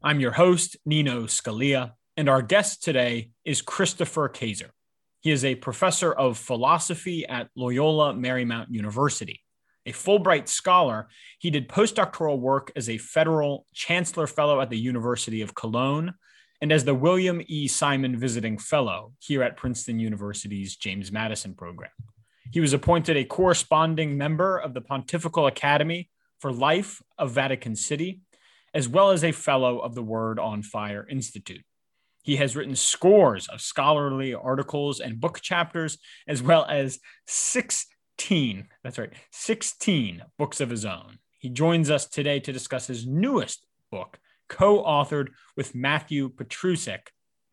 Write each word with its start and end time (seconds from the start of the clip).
I'm 0.00 0.20
your 0.20 0.30
host, 0.30 0.76
Nino 0.86 1.24
Scalia, 1.24 1.94
and 2.16 2.28
our 2.28 2.40
guest 2.40 2.84
today 2.84 3.30
is 3.44 3.60
Christopher 3.60 4.28
Kaczor. 4.28 4.70
He 5.18 5.32
is 5.32 5.44
a 5.44 5.56
professor 5.56 6.12
of 6.12 6.38
philosophy 6.38 7.26
at 7.26 7.48
Loyola 7.56 8.14
Marymount 8.14 8.66
University. 8.70 9.42
A 9.86 9.92
Fulbright 9.92 10.46
scholar, 10.46 11.08
he 11.40 11.50
did 11.50 11.68
postdoctoral 11.68 12.38
work 12.38 12.70
as 12.76 12.88
a 12.88 12.98
federal 12.98 13.66
chancellor 13.74 14.28
fellow 14.28 14.60
at 14.60 14.70
the 14.70 14.78
University 14.78 15.42
of 15.42 15.56
Cologne 15.56 16.14
and 16.62 16.70
as 16.70 16.84
the 16.84 16.94
William 16.94 17.42
E. 17.48 17.66
Simon 17.66 18.16
Visiting 18.16 18.56
Fellow 18.56 19.14
here 19.18 19.42
at 19.42 19.56
Princeton 19.56 19.98
University's 19.98 20.76
James 20.76 21.10
Madison 21.10 21.54
program. 21.54 21.90
He 22.52 22.60
was 22.60 22.72
appointed 22.72 23.16
a 23.16 23.24
corresponding 23.24 24.16
member 24.16 24.58
of 24.58 24.74
the 24.74 24.80
Pontifical 24.80 25.48
Academy 25.48 26.08
for 26.38 26.52
Life 26.52 27.02
of 27.18 27.32
Vatican 27.32 27.74
City 27.74 28.20
as 28.74 28.88
well 28.88 29.10
as 29.10 29.24
a 29.24 29.32
fellow 29.32 29.78
of 29.78 29.94
the 29.94 30.02
Word 30.02 30.38
on 30.38 30.62
Fire 30.62 31.06
Institute. 31.08 31.64
He 32.22 32.36
has 32.36 32.54
written 32.54 32.76
scores 32.76 33.48
of 33.48 33.60
scholarly 33.60 34.34
articles 34.34 35.00
and 35.00 35.20
book 35.20 35.40
chapters, 35.40 35.98
as 36.26 36.42
well 36.42 36.66
as 36.68 36.98
16, 37.26 38.68
that's 38.84 38.98
right, 38.98 39.12
16 39.32 40.22
books 40.38 40.60
of 40.60 40.70
his 40.70 40.84
own. 40.84 41.18
He 41.38 41.48
joins 41.48 41.90
us 41.90 42.06
today 42.06 42.40
to 42.40 42.52
discuss 42.52 42.86
his 42.86 43.06
newest 43.06 43.66
book, 43.90 44.18
co 44.48 44.82
authored 44.82 45.28
with 45.56 45.74
Matthew 45.74 46.28
Petrusek, 46.28 47.08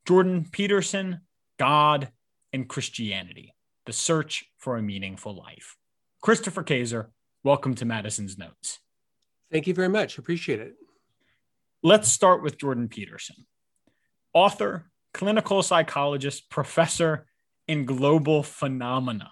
Jordan 0.06 0.46
Peterson, 0.52 1.22
God 1.58 2.10
and 2.52 2.68
Christianity 2.68 3.54
The 3.86 3.94
Search 3.94 4.46
for 4.58 4.78
a 4.78 4.82
Meaningful 4.82 5.36
Life. 5.36 5.78
Christopher 6.22 6.64
Kaczor, 6.64 7.08
welcome 7.44 7.76
to 7.76 7.86
Madison's 7.86 8.38
Notes. 8.38 8.80
Thank 9.52 9.68
you 9.68 9.74
very 9.74 9.90
much. 9.90 10.18
Appreciate 10.18 10.60
it. 10.60 10.74
Let's 11.86 12.12
start 12.12 12.42
with 12.42 12.58
Jordan 12.58 12.88
Peterson, 12.88 13.46
author, 14.34 14.90
clinical 15.14 15.62
psychologist, 15.62 16.50
professor 16.50 17.28
in 17.68 17.86
global 17.86 18.42
phenomenon. 18.42 19.30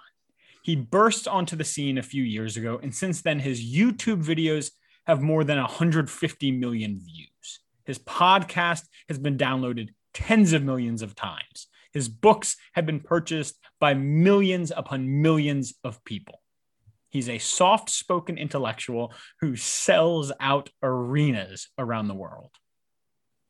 He 0.62 0.76
burst 0.76 1.28
onto 1.28 1.56
the 1.56 1.64
scene 1.64 1.98
a 1.98 2.04
few 2.04 2.22
years 2.22 2.56
ago, 2.56 2.80
and 2.84 2.94
since 2.94 3.24
then, 3.24 3.40
his 3.40 3.60
YouTube 3.60 4.24
videos 4.24 4.70
have 5.08 5.20
more 5.20 5.44
than 5.44 5.58
150 5.58 6.52
million 6.52 7.00
views. 7.00 7.62
His 7.86 7.98
podcast 7.98 8.84
has 9.08 9.18
been 9.18 9.36
downloaded 9.36 9.90
tens 10.14 10.54
of 10.54 10.62
millions 10.62 11.02
of 11.02 11.16
times. 11.16 11.66
His 11.92 12.08
books 12.08 12.56
have 12.74 12.86
been 12.86 13.00
purchased 13.00 13.56
by 13.80 13.96
millions 13.96 14.72
upon 14.78 15.24
millions 15.24 15.74
of 15.84 16.06
people. 16.06 16.43
He's 17.14 17.30
a 17.30 17.38
soft 17.38 17.92
spoken 17.92 18.40
intellectual 18.40 19.14
who 19.40 19.56
sells 19.56 20.32
out 20.40 20.72
arenas 20.82 21.70
around 21.78 22.08
the 22.08 22.16
world. 22.16 22.50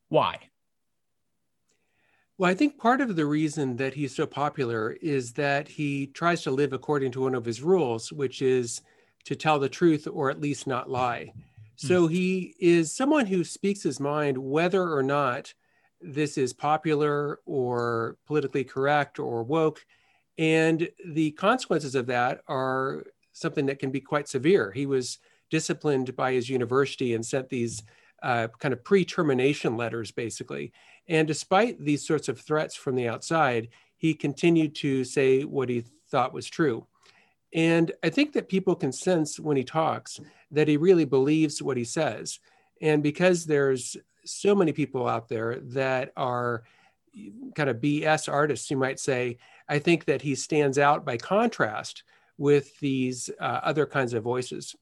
Why? 0.09 0.37
Well, 2.37 2.51
I 2.51 2.55
think 2.55 2.77
part 2.77 2.99
of 2.99 3.15
the 3.15 3.25
reason 3.25 3.77
that 3.77 3.93
he's 3.93 4.13
so 4.13 4.25
popular 4.25 4.97
is 5.01 5.31
that 5.33 5.69
he 5.69 6.07
tries 6.07 6.41
to 6.41 6.51
live 6.51 6.73
according 6.73 7.13
to 7.13 7.21
one 7.21 7.35
of 7.35 7.45
his 7.45 7.61
rules, 7.61 8.11
which 8.11 8.41
is 8.41 8.81
to 9.23 9.35
tell 9.35 9.59
the 9.59 9.69
truth 9.69 10.09
or 10.11 10.29
at 10.29 10.41
least 10.41 10.67
not 10.67 10.89
lie. 10.89 11.31
Hmm. 11.33 11.87
So 11.87 12.07
he 12.07 12.55
is 12.59 12.91
someone 12.91 13.27
who 13.27 13.45
speaks 13.45 13.81
his 13.81 13.97
mind, 13.97 14.37
whether 14.37 14.93
or 14.93 15.03
not 15.03 15.53
this 16.01 16.37
is 16.37 16.51
popular 16.51 17.39
or 17.45 18.17
politically 18.27 18.65
correct 18.65 19.19
or 19.19 19.41
woke. 19.41 19.85
And 20.37 20.89
the 21.05 21.31
consequences 21.31 21.95
of 21.95 22.07
that 22.07 22.41
are 22.49 23.05
something 23.33 23.65
that 23.65 23.79
can 23.79 23.91
be 23.91 23.99
quite 23.99 24.27
severe. 24.27 24.71
He 24.71 24.85
was 24.85 25.19
disciplined 25.49 26.15
by 26.15 26.33
his 26.33 26.49
university 26.49 27.13
and 27.13 27.25
sent 27.25 27.49
these 27.49 27.83
uh, 28.23 28.47
kind 28.59 28.73
of 28.73 28.83
pre-termination 28.83 29.75
letters, 29.75 30.11
basically. 30.11 30.71
And 31.07 31.27
despite 31.27 31.79
these 31.79 32.07
sorts 32.07 32.29
of 32.29 32.39
threats 32.39 32.75
from 32.75 32.95
the 32.95 33.09
outside, 33.09 33.69
he 33.97 34.13
continued 34.13 34.75
to 34.75 35.03
say 35.03 35.43
what 35.43 35.69
he 35.69 35.83
thought 36.09 36.33
was 36.33 36.47
true. 36.47 36.87
And 37.53 37.91
I 38.01 38.09
think 38.09 38.33
that 38.33 38.49
people 38.49 38.75
can 38.75 38.91
sense 38.91 39.39
when 39.39 39.57
he 39.57 39.63
talks 39.63 40.19
that 40.51 40.67
he 40.67 40.77
really 40.77 41.05
believes 41.05 41.61
what 41.61 41.77
he 41.77 41.83
says. 41.83 42.39
And 42.81 43.03
because 43.03 43.45
there's 43.45 43.97
so 44.25 44.55
many 44.55 44.71
people 44.71 45.07
out 45.07 45.29
there 45.29 45.59
that 45.59 46.11
are 46.15 46.63
kind 47.55 47.69
of 47.69 47.77
BS 47.77 48.31
artists, 48.31 48.71
you 48.71 48.77
might 48.77 48.99
say, 48.99 49.37
I 49.69 49.79
think 49.79 50.05
that 50.05 50.21
he 50.21 50.35
stands 50.35 50.77
out 50.77 51.05
by 51.05 51.17
contrast 51.17 52.03
with 52.37 52.77
these 52.79 53.29
uh, 53.39 53.59
other 53.63 53.85
kinds 53.85 54.13
of 54.13 54.23
voices. 54.23 54.75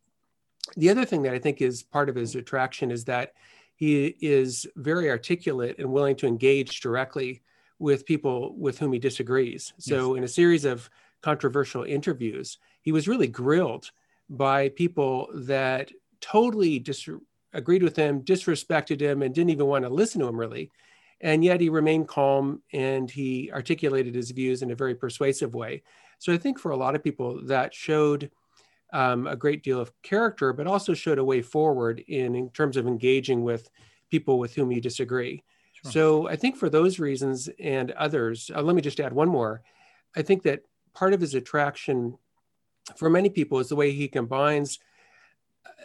The 0.77 0.89
other 0.89 1.05
thing 1.05 1.23
that 1.23 1.33
I 1.33 1.39
think 1.39 1.61
is 1.61 1.83
part 1.83 2.09
of 2.09 2.15
his 2.15 2.35
attraction 2.35 2.91
is 2.91 3.05
that 3.05 3.33
he 3.75 4.15
is 4.21 4.67
very 4.75 5.09
articulate 5.09 5.79
and 5.79 5.91
willing 5.91 6.15
to 6.17 6.27
engage 6.27 6.81
directly 6.81 7.41
with 7.79 8.05
people 8.05 8.55
with 8.55 8.77
whom 8.77 8.93
he 8.93 8.99
disagrees. 8.99 9.73
So, 9.79 10.13
yes. 10.13 10.17
in 10.19 10.23
a 10.23 10.27
series 10.27 10.65
of 10.65 10.89
controversial 11.21 11.83
interviews, 11.83 12.59
he 12.81 12.91
was 12.91 13.07
really 13.07 13.27
grilled 13.27 13.89
by 14.29 14.69
people 14.69 15.29
that 15.33 15.91
totally 16.21 16.79
disagreed 16.79 17.83
with 17.83 17.95
him, 17.95 18.21
disrespected 18.21 19.01
him, 19.01 19.23
and 19.23 19.33
didn't 19.33 19.49
even 19.49 19.65
want 19.65 19.83
to 19.83 19.89
listen 19.89 20.21
to 20.21 20.27
him 20.27 20.39
really. 20.39 20.71
And 21.19 21.43
yet 21.43 21.61
he 21.61 21.69
remained 21.69 22.07
calm 22.07 22.61
and 22.73 23.09
he 23.09 23.51
articulated 23.51 24.15
his 24.15 24.31
views 24.31 24.61
in 24.61 24.71
a 24.71 24.75
very 24.75 24.95
persuasive 24.95 25.53
way. 25.53 25.83
So 26.21 26.31
I 26.31 26.37
think 26.37 26.59
for 26.59 26.69
a 26.69 26.77
lot 26.77 26.93
of 26.93 27.03
people 27.03 27.41
that 27.45 27.73
showed 27.73 28.29
um, 28.93 29.25
a 29.25 29.35
great 29.35 29.63
deal 29.63 29.79
of 29.79 29.91
character, 30.03 30.53
but 30.53 30.67
also 30.67 30.93
showed 30.93 31.17
a 31.17 31.23
way 31.23 31.41
forward 31.41 32.03
in, 32.07 32.35
in 32.35 32.51
terms 32.51 32.77
of 32.77 32.85
engaging 32.85 33.43
with 33.43 33.71
people 34.11 34.37
with 34.37 34.53
whom 34.53 34.71
you 34.71 34.79
disagree. 34.79 35.43
Sure. 35.81 35.91
So 35.91 36.29
I 36.29 36.35
think 36.35 36.57
for 36.57 36.69
those 36.69 36.99
reasons 36.99 37.49
and 37.59 37.89
others, 37.93 38.51
uh, 38.55 38.61
let 38.61 38.75
me 38.75 38.83
just 38.83 38.99
add 38.99 39.13
one 39.13 39.29
more. 39.29 39.63
I 40.15 40.21
think 40.21 40.43
that 40.43 40.61
part 40.93 41.13
of 41.13 41.21
his 41.21 41.33
attraction 41.33 42.15
for 42.95 43.09
many 43.09 43.29
people 43.29 43.57
is 43.57 43.69
the 43.69 43.75
way 43.75 43.91
he 43.91 44.07
combines 44.07 44.77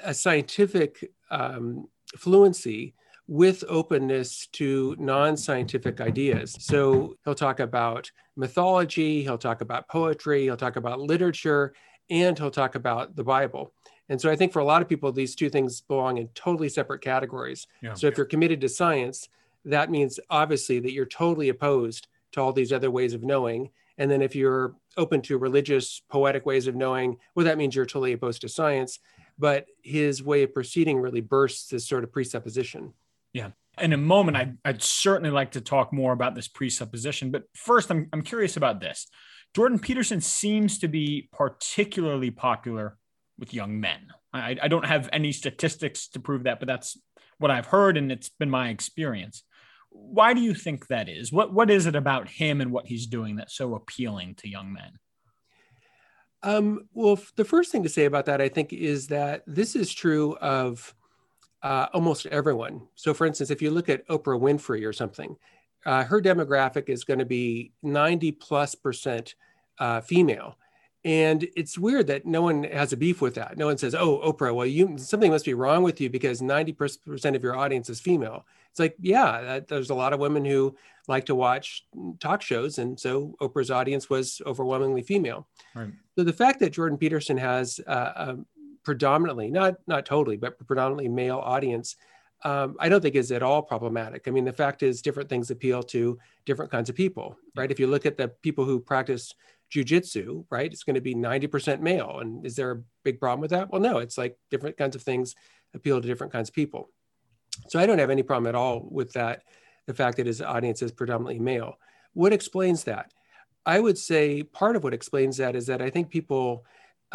a 0.04 0.12
scientific 0.12 1.12
um, 1.30 1.88
fluency 2.14 2.94
with 3.28 3.64
openness 3.68 4.46
to 4.52 4.96
non 4.98 5.36
scientific 5.36 6.00
ideas. 6.00 6.56
So 6.60 7.16
he'll 7.24 7.34
talk 7.34 7.60
about 7.60 8.10
mythology, 8.36 9.22
he'll 9.22 9.38
talk 9.38 9.60
about 9.60 9.88
poetry, 9.88 10.44
he'll 10.44 10.56
talk 10.56 10.76
about 10.76 11.00
literature, 11.00 11.74
and 12.10 12.38
he'll 12.38 12.50
talk 12.50 12.74
about 12.74 13.16
the 13.16 13.24
Bible. 13.24 13.72
And 14.08 14.20
so 14.20 14.30
I 14.30 14.36
think 14.36 14.52
for 14.52 14.60
a 14.60 14.64
lot 14.64 14.82
of 14.82 14.88
people, 14.88 15.10
these 15.10 15.34
two 15.34 15.50
things 15.50 15.80
belong 15.80 16.18
in 16.18 16.28
totally 16.28 16.68
separate 16.68 17.00
categories. 17.00 17.66
Yeah. 17.82 17.94
So 17.94 18.06
if 18.06 18.16
you're 18.16 18.26
committed 18.26 18.60
to 18.60 18.68
science, 18.68 19.28
that 19.64 19.90
means 19.90 20.20
obviously 20.30 20.78
that 20.80 20.92
you're 20.92 21.06
totally 21.06 21.48
opposed 21.48 22.06
to 22.32 22.40
all 22.40 22.52
these 22.52 22.72
other 22.72 22.90
ways 22.90 23.14
of 23.14 23.24
knowing. 23.24 23.70
And 23.98 24.08
then 24.10 24.22
if 24.22 24.36
you're 24.36 24.76
open 24.96 25.22
to 25.22 25.38
religious, 25.38 26.02
poetic 26.08 26.46
ways 26.46 26.68
of 26.68 26.76
knowing, 26.76 27.16
well, 27.34 27.46
that 27.46 27.58
means 27.58 27.74
you're 27.74 27.86
totally 27.86 28.12
opposed 28.12 28.42
to 28.42 28.48
science. 28.48 29.00
But 29.38 29.66
his 29.82 30.22
way 30.22 30.44
of 30.44 30.54
proceeding 30.54 31.00
really 31.00 31.20
bursts 31.20 31.68
this 31.68 31.86
sort 31.86 32.04
of 32.04 32.12
presupposition. 32.12 32.94
Yeah. 33.36 33.50
In 33.78 33.92
a 33.92 33.98
moment, 33.98 34.38
I'd, 34.38 34.56
I'd 34.64 34.82
certainly 34.82 35.28
like 35.28 35.50
to 35.50 35.60
talk 35.60 35.92
more 35.92 36.14
about 36.14 36.34
this 36.34 36.48
presupposition. 36.48 37.30
But 37.30 37.42
first, 37.54 37.90
I'm, 37.90 38.08
I'm 38.14 38.22
curious 38.22 38.56
about 38.56 38.80
this. 38.80 39.08
Jordan 39.54 39.78
Peterson 39.78 40.22
seems 40.22 40.78
to 40.78 40.88
be 40.88 41.28
particularly 41.32 42.30
popular 42.30 42.96
with 43.38 43.52
young 43.52 43.78
men. 43.78 44.06
I, 44.32 44.56
I 44.62 44.68
don't 44.68 44.86
have 44.86 45.10
any 45.12 45.32
statistics 45.32 46.08
to 46.08 46.20
prove 46.20 46.44
that, 46.44 46.60
but 46.60 46.66
that's 46.66 46.96
what 47.36 47.50
I've 47.50 47.66
heard 47.66 47.98
and 47.98 48.10
it's 48.10 48.30
been 48.30 48.48
my 48.48 48.70
experience. 48.70 49.42
Why 49.90 50.32
do 50.32 50.40
you 50.40 50.54
think 50.54 50.86
that 50.86 51.10
is? 51.10 51.30
What 51.30 51.52
what 51.52 51.70
is 51.70 51.84
it 51.84 51.94
about 51.94 52.28
him 52.28 52.62
and 52.62 52.72
what 52.72 52.86
he's 52.86 53.06
doing 53.06 53.36
that's 53.36 53.54
so 53.54 53.74
appealing 53.74 54.36
to 54.36 54.48
young 54.48 54.72
men? 54.72 54.92
Um, 56.42 56.88
well, 56.94 57.18
the 57.36 57.44
first 57.44 57.70
thing 57.70 57.82
to 57.82 57.90
say 57.90 58.06
about 58.06 58.26
that, 58.26 58.40
I 58.40 58.48
think, 58.48 58.72
is 58.72 59.08
that 59.08 59.42
this 59.46 59.76
is 59.76 59.92
true 59.92 60.36
of 60.36 60.94
uh, 61.62 61.86
almost 61.92 62.26
everyone. 62.26 62.82
So, 62.94 63.14
for 63.14 63.26
instance, 63.26 63.50
if 63.50 63.62
you 63.62 63.70
look 63.70 63.88
at 63.88 64.06
Oprah 64.08 64.40
Winfrey 64.40 64.86
or 64.86 64.92
something, 64.92 65.36
uh, 65.84 66.04
her 66.04 66.20
demographic 66.20 66.88
is 66.88 67.04
going 67.04 67.20
to 67.20 67.24
be 67.24 67.72
90 67.82 68.32
plus 68.32 68.74
percent 68.74 69.34
uh, 69.78 70.00
female. 70.00 70.58
And 71.04 71.46
it's 71.54 71.78
weird 71.78 72.08
that 72.08 72.26
no 72.26 72.42
one 72.42 72.64
has 72.64 72.92
a 72.92 72.96
beef 72.96 73.20
with 73.20 73.36
that. 73.36 73.56
No 73.56 73.66
one 73.66 73.78
says, 73.78 73.94
"Oh, 73.94 74.18
Oprah, 74.24 74.52
well, 74.52 74.66
you 74.66 74.98
something 74.98 75.30
must 75.30 75.44
be 75.44 75.54
wrong 75.54 75.84
with 75.84 76.00
you 76.00 76.10
because 76.10 76.40
90% 76.40 77.36
of 77.36 77.42
your 77.44 77.56
audience 77.56 77.88
is 77.88 78.00
female." 78.00 78.44
It's 78.70 78.80
like, 78.80 78.96
yeah, 79.00 79.40
that, 79.40 79.68
there's 79.68 79.90
a 79.90 79.94
lot 79.94 80.12
of 80.12 80.18
women 80.18 80.44
who 80.44 80.76
like 81.06 81.26
to 81.26 81.36
watch 81.36 81.86
talk 82.18 82.42
shows, 82.42 82.78
and 82.78 82.98
so 82.98 83.36
Oprah's 83.40 83.70
audience 83.70 84.10
was 84.10 84.42
overwhelmingly 84.44 85.02
female. 85.02 85.46
Right. 85.76 85.92
So 86.18 86.24
the 86.24 86.32
fact 86.32 86.58
that 86.58 86.72
Jordan 86.72 86.98
Peterson 86.98 87.38
has 87.38 87.78
uh, 87.86 88.12
a 88.16 88.36
predominantly, 88.86 89.50
not 89.50 89.74
not 89.88 90.06
totally, 90.06 90.36
but 90.36 90.64
predominantly 90.64 91.08
male 91.08 91.42
audience, 91.44 91.96
um, 92.44 92.76
I 92.78 92.88
don't 92.88 93.00
think 93.00 93.16
is 93.16 93.32
at 93.32 93.42
all 93.42 93.60
problematic. 93.60 94.28
I 94.28 94.30
mean, 94.30 94.44
the 94.44 94.52
fact 94.52 94.84
is, 94.84 95.02
different 95.02 95.28
things 95.28 95.50
appeal 95.50 95.82
to 95.82 96.18
different 96.46 96.70
kinds 96.70 96.88
of 96.88 96.94
people, 96.94 97.36
right? 97.56 97.70
If 97.70 97.80
you 97.80 97.88
look 97.88 98.06
at 98.06 98.16
the 98.16 98.28
people 98.28 98.64
who 98.64 98.78
practice 98.78 99.34
jujitsu, 99.74 100.44
right? 100.50 100.72
It's 100.72 100.84
going 100.84 100.94
to 100.94 101.00
be 101.00 101.16
90% 101.16 101.80
male. 101.80 102.20
And 102.20 102.46
is 102.46 102.54
there 102.54 102.70
a 102.70 102.82
big 103.02 103.18
problem 103.18 103.40
with 103.40 103.50
that? 103.50 103.70
Well, 103.70 103.80
no, 103.80 103.98
it's 103.98 104.16
like 104.16 104.38
different 104.48 104.76
kinds 104.76 104.94
of 104.94 105.02
things 105.02 105.34
appeal 105.74 106.00
to 106.00 106.06
different 106.06 106.32
kinds 106.32 106.48
of 106.48 106.54
people. 106.54 106.88
So 107.68 107.80
I 107.80 107.86
don't 107.86 107.98
have 107.98 108.10
any 108.10 108.22
problem 108.22 108.46
at 108.46 108.54
all 108.54 108.86
with 108.88 109.12
that, 109.14 109.42
the 109.86 109.94
fact 109.94 110.18
that 110.18 110.26
his 110.26 110.40
audience 110.40 110.82
is 110.82 110.92
predominantly 110.92 111.40
male. 111.40 111.78
What 112.12 112.32
explains 112.32 112.84
that? 112.84 113.12
I 113.64 113.80
would 113.80 113.98
say 113.98 114.44
part 114.44 114.76
of 114.76 114.84
what 114.84 114.94
explains 114.94 115.38
that 115.38 115.56
is 115.56 115.66
that 115.66 115.82
I 115.82 115.90
think 115.90 116.10
people 116.10 116.64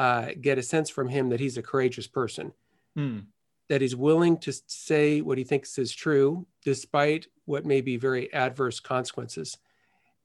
uh, 0.02 0.32
get 0.42 0.58
a 0.58 0.64
sense 0.64 0.90
from 0.90 1.08
him 1.08 1.30
that 1.30 1.40
he's 1.40 1.58
a 1.58 1.62
courageous 1.62 2.08
person, 2.08 2.52
hmm. 2.96 3.20
that 3.70 3.82
he's 3.82 3.96
willing 3.96 4.36
to 4.36 4.52
say 4.66 5.22
what 5.22 5.38
he 5.38 5.44
thinks 5.44 5.78
is 5.78 5.94
true, 5.94 6.48
despite 6.66 7.28
what 7.46 7.68
may 7.68 7.82
be 7.82 7.98
very 7.98 8.34
adverse 8.34 8.80
consequences. 8.80 9.60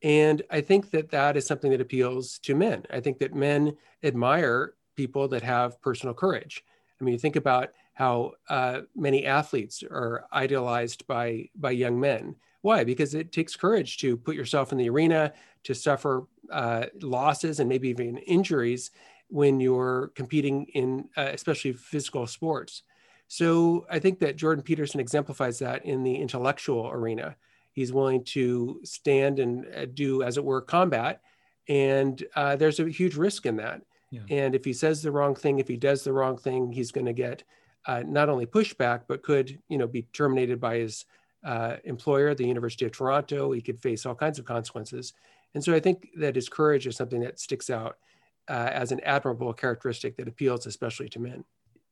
And 0.03 0.41
I 0.51 0.63
think 0.63 0.93
that 0.93 1.11
that 1.11 1.37
is 1.37 1.47
something 1.47 1.71
that 1.73 1.83
appeals 1.83 2.39
to 2.39 2.55
men. 2.55 2.87
I 2.89 3.01
think 3.01 3.19
that 3.19 3.35
men 3.35 3.77
admire 4.03 4.73
people 4.95 5.29
that 5.29 5.43
have 5.43 5.83
personal 5.83 6.15
courage. 6.15 6.65
I 6.99 7.05
mean, 7.05 7.13
you 7.13 7.19
think 7.19 7.37
about 7.37 7.75
how 7.93 8.33
uh, 8.49 8.81
many 8.95 9.27
athletes 9.27 9.83
are 9.83 10.25
idolized 10.33 11.07
by 11.07 11.51
by 11.55 11.73
young 11.73 12.01
men. 12.01 12.37
Why? 12.63 12.83
Because 12.83 13.13
it 13.13 13.31
takes 13.31 13.57
courage 13.57 13.99
to 13.99 14.17
put 14.17 14.37
yourself 14.37 14.73
in 14.73 14.79
the 14.79 14.89
arena, 14.89 15.35
to 15.65 15.75
suffer 15.75 16.27
uh, 16.51 16.87
losses 17.03 17.61
and 17.61 17.69
maybe 17.69 17.91
even 17.91 18.17
injuries 18.17 18.91
when 19.29 19.61
you're 19.61 20.13
competing 20.15 20.67
in, 20.75 21.09
uh, 21.17 21.31
especially 21.33 21.73
physical 21.73 22.27
sports. 22.27 22.83
So 23.29 23.87
I 23.91 23.99
think 23.99 24.21
that 24.21 24.37
Jordan 24.37 24.63
Peterson 24.63 25.01
exemplifies 25.01 25.59
that 25.59 25.85
in 25.85 26.03
the 26.05 26.15
intellectual 26.15 26.91
arena. 26.91 27.37
He's 27.73 27.93
willing 27.93 28.25
to 28.25 28.81
stand 28.85 29.39
and 29.39 29.67
uh, 29.75 29.87
do, 29.93 30.23
as 30.23 30.39
it 30.39 30.45
were, 30.45 30.61
combat. 30.61 31.21
And 31.69 32.23
uh, 32.35 32.57
there's 32.57 32.79
a 32.79 32.89
huge 32.89 33.17
risk 33.17 33.45
in 33.45 33.57
that. 33.57 33.83
Yeah. 34.11 34.21
And 34.31 34.55
if 34.55 34.65
he 34.65 34.73
says 34.73 35.03
the 35.03 35.11
wrong 35.11 35.35
thing, 35.35 35.59
if 35.59 35.67
he 35.67 35.77
does 35.77 36.05
the 36.05 36.13
wrong 36.13 36.37
thing, 36.37 36.71
he's 36.71 36.93
going 36.93 37.07
to 37.07 37.13
get 37.13 37.43
uh, 37.87 38.03
not 38.07 38.29
only 38.29 38.47
pushback, 38.47 39.03
but 39.09 39.23
could, 39.23 39.59
you 39.69 39.79
know, 39.79 39.87
be 39.89 40.03
terminated 40.13 40.61
by 40.61 40.77
his 40.77 41.05
uh, 41.45 41.77
employer, 41.85 42.35
the 42.35 42.47
University 42.47 42.85
of 42.85 42.93
Toronto. 42.93 43.53
He 43.53 43.61
could 43.61 43.81
face 43.81 44.07
all 44.07 44.15
kinds 44.15 44.39
of 44.39 44.45
consequences. 44.45 45.13
And 45.55 45.63
so 45.63 45.75
I 45.75 45.81
think 45.81 46.09
that 46.17 46.37
his 46.37 46.49
courage 46.49 46.87
is 46.87 46.97
something 46.97 47.21
that 47.21 47.41
sticks 47.41 47.71
out 47.71 47.99
uh, 48.49 48.71
as 48.73 48.93
an 48.93 49.01
admirable 49.01 49.53
characteristic 49.53 50.17
that 50.17 50.29
appeals 50.29 50.67
especially 50.67 51.09
to 51.11 51.21
men. 51.21 51.45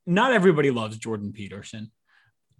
Not 0.05 0.33
everybody 0.33 0.71
loves 0.71 0.97
Jordan 0.97 1.31
Peterson. 1.31 1.91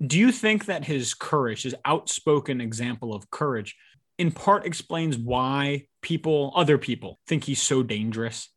Do 0.05 0.19
you 0.19 0.31
think 0.31 0.65
that 0.65 0.85
his 0.85 1.13
courage, 1.13 1.63
his 1.63 1.75
outspoken 1.85 2.59
example 2.59 3.13
of 3.13 3.29
courage, 3.29 3.75
in 4.17 4.31
part 4.31 4.65
explains 4.65 5.17
why 5.17 5.87
people, 6.01 6.51
other 6.55 6.77
people, 6.77 7.19
think 7.27 7.45
he's 7.45 7.61
so 7.61 7.83
dangerous? 7.83 8.49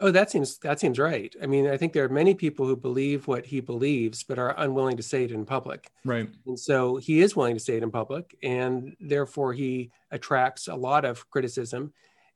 Oh, 0.00 0.10
that 0.10 0.30
seems 0.30 0.58
that 0.58 0.80
seems 0.80 0.98
right. 0.98 1.34
I 1.40 1.46
mean, 1.46 1.68
I 1.68 1.76
think 1.76 1.92
there 1.92 2.04
are 2.04 2.08
many 2.08 2.34
people 2.34 2.66
who 2.66 2.76
believe 2.76 3.28
what 3.28 3.46
he 3.46 3.60
believes, 3.60 4.24
but 4.24 4.38
are 4.38 4.54
unwilling 4.58 4.96
to 4.96 5.02
say 5.02 5.24
it 5.24 5.30
in 5.30 5.46
public. 5.46 5.88
Right. 6.04 6.28
And 6.46 6.58
so 6.58 6.96
he 6.96 7.20
is 7.20 7.36
willing 7.36 7.54
to 7.54 7.60
say 7.60 7.76
it 7.76 7.82
in 7.82 7.90
public, 7.92 8.36
and 8.42 8.96
therefore 9.00 9.52
he 9.52 9.92
attracts 10.10 10.66
a 10.66 10.74
lot 10.74 11.04
of 11.04 11.30
criticism. 11.30 11.92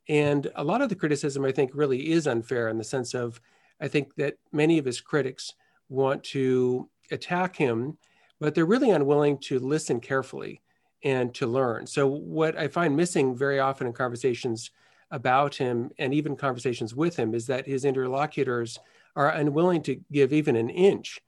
And 0.08 0.50
a 0.56 0.64
lot 0.64 0.80
of 0.80 0.88
the 0.88 0.96
criticism, 0.96 1.44
I 1.44 1.52
think, 1.52 1.72
really 1.74 2.12
is 2.12 2.26
unfair 2.26 2.68
in 2.68 2.78
the 2.78 2.84
sense 2.84 3.14
of, 3.14 3.40
I 3.80 3.88
think 3.88 4.14
that 4.16 4.38
many 4.52 4.78
of 4.78 4.84
his 4.84 5.00
critics 5.00 5.54
want 5.88 6.24
to 6.24 6.88
attack 7.10 7.56
him 7.56 7.98
but 8.40 8.54
they're 8.54 8.66
really 8.66 8.90
unwilling 8.90 9.38
to 9.38 9.58
listen 9.58 10.00
carefully 10.00 10.60
and 11.04 11.34
to 11.34 11.46
learn. 11.46 11.86
So, 11.86 12.06
what 12.06 12.56
I 12.56 12.68
find 12.68 12.96
missing 12.96 13.36
very 13.36 13.58
often 13.58 13.86
in 13.86 13.92
conversations 13.92 14.70
about 15.10 15.54
him 15.54 15.90
and 15.98 16.12
even 16.12 16.36
conversations 16.36 16.94
with 16.94 17.16
him 17.16 17.34
is 17.34 17.46
that 17.46 17.66
his 17.66 17.84
interlocutors 17.84 18.78
are 19.16 19.30
unwilling 19.30 19.82
to 19.82 20.00
give 20.12 20.32
even 20.32 20.54
an 20.54 20.68
inch 20.68 21.20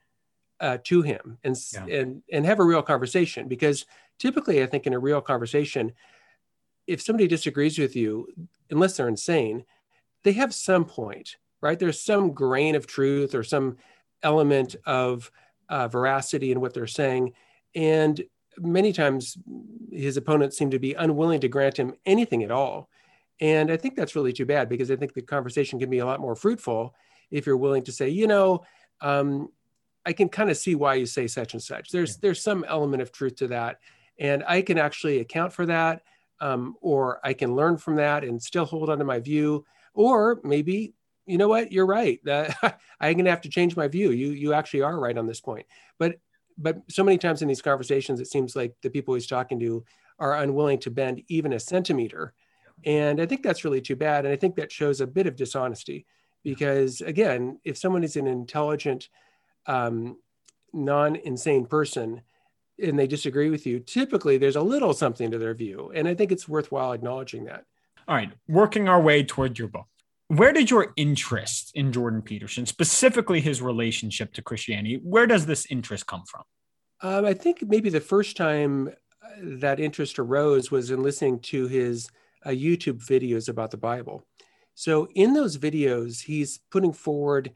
uh, 0.61 0.79
to 0.85 1.03
him 1.03 1.39
and, 1.43 1.57
yeah. 1.73 1.87
and, 1.87 2.23
and 2.31 2.45
have 2.45 2.61
a 2.61 2.65
real 2.65 2.83
conversation. 2.83 3.49
Because 3.49 3.87
typically, 4.19 4.63
I 4.63 4.67
think 4.67 4.87
in 4.87 4.93
a 4.93 4.99
real 4.99 5.21
conversation, 5.21 5.93
if 6.87 7.01
somebody 7.01 7.27
disagrees 7.27 7.79
with 7.79 7.97
you, 7.97 8.29
unless 8.71 8.97
they're 8.97 9.09
insane, 9.09 9.65
they 10.25 10.33
have 10.33 10.55
some 10.55 10.85
point, 10.85 11.37
right? 11.61 11.79
There's 11.79 12.03
some 12.03 12.33
grain 12.33 12.75
of 12.75 12.87
truth 12.87 13.35
or 13.35 13.43
some 13.43 13.77
element 14.23 14.77
of 14.87 15.31
uh, 15.69 15.89
veracity 15.89 16.53
in 16.53 16.61
what 16.61 16.75
they're 16.75 16.87
saying. 16.87 17.33
And 17.75 18.23
many 18.59 18.93
times 18.93 19.39
his 19.93 20.17
opponents 20.17 20.59
seem 20.59 20.71
to 20.71 20.79
be 20.79 20.95
unwilling 20.95 21.41
to 21.41 21.49
grant 21.49 21.77
him 21.77 21.95
anything 22.05 22.43
at 22.43 22.51
all. 22.51 22.89
And 23.41 23.71
I 23.71 23.77
think 23.77 23.97
that's 23.97 24.15
really 24.15 24.33
too 24.33 24.45
bad 24.45 24.69
because 24.69 24.91
I 24.91 24.97
think 24.97 25.15
the 25.15 25.23
conversation 25.23 25.79
can 25.79 25.89
be 25.89 26.01
a 26.01 26.07
lot 26.07 26.21
more 26.21 26.37
fruitful 26.37 26.95
if 27.31 27.47
you're 27.47 27.57
willing 27.57 27.83
to 27.85 27.93
say, 27.93 28.09
you 28.09 28.27
know, 28.27 28.65
um, 29.01 29.49
I 30.05 30.13
can 30.13 30.29
kind 30.29 30.51
of 30.51 30.57
see 30.57 30.75
why 30.75 30.95
you 30.95 31.07
say 31.07 31.27
such 31.27 31.55
and 31.55 31.63
such. 31.63 31.91
There's 31.91 32.13
yeah. 32.13 32.19
there's 32.23 32.43
some 32.43 32.65
element 32.69 33.03
of 33.03 33.13
truth 33.13 33.37
to 33.37 33.49
that, 33.49 33.79
and 34.19 34.45
I 34.47 34.63
can 34.63 34.79
actually 34.79 35.21
account 35.21 35.53
for 35.53 35.67
that, 35.67 36.03
um, 36.41 36.77
or 36.81 37.21
I 37.25 37.33
can 37.35 37.55
learn 37.55 37.77
from 37.77 37.97
that 37.97 38.25
and 38.25 38.43
still 38.43 38.65
hold 38.65 38.91
on 38.91 38.99
to 38.99 39.05
my 39.05 39.21
view. 39.21 39.65
Or 39.95 40.41
maybe 40.45 40.95
you 41.27 41.39
know 41.39 41.49
what, 41.49 41.71
you're 41.71 41.87
right. 41.87 42.19
Uh, 42.27 42.51
I'm 43.01 43.15
going 43.15 43.25
to 43.25 43.31
have 43.31 43.43
to 43.43 43.49
change 43.49 43.77
my 43.77 43.89
view. 43.89 44.11
You 44.11 44.33
you 44.33 44.53
actually 44.53 44.83
are 44.83 44.99
right 44.99 45.17
on 45.17 45.27
this 45.27 45.41
point. 45.41 45.67
But 45.99 46.17
but 46.59 46.79
so 46.91 47.05
many 47.05 47.19
times 47.19 47.41
in 47.41 47.49
these 47.49 47.63
conversations, 47.63 48.21
it 48.21 48.27
seems 48.27 48.55
like 48.55 48.75
the 48.83 48.91
people 48.91 49.15
he's 49.15 49.27
talking 49.27 49.59
to 49.61 49.85
are 50.19 50.37
unwilling 50.37 50.79
to 50.81 50.91
bend 50.91 51.23
even 51.29 51.55
a 51.55 51.61
centimeter. 51.61 52.35
And 52.85 53.21
I 53.21 53.27
think 53.27 53.43
that's 53.43 53.65
really 53.65 53.81
too 53.81 53.97
bad. 53.97 54.25
And 54.25 54.33
I 54.33 54.37
think 54.37 54.57
that 54.57 54.73
shows 54.73 55.01
a 55.01 55.07
bit 55.07 55.27
of 55.27 55.37
dishonesty 55.37 56.07
because, 56.43 57.01
again, 57.01 57.59
if 57.65 57.79
someone 57.79 58.05
is 58.05 58.17
an 58.17 58.27
intelligent, 58.27 59.09
um, 59.67 60.19
non 60.73 61.17
insane 61.17 61.67
person 61.67 62.23
and 62.83 62.99
they 62.99 63.07
disagree 63.07 63.51
with 63.51 63.67
you, 63.67 63.81
typically 63.81 64.39
there's 64.39 64.57
a 64.57 64.63
little 64.63 64.95
something 64.95 65.31
to 65.31 65.39
their 65.39 65.55
view. 65.55 65.93
And 65.95 66.09
I 66.09 66.15
think 66.15 66.33
it's 66.33 66.49
worthwhile 66.49 66.93
acknowledging 66.93 67.45
that. 67.45 67.65
All 68.09 68.17
right, 68.17 68.33
working 68.49 68.89
our 68.89 69.01
way 69.01 69.23
toward 69.23 69.59
your 69.59 69.69
book 69.69 69.87
where 70.31 70.53
did 70.53 70.71
your 70.71 70.93
interest 70.95 71.73
in 71.75 71.93
Jordan 71.93 72.23
Peterson, 72.23 72.65
specifically 72.65 73.41
his 73.41 73.61
relationship 73.61 74.33
to 74.35 74.43
Christianity, 74.43 75.01
where 75.03 75.27
does 75.27 75.45
this 75.45 75.67
interest 75.71 76.07
come 76.07 76.23
from? 76.25 76.45
Um, 77.03 77.25
I 77.25 77.35
think 77.35 77.65
maybe 77.67 77.91
the 77.91 78.01
first 78.01 78.37
time 78.37 78.91
uh, 79.25 79.29
that 79.41 79.81
interest 79.81 80.21
arose 80.21 80.71
was 80.71 80.93
in 80.93 81.03
listening 81.03 81.41
to 81.41 81.67
his 81.67 82.09
uh, 82.47 82.51
YouTube 82.51 83.05
videos 83.05 83.49
about 83.49 83.73
the 83.73 83.77
Bible. 83.77 84.25
So 84.77 85.09
in 85.17 85.35
those 85.35 85.59
videos, 85.59 86.23
he's 86.23 86.61
putting 86.71 86.93
forward 86.93 87.51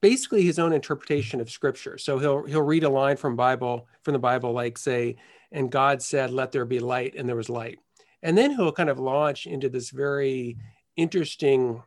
basically 0.00 0.42
his 0.42 0.58
own 0.58 0.72
interpretation 0.72 1.40
of 1.40 1.50
Scripture. 1.50 1.98
So 1.98 2.18
he'll 2.18 2.44
he'll 2.44 2.62
read 2.62 2.84
a 2.84 2.88
line 2.88 3.16
from 3.16 3.36
Bible 3.36 3.88
from 4.02 4.12
the 4.12 4.18
Bible, 4.18 4.52
like 4.52 4.78
say, 4.78 5.16
"And 5.52 5.70
God 5.70 6.02
said, 6.02 6.30
Let 6.30 6.52
there 6.52 6.64
be 6.64 6.80
light," 6.80 7.14
and 7.16 7.28
there 7.28 7.36
was 7.36 7.48
light. 7.48 7.78
And 8.22 8.36
then 8.38 8.52
he'll 8.52 8.72
kind 8.72 8.90
of 8.90 8.98
launch 8.98 9.46
into 9.46 9.68
this 9.68 9.90
very 9.90 10.56
interesting 10.96 11.82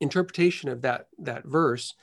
interpretation 0.00 0.68
of 0.68 0.82
that 0.82 1.08
that 1.18 1.44
verse 1.44 1.94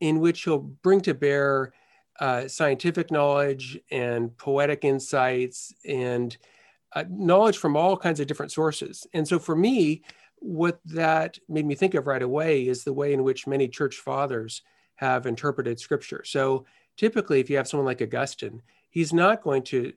in 0.00 0.20
which 0.20 0.44
he'll 0.44 0.58
bring 0.58 1.00
to 1.02 1.14
bear 1.14 1.72
uh, 2.20 2.46
scientific 2.48 3.10
knowledge 3.10 3.78
and 3.90 4.36
poetic 4.36 4.84
insights 4.84 5.72
and 5.84 6.36
uh, 6.94 7.04
knowledge 7.08 7.58
from 7.58 7.76
all 7.76 7.96
kinds 7.96 8.20
of 8.20 8.26
different 8.26 8.52
sources. 8.52 9.06
And 9.12 9.26
so 9.26 9.38
for 9.38 9.56
me, 9.56 10.02
what 10.44 10.80
that 10.84 11.38
made 11.48 11.66
me 11.66 11.74
think 11.74 11.94
of 11.94 12.06
right 12.06 12.22
away 12.22 12.66
is 12.66 12.84
the 12.84 12.92
way 12.92 13.12
in 13.12 13.24
which 13.24 13.46
many 13.46 13.66
church 13.66 13.96
fathers 13.96 14.62
have 14.96 15.26
interpreted 15.26 15.80
scripture. 15.80 16.22
So 16.24 16.66
typically, 16.96 17.40
if 17.40 17.48
you 17.48 17.56
have 17.56 17.66
someone 17.66 17.86
like 17.86 18.02
Augustine, 18.02 18.62
he's 18.90 19.12
not 19.12 19.42
going 19.42 19.62
to 19.64 19.92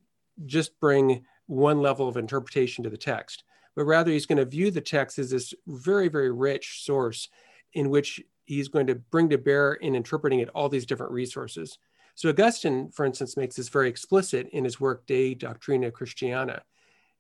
just 0.45 0.79
bring 0.79 1.25
one 1.47 1.81
level 1.81 2.07
of 2.07 2.17
interpretation 2.17 2.83
to 2.83 2.89
the 2.89 2.97
text 2.97 3.43
but 3.77 3.85
rather 3.85 4.11
he's 4.11 4.25
going 4.25 4.39
to 4.39 4.45
view 4.45 4.71
the 4.71 4.81
text 4.81 5.19
as 5.19 5.29
this 5.29 5.53
very, 5.67 6.07
very 6.07 6.31
rich 6.31 6.83
source 6.83 7.29
in 7.73 7.91
which 7.91 8.19
he's 8.45 8.69
going 8.69 8.87
to 8.87 8.95
bring 8.95 9.29
to 9.29 9.37
bear 9.37 9.73
in 9.73 9.93
interpreting 9.93 10.39
it 10.39 10.49
all 10.55 10.67
these 10.67 10.87
different 10.87 11.11
resources. 11.11 11.77
So 12.15 12.29
Augustine, 12.29 12.89
for 12.89 13.05
instance, 13.05 13.37
makes 13.37 13.55
this 13.55 13.69
very 13.69 13.87
explicit 13.87 14.49
in 14.51 14.63
his 14.63 14.79
work 14.79 15.05
De 15.05 15.35
Doctrina 15.35 15.93
Christiana. 15.93 16.63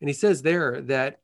And 0.01 0.09
he 0.09 0.15
says 0.15 0.41
there 0.41 0.81
that 0.81 1.19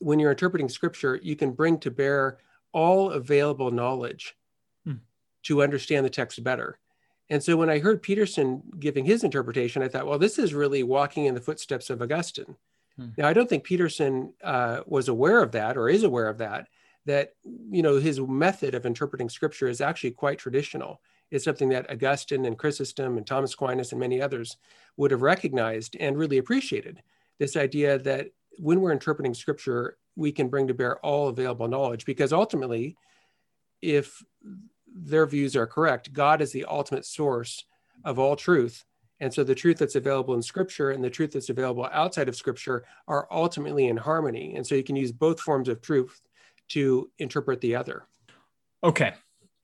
when 0.00 0.18
you're 0.18 0.30
interpreting 0.30 0.68
scripture, 0.68 1.18
you 1.22 1.36
can 1.36 1.52
bring 1.52 1.78
to 1.78 1.90
bear 1.90 2.38
all 2.72 3.12
available 3.12 3.70
knowledge 3.70 4.36
hmm. 4.84 4.94
to 5.44 5.62
understand 5.62 6.04
the 6.04 6.10
text 6.10 6.42
better. 6.42 6.78
And 7.30 7.42
so 7.42 7.56
when 7.56 7.70
I 7.70 7.78
heard 7.78 8.02
Peterson 8.02 8.62
giving 8.78 9.04
his 9.04 9.24
interpretation, 9.24 9.82
I 9.82 9.88
thought, 9.88 10.06
well, 10.06 10.18
this 10.18 10.38
is 10.38 10.52
really 10.52 10.82
walking 10.82 11.24
in 11.24 11.34
the 11.34 11.40
footsteps 11.40 11.88
of 11.88 12.02
Augustine. 12.02 12.56
Hmm. 12.96 13.08
Now, 13.16 13.28
I 13.28 13.32
don't 13.32 13.48
think 13.48 13.64
Peterson 13.64 14.32
uh, 14.42 14.80
was 14.86 15.08
aware 15.08 15.42
of 15.42 15.52
that 15.52 15.76
or 15.76 15.88
is 15.88 16.02
aware 16.02 16.28
of 16.28 16.38
that, 16.38 16.68
that, 17.06 17.34
you 17.44 17.82
know, 17.82 17.96
his 17.96 18.20
method 18.20 18.74
of 18.74 18.86
interpreting 18.86 19.28
scripture 19.28 19.68
is 19.68 19.80
actually 19.80 20.10
quite 20.10 20.38
traditional. 20.38 21.00
It's 21.30 21.44
something 21.44 21.68
that 21.70 21.90
Augustine 21.90 22.44
and 22.44 22.58
Chrysostom 22.58 23.16
and 23.16 23.26
Thomas 23.26 23.54
Aquinas 23.54 23.92
and 23.92 24.00
many 24.00 24.20
others 24.20 24.56
would 24.96 25.10
have 25.10 25.22
recognized 25.22 25.96
and 25.98 26.16
really 26.16 26.38
appreciated. 26.38 27.02
This 27.38 27.56
idea 27.56 27.98
that 27.98 28.28
when 28.58 28.80
we're 28.80 28.92
interpreting 28.92 29.34
scripture, 29.34 29.96
we 30.16 30.32
can 30.32 30.48
bring 30.48 30.68
to 30.68 30.74
bear 30.74 30.98
all 30.98 31.28
available 31.28 31.68
knowledge 31.68 32.04
because 32.04 32.32
ultimately, 32.32 32.96
if 33.82 34.22
their 34.94 35.26
views 35.26 35.56
are 35.56 35.66
correct, 35.66 36.12
God 36.12 36.40
is 36.40 36.52
the 36.52 36.64
ultimate 36.66 37.04
source 37.04 37.64
of 38.04 38.18
all 38.18 38.36
truth. 38.36 38.84
And 39.20 39.32
so 39.32 39.44
the 39.44 39.54
truth 39.54 39.78
that's 39.78 39.94
available 39.94 40.34
in 40.34 40.42
scripture 40.42 40.90
and 40.90 41.02
the 41.02 41.10
truth 41.10 41.32
that's 41.32 41.48
available 41.48 41.88
outside 41.92 42.28
of 42.28 42.36
scripture 42.36 42.84
are 43.08 43.28
ultimately 43.30 43.88
in 43.88 43.96
harmony. 43.96 44.54
And 44.56 44.66
so 44.66 44.74
you 44.74 44.82
can 44.82 44.96
use 44.96 45.12
both 45.12 45.40
forms 45.40 45.68
of 45.68 45.80
truth 45.80 46.20
to 46.70 47.10
interpret 47.18 47.60
the 47.60 47.76
other. 47.76 48.06
Okay, 48.82 49.14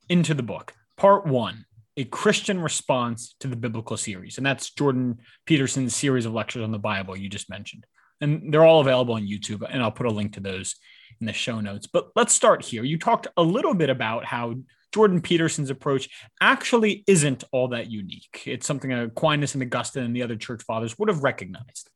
into 0.09 0.35
the 0.35 0.43
book. 0.43 0.75
Part 0.97 1.27
one 1.27 1.65
a 1.97 2.05
Christian 2.05 2.61
response 2.63 3.35
to 3.41 3.49
the 3.49 3.57
biblical 3.57 3.97
series. 3.97 4.39
And 4.39 4.47
that's 4.47 4.71
Jordan 4.71 5.19
Peterson's 5.45 5.95
series 5.95 6.25
of 6.25 6.33
lectures 6.33 6.63
on 6.63 6.71
the 6.71 6.79
Bible 6.79 7.17
you 7.17 7.29
just 7.29 7.51
mentioned. 7.51 7.85
And 8.21 8.53
they're 8.53 8.65
all 8.65 8.81
available 8.81 9.15
on 9.15 9.27
YouTube. 9.27 9.67
And 9.69 9.83
I'll 9.83 9.91
put 9.91 10.07
a 10.07 10.11
link 10.11 10.35
to 10.35 10.41
those 10.41 10.77
in 11.21 11.27
the 11.27 11.33
show 11.33 11.61
notes. 11.61 11.87
But 11.87 12.11
let's 12.17 12.35
start 12.35 12.63
here. 12.65 12.85
You 12.85 12.99
talked 12.99 13.27
a 13.37 13.43
little 13.43 13.75
bit 13.75 13.91
about 13.91 14.25
how 14.25 14.57
Jordan 14.93 15.21
Peterson's 15.21 15.71
approach 15.71 16.09
actually 16.41 17.05
isn't 17.07 17.45
all 17.53 17.69
that 17.69 17.91
unique. 17.91 18.43
It's 18.47 18.67
something 18.67 18.93
Aquinas 18.93 19.55
and 19.55 19.63
Augustine 19.63 20.05
and 20.05 20.17
the 20.17 20.23
other 20.23 20.37
church 20.37 20.63
fathers 20.63 20.99
would 20.99 21.09
have 21.09 21.23
recognized. 21.23 21.91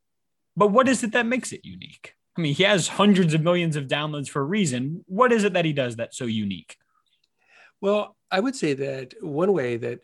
But 0.55 0.67
what 0.67 0.87
is 0.87 1.03
it 1.03 1.11
that 1.11 1.25
makes 1.25 1.51
it 1.51 1.65
unique? 1.65 2.13
I 2.37 2.41
mean, 2.41 2.53
he 2.53 2.63
has 2.63 2.87
hundreds 2.87 3.33
of 3.33 3.41
millions 3.41 3.75
of 3.75 3.87
downloads 3.87 4.29
for 4.29 4.41
a 4.41 4.45
reason. 4.45 5.03
What 5.07 5.31
is 5.31 5.43
it 5.43 5.53
that 5.53 5.65
he 5.65 5.73
does 5.73 5.95
that's 5.95 6.17
so 6.17 6.25
unique? 6.25 6.77
Well, 7.81 8.15
I 8.31 8.39
would 8.39 8.55
say 8.55 8.73
that 8.73 9.13
one 9.21 9.53
way 9.53 9.77
that 9.77 9.99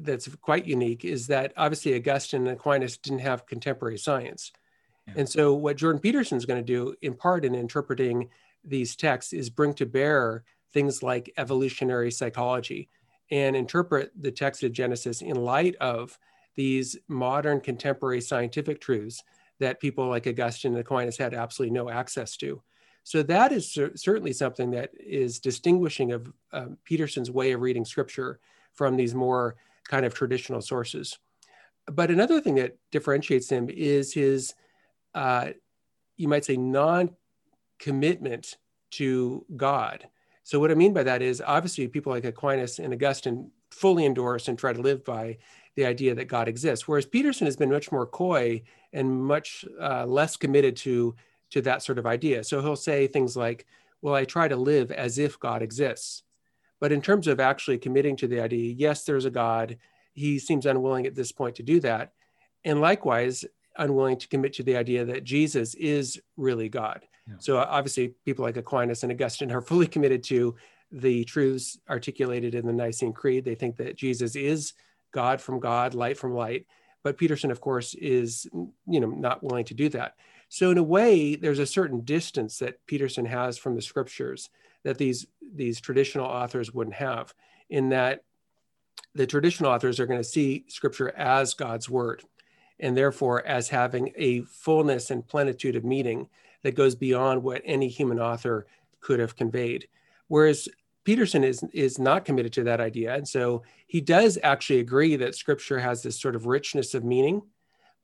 that's 0.00 0.28
quite 0.36 0.66
unique 0.66 1.04
is 1.04 1.28
that 1.28 1.52
obviously 1.56 1.94
Augustine 1.94 2.46
and 2.46 2.56
Aquinas 2.56 2.96
didn't 2.98 3.20
have 3.20 3.46
contemporary 3.46 3.98
science. 3.98 4.52
And 5.16 5.28
so 5.28 5.54
what 5.54 5.76
Jordan 5.76 6.00
Peterson 6.00 6.38
is 6.38 6.46
going 6.46 6.64
to 6.64 6.66
do 6.66 6.94
in 7.02 7.14
part 7.14 7.44
in 7.44 7.54
interpreting 7.54 8.28
these 8.64 8.96
texts 8.96 9.32
is 9.32 9.50
bring 9.50 9.74
to 9.74 9.86
bear 9.86 10.44
things 10.72 11.02
like 11.02 11.32
evolutionary 11.36 12.10
psychology 12.10 12.88
and 13.30 13.56
interpret 13.56 14.12
the 14.20 14.30
text 14.30 14.62
of 14.62 14.72
Genesis 14.72 15.22
in 15.22 15.36
light 15.36 15.74
of 15.76 16.18
these 16.54 16.96
modern 17.08 17.60
contemporary 17.60 18.20
scientific 18.20 18.80
truths 18.80 19.22
that 19.58 19.80
people 19.80 20.08
like 20.08 20.26
Augustine 20.26 20.72
and 20.72 20.80
Aquinas 20.80 21.16
had 21.16 21.34
absolutely 21.34 21.72
no 21.72 21.90
access 21.90 22.36
to. 22.36 22.62
So 23.04 23.22
that 23.24 23.52
is 23.52 23.72
cer- 23.72 23.96
certainly 23.96 24.32
something 24.32 24.70
that 24.72 24.90
is 24.98 25.40
distinguishing 25.40 26.12
of 26.12 26.32
um, 26.52 26.76
Peterson's 26.84 27.30
way 27.30 27.52
of 27.52 27.60
reading 27.60 27.84
scripture 27.84 28.38
from 28.72 28.96
these 28.96 29.14
more 29.14 29.56
kind 29.88 30.06
of 30.06 30.14
traditional 30.14 30.60
sources. 30.60 31.18
But 31.86 32.10
another 32.10 32.40
thing 32.40 32.54
that 32.56 32.76
differentiates 32.90 33.48
him 33.48 33.68
is 33.68 34.12
his, 34.12 34.54
uh, 35.14 35.50
you 36.16 36.28
might 36.28 36.44
say, 36.44 36.56
non 36.56 37.10
commitment 37.78 38.56
to 38.92 39.44
God. 39.56 40.06
So, 40.44 40.58
what 40.60 40.70
I 40.70 40.74
mean 40.74 40.92
by 40.92 41.02
that 41.04 41.22
is 41.22 41.42
obviously 41.44 41.88
people 41.88 42.12
like 42.12 42.24
Aquinas 42.24 42.78
and 42.78 42.92
Augustine 42.92 43.50
fully 43.70 44.04
endorse 44.04 44.48
and 44.48 44.58
try 44.58 44.72
to 44.72 44.80
live 44.80 45.04
by 45.04 45.38
the 45.74 45.86
idea 45.86 46.14
that 46.14 46.26
God 46.26 46.48
exists, 46.48 46.86
whereas 46.86 47.06
Peterson 47.06 47.46
has 47.46 47.56
been 47.56 47.70
much 47.70 47.90
more 47.90 48.06
coy 48.06 48.62
and 48.92 49.24
much 49.24 49.64
uh, 49.80 50.04
less 50.04 50.36
committed 50.36 50.76
to, 50.76 51.14
to 51.50 51.62
that 51.62 51.82
sort 51.82 51.98
of 51.98 52.06
idea. 52.06 52.44
So, 52.44 52.60
he'll 52.60 52.76
say 52.76 53.06
things 53.06 53.36
like, 53.36 53.66
Well, 54.00 54.14
I 54.14 54.24
try 54.24 54.48
to 54.48 54.56
live 54.56 54.90
as 54.90 55.18
if 55.18 55.38
God 55.38 55.62
exists. 55.62 56.22
But 56.80 56.90
in 56.90 57.00
terms 57.00 57.28
of 57.28 57.38
actually 57.38 57.78
committing 57.78 58.16
to 58.16 58.26
the 58.26 58.40
idea, 58.40 58.74
yes, 58.76 59.04
there's 59.04 59.24
a 59.24 59.30
God, 59.30 59.78
he 60.14 60.40
seems 60.40 60.66
unwilling 60.66 61.06
at 61.06 61.14
this 61.14 61.30
point 61.30 61.56
to 61.56 61.62
do 61.62 61.78
that. 61.80 62.12
And 62.64 62.80
likewise, 62.80 63.44
unwilling 63.76 64.18
to 64.18 64.28
commit 64.28 64.52
to 64.54 64.62
the 64.62 64.76
idea 64.76 65.04
that 65.04 65.24
Jesus 65.24 65.74
is 65.74 66.20
really 66.36 66.68
God. 66.68 67.06
Yeah. 67.28 67.34
So 67.38 67.58
obviously, 67.58 68.14
people 68.24 68.44
like 68.44 68.56
Aquinas 68.56 69.02
and 69.02 69.12
Augustine 69.12 69.52
are 69.52 69.60
fully 69.62 69.86
committed 69.86 70.22
to 70.24 70.56
the 70.90 71.24
truths 71.24 71.78
articulated 71.88 72.54
in 72.54 72.66
the 72.66 72.72
Nicene 72.72 73.12
Creed. 73.12 73.44
They 73.44 73.54
think 73.54 73.76
that 73.76 73.96
Jesus 73.96 74.36
is 74.36 74.74
God 75.12 75.40
from 75.40 75.60
God, 75.60 75.94
light 75.94 76.18
from 76.18 76.34
light. 76.34 76.66
But 77.02 77.18
Peterson, 77.18 77.50
of 77.50 77.60
course, 77.60 77.94
is 77.94 78.46
you 78.86 79.00
know 79.00 79.08
not 79.08 79.42
willing 79.42 79.64
to 79.66 79.74
do 79.74 79.88
that. 79.90 80.14
So 80.48 80.70
in 80.70 80.78
a 80.78 80.82
way, 80.82 81.34
there's 81.34 81.58
a 81.58 81.66
certain 81.66 82.02
distance 82.02 82.58
that 82.58 82.84
Peterson 82.86 83.24
has 83.24 83.56
from 83.56 83.74
the 83.74 83.82
scriptures 83.82 84.50
that 84.84 84.98
these 84.98 85.26
these 85.54 85.80
traditional 85.80 86.26
authors 86.26 86.72
wouldn't 86.72 86.96
have. 86.96 87.34
In 87.70 87.88
that, 87.90 88.22
the 89.14 89.26
traditional 89.26 89.70
authors 89.70 89.98
are 89.98 90.06
going 90.06 90.20
to 90.20 90.24
see 90.24 90.64
scripture 90.68 91.10
as 91.16 91.54
God's 91.54 91.88
word, 91.88 92.22
and 92.80 92.96
therefore 92.96 93.46
as 93.46 93.68
having 93.68 94.12
a 94.16 94.42
fullness 94.42 95.10
and 95.10 95.26
plenitude 95.26 95.76
of 95.76 95.84
meaning 95.84 96.28
that 96.62 96.76
goes 96.76 96.94
beyond 96.94 97.42
what 97.42 97.62
any 97.64 97.88
human 97.88 98.20
author 98.20 98.66
could 99.00 99.20
have 99.20 99.36
conveyed. 99.36 99.88
Whereas 100.28 100.68
Peterson 101.04 101.42
is 101.42 101.64
is 101.72 101.98
not 101.98 102.24
committed 102.24 102.52
to 102.54 102.64
that 102.64 102.80
idea, 102.80 103.14
and 103.14 103.26
so 103.26 103.62
he 103.86 104.00
does 104.00 104.38
actually 104.42 104.78
agree 104.78 105.16
that 105.16 105.34
Scripture 105.34 105.80
has 105.80 106.02
this 106.02 106.20
sort 106.20 106.36
of 106.36 106.46
richness 106.46 106.94
of 106.94 107.04
meaning. 107.04 107.42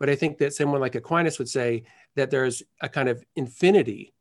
But 0.01 0.11
I 0.11 0.17
think 0.17 0.39
that 0.39 0.55
someone 0.55 0.81
like 0.81 0.95
Aquinas 0.95 1.39
would 1.39 1.49
say 1.49 1.85
that 2.17 2.31
there's 2.31 2.63
a 2.81 2.89
kind 2.89 3.09
of 3.09 3.25
infinity 3.37 4.15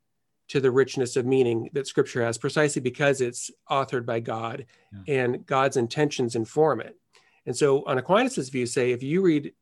to 0.48 0.60
the 0.60 0.70
richness 0.70 1.16
of 1.16 1.26
meaning 1.26 1.68
that 1.72 1.86
Scripture 1.86 2.24
has, 2.24 2.38
precisely 2.38 2.80
because 2.80 3.20
it's 3.20 3.50
authored 3.70 4.06
by 4.06 4.20
God 4.20 4.66
yeah. 4.92 5.22
and 5.22 5.46
God's 5.46 5.76
intentions 5.76 6.34
inform 6.34 6.80
it. 6.80 6.96
And 7.46 7.56
so, 7.56 7.84
on 7.86 7.98
Aquinas's 7.98 8.48
view, 8.48 8.66
say 8.66 8.92
if 8.92 9.02
you 9.02 9.22
read 9.22 9.52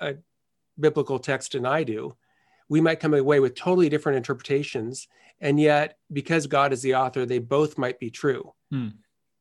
a 0.00 0.14
biblical 0.78 1.18
text 1.18 1.54
and 1.54 1.66
I 1.66 1.84
do, 1.84 2.16
we 2.68 2.80
might 2.80 3.00
come 3.00 3.14
away 3.14 3.40
with 3.40 3.54
totally 3.54 3.88
different 3.88 4.16
interpretations. 4.16 5.08
And 5.40 5.60
yet, 5.60 5.98
because 6.12 6.46
God 6.46 6.72
is 6.72 6.82
the 6.82 6.94
author, 6.94 7.26
they 7.26 7.38
both 7.38 7.78
might 7.78 7.98
be 8.00 8.10
true. 8.10 8.52
Hmm. 8.70 8.88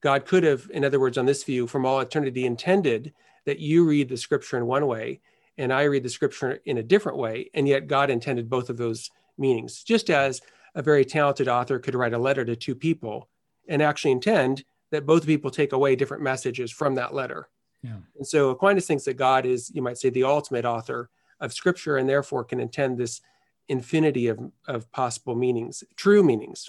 God 0.01 0.25
could 0.25 0.44
have, 0.44 0.70
in 0.72 0.86
other 0.86 1.00
words, 1.00 1.18
on 1.18 1.25
this 1.25 1.44
view, 1.44 1.65
from 1.68 1.86
all 1.86 2.00
eternity, 2.00 2.46
intended 2.46 3.13
that 3.46 3.60
you 3.60 3.86
read 3.86 4.10
the 4.10 4.18
scripture 4.18 4.58
in 4.58 4.65
one 4.65 4.86
way 4.88 5.22
and 5.58 5.72
I 5.72 5.84
read 5.84 6.04
the 6.04 6.10
scripture 6.10 6.60
in 6.65 6.77
a 6.77 6.84
different 6.84 7.18
way. 7.18 7.50
And 7.54 7.68
yet, 7.68 7.88
God 7.88 8.10
intended 8.10 8.50
both 8.50 8.70
of 8.70 8.77
those 8.77 9.10
meanings, 9.38 9.84
just 9.84 10.10
as 10.10 10.42
a 10.75 10.82
very 10.82 11.06
talented 11.06 11.48
author 11.48 11.80
could 11.80 11.96
write 11.96 12.13
a 12.13 12.20
letter 12.20 12.44
to 12.46 12.56
two 12.56 12.75
people 12.75 13.30
and 13.68 13.82
actually 13.82 14.12
intend 14.12 14.63
that 14.92 15.06
both 15.06 15.25
people 15.25 15.50
take 15.50 15.74
away 15.74 15.96
different 15.96 16.24
messages 16.24 16.72
from 16.72 16.96
that 16.96 17.13
letter. 17.13 17.48
Yeah. 17.82 17.98
And 18.18 18.27
so 18.27 18.50
Aquinas 18.50 18.86
thinks 18.86 19.06
that 19.06 19.15
God 19.15 19.46
is, 19.46 19.72
you 19.74 19.82
might 19.82 19.98
say, 19.98 20.10
the 20.10 20.24
ultimate 20.24 20.65
author 20.65 21.10
of 21.39 21.54
scripture 21.54 21.98
and 21.98 22.08
therefore 22.10 22.44
can 22.44 22.60
intend 22.60 22.98
this 22.98 23.22
infinity 23.68 24.27
of, 24.27 24.39
of 24.68 24.92
possible 24.92 25.36
meanings, 25.36 25.84
true 25.96 26.24
meanings. 26.24 26.68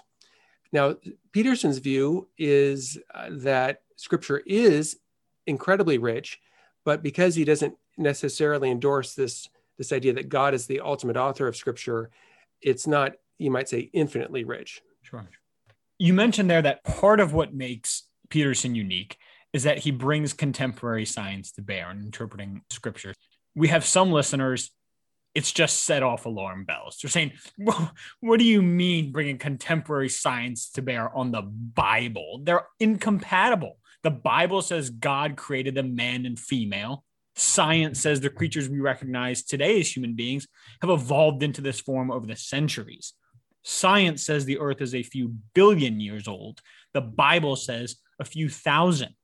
Now, 0.72 0.96
Peterson's 1.32 1.78
view 1.78 2.28
is 2.38 2.98
uh, 3.14 3.28
that 3.30 3.82
scripture 3.96 4.42
is 4.46 4.98
incredibly 5.46 5.98
rich, 5.98 6.40
but 6.84 7.02
because 7.02 7.34
he 7.34 7.44
doesn't 7.44 7.74
necessarily 7.96 8.70
endorse 8.70 9.14
this, 9.14 9.48
this 9.78 9.92
idea 9.92 10.12
that 10.14 10.28
God 10.28 10.54
is 10.54 10.66
the 10.66 10.80
ultimate 10.80 11.16
author 11.16 11.46
of 11.46 11.56
scripture, 11.56 12.10
it's 12.60 12.86
not, 12.86 13.12
you 13.38 13.50
might 13.50 13.68
say, 13.68 13.90
infinitely 13.92 14.44
rich. 14.44 14.82
Sure. 15.02 15.28
You 15.98 16.12
mentioned 16.12 16.50
there 16.50 16.62
that 16.62 16.84
part 16.84 17.20
of 17.20 17.32
what 17.32 17.54
makes 17.54 18.04
Peterson 18.28 18.74
unique 18.74 19.18
is 19.52 19.62
that 19.62 19.78
he 19.78 19.90
brings 19.90 20.32
contemporary 20.32 21.06
science 21.06 21.52
to 21.52 21.62
bear 21.62 21.90
in 21.90 22.00
interpreting 22.00 22.62
scripture 22.70 23.14
we 23.56 23.68
have 23.68 23.84
some 23.84 24.12
listeners 24.12 24.70
it's 25.36 25.52
just 25.52 25.84
set 25.84 26.02
off 26.02 26.24
alarm 26.24 26.64
bells. 26.64 26.96
They're 26.96 27.10
saying, 27.10 27.32
well, 27.58 27.92
what 28.20 28.38
do 28.38 28.46
you 28.46 28.62
mean 28.62 29.12
bringing 29.12 29.36
contemporary 29.36 30.08
science 30.08 30.70
to 30.70 30.82
bear 30.82 31.14
on 31.14 31.30
the 31.30 31.42
Bible? 31.42 32.40
They're 32.42 32.66
incompatible. 32.80 33.76
The 34.02 34.12
Bible 34.12 34.62
says 34.62 34.88
God 34.88 35.36
created 35.36 35.74
them 35.74 35.94
man 35.94 36.24
and 36.24 36.38
female. 36.38 37.04
Science 37.34 38.00
says 38.00 38.22
the 38.22 38.30
creatures 38.30 38.70
we 38.70 38.80
recognize 38.80 39.42
today 39.42 39.78
as 39.78 39.94
human 39.94 40.14
beings 40.14 40.48
have 40.80 40.88
evolved 40.88 41.42
into 41.42 41.60
this 41.60 41.80
form 41.80 42.10
over 42.10 42.26
the 42.26 42.34
centuries. 42.34 43.12
Science 43.62 44.22
says 44.22 44.46
the 44.46 44.58
earth 44.58 44.80
is 44.80 44.94
a 44.94 45.02
few 45.02 45.34
billion 45.54 46.00
years 46.00 46.26
old. 46.26 46.62
The 46.94 47.02
Bible 47.02 47.56
says 47.56 47.96
a 48.18 48.24
few 48.24 48.48
thousand. 48.48 49.14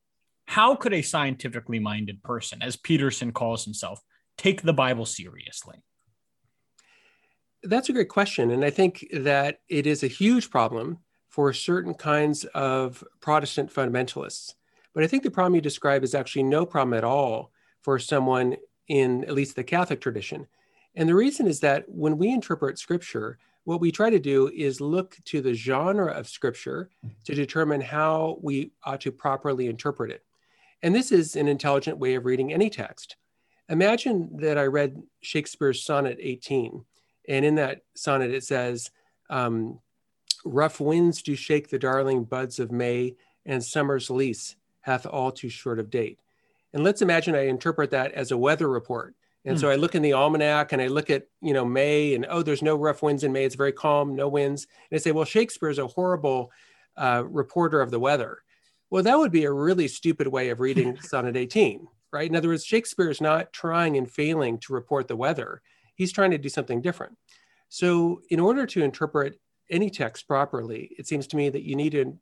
How 0.45 0.75
could 0.75 0.93
a 0.93 1.01
scientifically 1.01 1.79
minded 1.79 2.21
person, 2.21 2.61
as 2.61 2.75
Peterson 2.75 3.31
calls 3.31 3.63
himself, 3.63 3.99
take 4.37 4.61
the 4.61 4.73
Bible 4.73 5.05
seriously? 5.05 5.83
That's 7.63 7.89
a 7.89 7.93
great 7.93 8.09
question. 8.09 8.51
And 8.51 8.65
I 8.65 8.69
think 8.69 9.05
that 9.13 9.59
it 9.69 9.87
is 9.87 10.03
a 10.03 10.07
huge 10.07 10.49
problem 10.49 10.99
for 11.29 11.53
certain 11.53 11.93
kinds 11.93 12.43
of 12.53 13.03
Protestant 13.21 13.73
fundamentalists. 13.73 14.53
But 14.93 15.03
I 15.03 15.07
think 15.07 15.23
the 15.23 15.31
problem 15.31 15.55
you 15.55 15.61
describe 15.61 16.03
is 16.03 16.13
actually 16.13 16.43
no 16.43 16.65
problem 16.65 16.93
at 16.93 17.03
all 17.03 17.51
for 17.81 17.97
someone 17.97 18.57
in 18.87 19.23
at 19.23 19.33
least 19.33 19.55
the 19.55 19.63
Catholic 19.63 20.01
tradition. 20.01 20.45
And 20.95 21.09
the 21.09 21.15
reason 21.15 21.47
is 21.47 21.59
that 21.61 21.85
when 21.87 22.17
we 22.17 22.29
interpret 22.29 22.77
scripture, 22.77 23.39
what 23.63 23.81
we 23.81 23.91
try 23.91 24.09
to 24.09 24.19
do 24.19 24.49
is 24.53 24.81
look 24.81 25.17
to 25.25 25.41
the 25.41 25.53
genre 25.53 26.11
of 26.11 26.27
scripture 26.27 26.89
to 27.23 27.33
determine 27.33 27.81
how 27.81 28.37
we 28.41 28.71
ought 28.83 29.01
to 29.01 29.11
properly 29.11 29.67
interpret 29.67 30.11
it. 30.11 30.23
And 30.83 30.93
this 30.93 31.11
is 31.11 31.35
an 31.35 31.47
intelligent 31.47 31.97
way 31.97 32.15
of 32.15 32.25
reading 32.25 32.53
any 32.53 32.69
text. 32.69 33.15
Imagine 33.69 34.37
that 34.37 34.57
I 34.57 34.65
read 34.65 35.01
Shakespeare's 35.21 35.83
Sonnet 35.83 36.17
18, 36.19 36.83
and 37.29 37.45
in 37.45 37.55
that 37.55 37.81
sonnet 37.95 38.31
it 38.31 38.43
says, 38.43 38.91
um, 39.29 39.79
Rough 40.45 40.79
winds 40.81 41.21
do 41.21 41.35
shake 41.35 41.69
the 41.69 41.79
darling 41.79 42.25
buds 42.25 42.59
of 42.59 42.71
May, 42.71 43.15
and 43.45 43.63
summer's 43.63 44.09
lease 44.09 44.55
hath 44.81 45.05
all 45.05 45.31
too 45.31 45.49
short 45.49 45.79
of 45.79 45.89
date. 45.89 46.19
And 46.73 46.83
let's 46.83 47.01
imagine 47.01 47.35
I 47.35 47.47
interpret 47.47 47.91
that 47.91 48.11
as 48.13 48.31
a 48.31 48.37
weather 48.37 48.67
report. 48.67 49.15
And 49.45 49.57
mm. 49.57 49.61
so 49.61 49.69
I 49.69 49.75
look 49.75 49.95
in 49.95 50.01
the 50.01 50.13
almanac 50.13 50.71
and 50.71 50.81
I 50.81 50.87
look 50.87 51.09
at, 51.09 51.27
you 51.41 51.53
know, 51.53 51.65
May 51.65 52.15
and, 52.15 52.25
oh, 52.29 52.41
there's 52.41 52.61
no 52.61 52.75
rough 52.75 53.03
winds 53.03 53.23
in 53.23 53.31
May. 53.31 53.45
It's 53.45 53.55
very 53.55 53.71
calm, 53.71 54.15
no 54.15 54.27
winds. 54.27 54.67
And 54.89 54.97
I 54.97 55.01
say, 55.01 55.11
well, 55.11 55.25
Shakespeare's 55.25 55.79
a 55.79 55.87
horrible 55.87 56.51
uh, 56.97 57.23
reporter 57.27 57.81
of 57.81 57.91
the 57.91 57.99
weather. 57.99 58.39
Well, 58.89 59.03
that 59.03 59.17
would 59.17 59.31
be 59.31 59.45
a 59.45 59.51
really 59.51 59.87
stupid 59.87 60.27
way 60.27 60.49
of 60.49 60.59
reading 60.59 60.97
Sonnet 61.01 61.37
18, 61.37 61.87
right? 62.13 62.29
In 62.29 62.35
other 62.35 62.49
words, 62.49 62.63
Shakespeare 62.65 63.09
is 63.09 63.19
not 63.19 63.51
trying 63.51 63.97
and 63.97 64.09
failing 64.09 64.59
to 64.59 64.73
report 64.73 65.07
the 65.07 65.15
weather. 65.15 65.61
He's 65.95 66.13
trying 66.13 66.31
to 66.31 66.37
do 66.37 66.49
something 66.49 66.81
different. 66.81 67.17
So 67.69 68.21
in 68.29 68.39
order 68.39 68.65
to 68.67 68.83
interpret 68.83 69.39
any 69.69 69.89
text 69.89 70.27
properly, 70.27 70.91
it 70.97 71.07
seems 71.07 71.27
to 71.27 71.37
me 71.37 71.49
that 71.49 71.63
you 71.63 71.75
need 71.75 71.93
to 71.93 72.17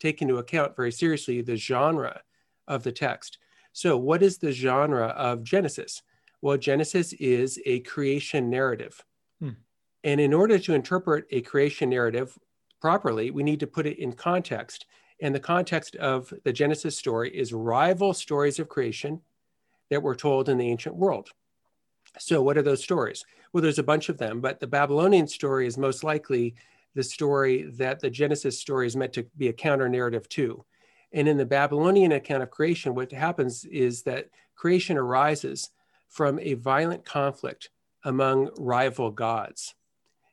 take 0.00 0.20
into 0.20 0.38
account 0.38 0.74
very 0.74 0.90
seriously 0.90 1.40
the 1.40 1.56
genre 1.56 2.20
of 2.66 2.82
the 2.82 2.92
text. 2.92 3.38
So, 3.72 3.96
what 3.96 4.22
is 4.22 4.38
the 4.38 4.52
genre 4.52 5.06
of 5.08 5.44
Genesis? 5.44 6.02
Well, 6.40 6.58
Genesis 6.58 7.12
is 7.14 7.60
a 7.64 7.80
creation 7.80 8.50
narrative. 8.50 9.02
Hmm. 9.40 9.50
And 10.04 10.20
in 10.20 10.34
order 10.34 10.58
to 10.58 10.74
interpret 10.74 11.26
a 11.30 11.40
creation 11.42 11.90
narrative 11.90 12.36
properly, 12.80 13.30
we 13.30 13.44
need 13.44 13.60
to 13.60 13.66
put 13.66 13.86
it 13.86 13.98
in 13.98 14.12
context. 14.12 14.86
And 15.22 15.32
the 15.32 15.40
context 15.40 15.94
of 15.96 16.34
the 16.42 16.52
Genesis 16.52 16.98
story 16.98 17.30
is 17.30 17.52
rival 17.52 18.12
stories 18.12 18.58
of 18.58 18.68
creation 18.68 19.20
that 19.88 20.02
were 20.02 20.16
told 20.16 20.48
in 20.48 20.58
the 20.58 20.68
ancient 20.68 20.96
world. 20.96 21.30
So, 22.18 22.42
what 22.42 22.58
are 22.58 22.62
those 22.62 22.82
stories? 22.82 23.24
Well, 23.52 23.62
there's 23.62 23.78
a 23.78 23.84
bunch 23.84 24.08
of 24.08 24.18
them, 24.18 24.40
but 24.40 24.58
the 24.58 24.66
Babylonian 24.66 25.28
story 25.28 25.68
is 25.68 25.78
most 25.78 26.02
likely 26.02 26.56
the 26.96 27.04
story 27.04 27.62
that 27.76 28.00
the 28.00 28.10
Genesis 28.10 28.58
story 28.58 28.88
is 28.88 28.96
meant 28.96 29.12
to 29.12 29.22
be 29.36 29.46
a 29.46 29.52
counter 29.52 29.88
narrative 29.88 30.28
to. 30.30 30.64
And 31.12 31.28
in 31.28 31.36
the 31.36 31.46
Babylonian 31.46 32.12
account 32.12 32.42
of 32.42 32.50
creation, 32.50 32.94
what 32.94 33.12
happens 33.12 33.64
is 33.66 34.02
that 34.02 34.28
creation 34.56 34.98
arises 34.98 35.70
from 36.08 36.40
a 36.40 36.54
violent 36.54 37.04
conflict 37.04 37.70
among 38.04 38.50
rival 38.58 39.12
gods. 39.12 39.74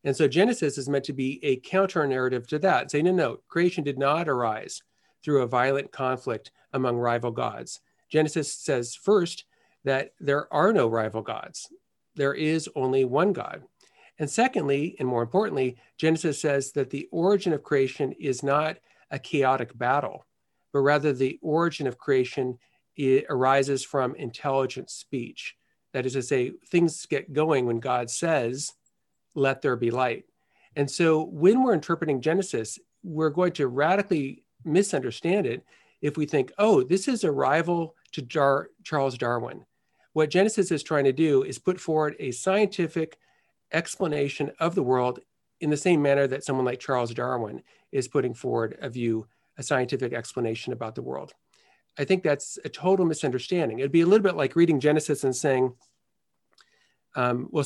And 0.03 0.15
so 0.15 0.27
Genesis 0.27 0.77
is 0.77 0.87
meant 0.87 1.05
to 1.05 1.13
be 1.13 1.39
a 1.43 1.57
counter 1.57 2.07
narrative 2.07 2.47
to 2.47 2.59
that, 2.59 2.89
saying, 2.89 3.05
no, 3.05 3.11
no, 3.11 3.37
creation 3.47 3.83
did 3.83 3.97
not 3.97 4.29
arise 4.29 4.81
through 5.23 5.41
a 5.41 5.47
violent 5.47 5.91
conflict 5.91 6.51
among 6.73 6.97
rival 6.97 7.31
gods. 7.31 7.81
Genesis 8.09 8.53
says 8.53 8.95
first 8.95 9.45
that 9.83 10.13
there 10.19 10.51
are 10.53 10.71
no 10.71 10.87
rival 10.87 11.21
gods, 11.21 11.67
there 12.15 12.33
is 12.33 12.69
only 12.75 13.05
one 13.05 13.33
God. 13.33 13.63
And 14.17 14.29
secondly, 14.29 14.95
and 14.99 15.07
more 15.07 15.21
importantly, 15.21 15.77
Genesis 15.97 16.41
says 16.41 16.71
that 16.73 16.89
the 16.89 17.07
origin 17.11 17.53
of 17.53 17.63
creation 17.63 18.11
is 18.13 18.43
not 18.43 18.77
a 19.11 19.19
chaotic 19.19 19.77
battle, 19.77 20.25
but 20.73 20.79
rather 20.79 21.13
the 21.13 21.39
origin 21.41 21.87
of 21.87 21.97
creation 21.97 22.57
arises 23.29 23.85
from 23.85 24.15
intelligent 24.15 24.89
speech. 24.89 25.55
That 25.93 26.05
is 26.05 26.13
to 26.13 26.21
say, 26.21 26.51
things 26.67 27.05
get 27.05 27.31
going 27.31 27.65
when 27.65 27.79
God 27.79 28.09
says, 28.09 28.73
let 29.39 29.61
there 29.61 29.75
be 29.75 29.91
light. 29.91 30.25
And 30.75 30.89
so 30.89 31.23
when 31.23 31.63
we're 31.63 31.73
interpreting 31.73 32.21
Genesis, 32.21 32.79
we're 33.03 33.29
going 33.29 33.53
to 33.53 33.67
radically 33.67 34.43
misunderstand 34.63 35.45
it 35.45 35.65
if 36.01 36.17
we 36.17 36.25
think, 36.25 36.51
oh, 36.57 36.83
this 36.83 37.07
is 37.07 37.23
a 37.23 37.31
rival 37.31 37.95
to 38.13 38.65
Charles 38.83 39.17
Darwin. 39.17 39.65
What 40.13 40.29
Genesis 40.29 40.71
is 40.71 40.83
trying 40.83 41.05
to 41.05 41.13
do 41.13 41.43
is 41.43 41.59
put 41.59 41.79
forward 41.79 42.15
a 42.19 42.31
scientific 42.31 43.17
explanation 43.71 44.51
of 44.59 44.75
the 44.75 44.83
world 44.83 45.19
in 45.61 45.69
the 45.69 45.77
same 45.77 46.01
manner 46.01 46.27
that 46.27 46.43
someone 46.43 46.65
like 46.65 46.79
Charles 46.79 47.13
Darwin 47.13 47.61
is 47.91 48.07
putting 48.07 48.33
forward 48.33 48.77
a 48.81 48.89
view 48.89 49.27
a 49.57 49.63
scientific 49.63 50.13
explanation 50.13 50.71
about 50.71 50.95
the 50.95 51.01
world. 51.01 51.33
I 51.97 52.05
think 52.05 52.23
that's 52.23 52.57
a 52.63 52.69
total 52.69 53.05
misunderstanding. 53.05 53.79
It'd 53.79 53.91
be 53.91 54.01
a 54.01 54.05
little 54.05 54.23
bit 54.23 54.37
like 54.37 54.55
reading 54.55 54.79
Genesis 54.79 55.25
and 55.25 55.35
saying, 55.35 55.73
um, 57.15 57.49
well, 57.51 57.65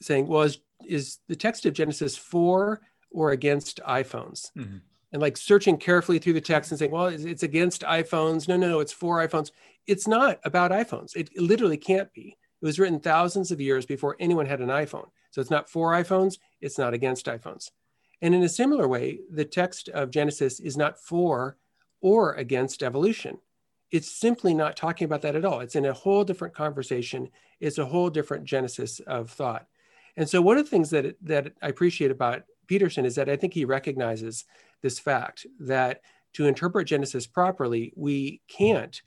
saying, 0.00 0.26
well, 0.26 0.42
is, 0.42 0.58
is, 0.84 1.18
the 1.28 1.36
text 1.36 1.66
of 1.66 1.74
Genesis 1.74 2.16
for 2.16 2.80
or 3.10 3.30
against 3.30 3.80
iPhones? 3.86 4.52
Mm-hmm. 4.56 4.78
And 5.12 5.22
like 5.22 5.36
searching 5.36 5.78
carefully 5.78 6.18
through 6.18 6.34
the 6.34 6.40
text 6.40 6.70
and 6.70 6.78
saying, 6.78 6.90
well, 6.90 7.06
it's 7.06 7.42
against 7.42 7.82
iPhones. 7.82 8.48
No, 8.48 8.56
no, 8.56 8.68
no, 8.68 8.80
it's 8.80 8.92
for 8.92 9.26
iPhones. 9.26 9.50
It's 9.86 10.06
not 10.06 10.40
about 10.44 10.72
iPhones. 10.72 11.14
It 11.16 11.30
literally 11.36 11.76
can't 11.76 12.12
be. 12.12 12.36
It 12.60 12.64
was 12.64 12.78
written 12.78 13.00
thousands 13.00 13.50
of 13.50 13.60
years 13.60 13.86
before 13.86 14.16
anyone 14.18 14.46
had 14.46 14.60
an 14.60 14.68
iPhone. 14.68 15.08
So 15.30 15.40
it's 15.40 15.50
not 15.50 15.70
for 15.70 15.92
iPhones, 15.92 16.38
it's 16.60 16.78
not 16.78 16.94
against 16.94 17.26
iPhones. 17.26 17.70
And 18.22 18.34
in 18.34 18.42
a 18.42 18.48
similar 18.48 18.88
way, 18.88 19.20
the 19.30 19.44
text 19.44 19.88
of 19.90 20.10
Genesis 20.10 20.60
is 20.60 20.76
not 20.76 20.98
for 20.98 21.58
or 22.00 22.34
against 22.34 22.82
evolution. 22.82 23.38
It's 23.90 24.10
simply 24.10 24.54
not 24.54 24.76
talking 24.76 25.04
about 25.04 25.22
that 25.22 25.36
at 25.36 25.44
all. 25.44 25.60
It's 25.60 25.76
in 25.76 25.84
a 25.84 25.92
whole 25.92 26.24
different 26.24 26.54
conversation. 26.54 27.28
It's 27.60 27.78
a 27.78 27.86
whole 27.86 28.10
different 28.10 28.44
genesis 28.44 29.00
of 29.00 29.30
thought. 29.30 29.66
And 30.16 30.28
so 30.28 30.40
one 30.40 30.58
of 30.58 30.64
the 30.64 30.70
things 30.70 30.90
that, 30.90 31.16
that 31.22 31.52
I 31.62 31.68
appreciate 31.68 32.10
about 32.10 32.42
Peterson 32.66 33.04
is 33.04 33.14
that 33.16 33.28
I 33.28 33.36
think 33.36 33.54
he 33.54 33.64
recognizes 33.64 34.44
this 34.82 34.98
fact 34.98 35.46
that 35.60 36.00
to 36.34 36.46
interpret 36.46 36.86
Genesis 36.86 37.26
properly, 37.26 37.92
we 37.96 38.40
can't 38.48 39.00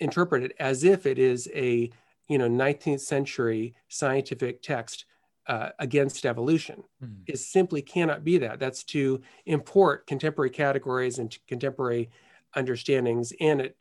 interpret 0.00 0.42
it 0.42 0.52
as 0.58 0.84
if 0.84 1.06
it 1.06 1.18
is 1.18 1.48
a 1.54 1.90
you 2.28 2.38
know 2.38 2.48
19th 2.48 3.00
century 3.00 3.74
scientific 3.88 4.62
text 4.62 5.04
uh, 5.46 5.70
against 5.78 6.24
evolution. 6.24 6.82
Mm. 7.02 7.22
It 7.26 7.38
simply 7.38 7.82
cannot 7.82 8.24
be 8.24 8.38
that. 8.38 8.58
That's 8.58 8.82
to 8.84 9.20
import 9.46 10.06
contemporary 10.06 10.50
categories 10.50 11.18
and 11.18 11.36
contemporary 11.46 12.10
understandings 12.56 13.32
and 13.40 13.60
it, 13.60 13.76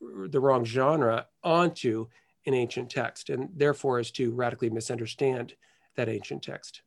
the 0.00 0.40
wrong 0.40 0.64
genre 0.64 1.26
onto 1.42 2.06
an 2.44 2.54
ancient 2.54 2.90
text, 2.90 3.30
and 3.30 3.48
therefore 3.54 3.98
is 3.98 4.10
to 4.12 4.30
radically 4.30 4.70
misunderstand 4.70 5.54
that 5.96 6.08
ancient 6.08 6.42
text. 6.42 6.82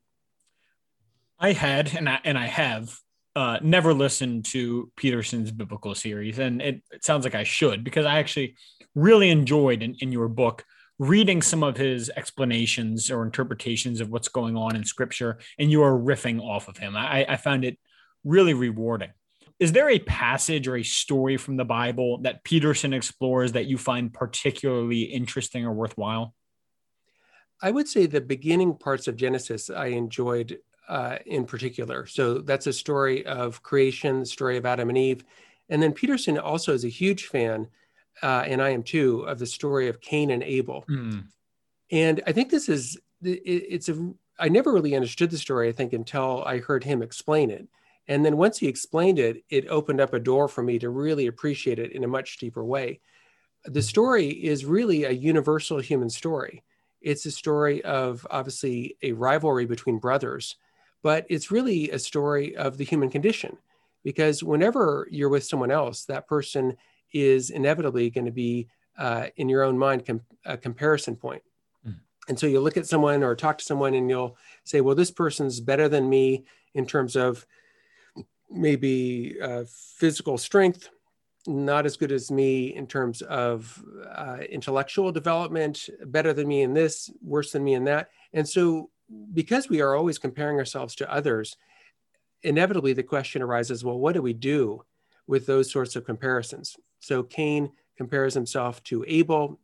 I 1.39 1.53
had, 1.53 1.95
and 1.95 2.09
I 2.09 2.19
and 2.23 2.37
I 2.37 2.47
have 2.47 2.93
uh, 3.35 3.59
never 3.61 3.93
listened 3.93 4.45
to 4.45 4.91
Peterson's 4.97 5.51
biblical 5.51 5.95
series, 5.95 6.39
and 6.39 6.61
it, 6.61 6.83
it, 6.91 7.05
sounds 7.05 7.23
like 7.23 7.35
I 7.35 7.43
should 7.43 7.83
because 7.83 8.05
I 8.05 8.19
actually 8.19 8.55
really 8.95 9.29
enjoyed 9.29 9.81
in, 9.81 9.95
in 9.99 10.11
your 10.11 10.27
book 10.27 10.65
reading 10.99 11.41
some 11.41 11.63
of 11.63 11.77
his 11.77 12.11
explanations 12.15 13.09
or 13.09 13.23
interpretations 13.23 14.01
of 14.01 14.09
what's 14.09 14.27
going 14.27 14.57
on 14.57 14.75
in 14.75 14.83
scripture 14.83 15.39
and 15.57 15.71
you 15.71 15.81
are 15.81 15.97
riffing 15.97 16.41
off 16.41 16.67
of 16.67 16.77
him. 16.77 16.95
I, 16.95 17.25
I 17.27 17.37
found 17.37 17.63
it 17.63 17.79
really 18.25 18.53
rewarding. 18.53 19.11
Is 19.59 19.71
there 19.71 19.89
a 19.89 19.99
passage 19.99 20.67
or 20.67 20.77
a 20.77 20.83
story 20.83 21.37
from 21.37 21.57
the 21.57 21.65
Bible 21.65 22.19
that 22.23 22.43
Peterson 22.43 22.93
explores 22.93 23.53
that 23.53 23.65
you 23.65 23.77
find 23.77 24.13
particularly 24.13 25.03
interesting 25.03 25.65
or 25.65 25.73
worthwhile? 25.73 26.33
I 27.61 27.71
would 27.71 27.87
say 27.87 28.05
the 28.05 28.21
beginning 28.21 28.75
parts 28.75 29.07
of 29.07 29.15
Genesis 29.15 29.69
I 29.69 29.87
enjoyed 29.87 30.59
uh, 30.87 31.17
in 31.25 31.45
particular. 31.45 32.05
So 32.07 32.39
that's 32.39 32.67
a 32.67 32.73
story 32.73 33.25
of 33.25 33.61
creation, 33.61 34.21
the 34.21 34.25
story 34.25 34.57
of 34.57 34.65
Adam 34.65 34.89
and 34.89 34.97
Eve. 34.97 35.23
And 35.69 35.83
then 35.83 35.93
Peterson 35.93 36.37
also 36.37 36.73
is 36.73 36.83
a 36.83 36.89
huge 36.89 37.25
fan 37.27 37.67
uh, 38.21 38.43
and 38.45 38.61
I 38.61 38.69
am 38.69 38.83
too, 38.83 39.21
of 39.21 39.39
the 39.39 39.45
story 39.45 39.87
of 39.87 40.01
Cain 40.01 40.31
and 40.31 40.43
Abel. 40.43 40.83
Mm. 40.89 41.25
And 41.91 42.21
I 42.27 42.31
think 42.31 42.49
this 42.49 42.69
is, 42.69 42.97
it, 43.23 43.41
it's 43.45 43.89
a, 43.89 44.13
I 44.37 44.49
never 44.49 44.73
really 44.73 44.95
understood 44.95 45.31
the 45.31 45.37
story, 45.37 45.69
I 45.69 45.71
think, 45.71 45.93
until 45.93 46.43
I 46.43 46.59
heard 46.59 46.83
him 46.83 47.01
explain 47.01 47.49
it. 47.49 47.67
And 48.07 48.25
then 48.25 48.37
once 48.37 48.57
he 48.57 48.67
explained 48.67 49.19
it, 49.19 49.43
it 49.49 49.67
opened 49.67 50.01
up 50.01 50.13
a 50.13 50.19
door 50.19 50.47
for 50.47 50.63
me 50.63 50.79
to 50.79 50.89
really 50.89 51.27
appreciate 51.27 51.79
it 51.79 51.91
in 51.91 52.03
a 52.03 52.07
much 52.07 52.37
deeper 52.37 52.63
way. 52.63 52.99
The 53.65 53.81
story 53.81 54.29
is 54.29 54.65
really 54.65 55.03
a 55.03 55.11
universal 55.11 55.79
human 55.79 56.09
story. 56.09 56.63
It's 57.01 57.25
a 57.25 57.31
story 57.31 57.83
of 57.83 58.25
obviously 58.29 58.97
a 59.01 59.13
rivalry 59.13 59.65
between 59.65 59.99
brothers, 59.99 60.55
but 61.01 61.25
it's 61.29 61.51
really 61.51 61.89
a 61.91 61.99
story 61.99 62.55
of 62.55 62.77
the 62.77 62.83
human 62.83 63.09
condition. 63.09 63.57
Because 64.03 64.43
whenever 64.43 65.07
you're 65.11 65.29
with 65.29 65.43
someone 65.43 65.71
else, 65.71 66.05
that 66.05 66.27
person 66.27 66.77
is 67.13 67.49
inevitably 67.49 68.09
going 68.09 68.25
to 68.25 68.31
be 68.31 68.67
uh, 68.97 69.27
in 69.35 69.49
your 69.49 69.63
own 69.63 69.77
mind 69.77 70.05
com- 70.05 70.21
a 70.45 70.57
comparison 70.57 71.15
point. 71.15 71.41
Mm. 71.87 71.95
And 72.27 72.39
so 72.39 72.47
you 72.47 72.59
look 72.59 72.77
at 72.77 72.87
someone 72.87 73.23
or 73.23 73.35
talk 73.35 73.57
to 73.57 73.65
someone 73.65 73.93
and 73.93 74.09
you'll 74.09 74.37
say, 74.63 74.81
well, 74.81 74.95
this 74.95 75.11
person's 75.11 75.59
better 75.59 75.89
than 75.89 76.09
me 76.09 76.45
in 76.73 76.85
terms 76.85 77.15
of 77.15 77.45
maybe 78.49 79.35
uh, 79.41 79.63
physical 79.67 80.37
strength, 80.37 80.89
not 81.49 81.85
as 81.85 81.97
good 81.97 82.11
as 82.11 82.31
me 82.31 82.75
in 82.75 82.85
terms 82.85 83.21
of 83.23 83.83
uh, 84.15 84.37
intellectual 84.49 85.11
development, 85.11 85.89
better 86.05 86.31
than 86.31 86.47
me 86.47 86.61
in 86.61 86.73
this, 86.73 87.09
worse 87.21 87.51
than 87.51 87.63
me 87.63 87.73
in 87.73 87.83
that. 87.85 88.09
And 88.33 88.47
so, 88.47 88.91
because 89.33 89.67
we 89.67 89.81
are 89.81 89.95
always 89.95 90.19
comparing 90.19 90.57
ourselves 90.57 90.95
to 90.95 91.11
others, 91.11 91.57
inevitably 92.43 92.93
the 92.93 93.03
question 93.03 93.41
arises 93.41 93.83
well, 93.83 93.97
what 93.97 94.13
do 94.13 94.21
we 94.21 94.33
do 94.33 94.83
with 95.25 95.45
those 95.45 95.71
sorts 95.71 95.95
of 95.95 96.05
comparisons? 96.05 96.77
So, 96.99 97.23
Cain 97.23 97.71
compares 97.97 98.35
himself 98.35 98.83
to 98.83 99.03
Abel, 99.07 99.59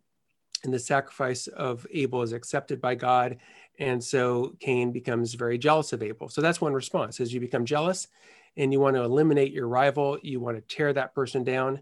and 0.64 0.74
the 0.74 0.80
sacrifice 0.80 1.46
of 1.48 1.86
Abel 1.94 2.24
is 2.24 2.34
accepted 2.34 2.82
by 2.82 2.96
God. 2.96 3.38
And 3.78 4.04
so 4.04 4.56
Cain 4.60 4.92
becomes 4.92 5.34
very 5.34 5.58
jealous 5.58 5.94
of 5.94 6.02
Abel. 6.02 6.30
So 6.30 6.42
that's 6.42 6.62
one 6.62 6.74
response 6.74 7.20
as 7.20 7.34
you 7.34 7.40
become 7.40 7.66
jealous 7.66 8.08
and 8.58 8.72
you 8.72 8.80
want 8.80 8.96
to 8.96 9.04
eliminate 9.04 9.52
your 9.52 9.68
rival, 9.68 10.18
you 10.22 10.40
want 10.40 10.58
to 10.58 10.76
tear 10.76 10.94
that 10.94 11.14
person 11.14 11.44
down. 11.44 11.82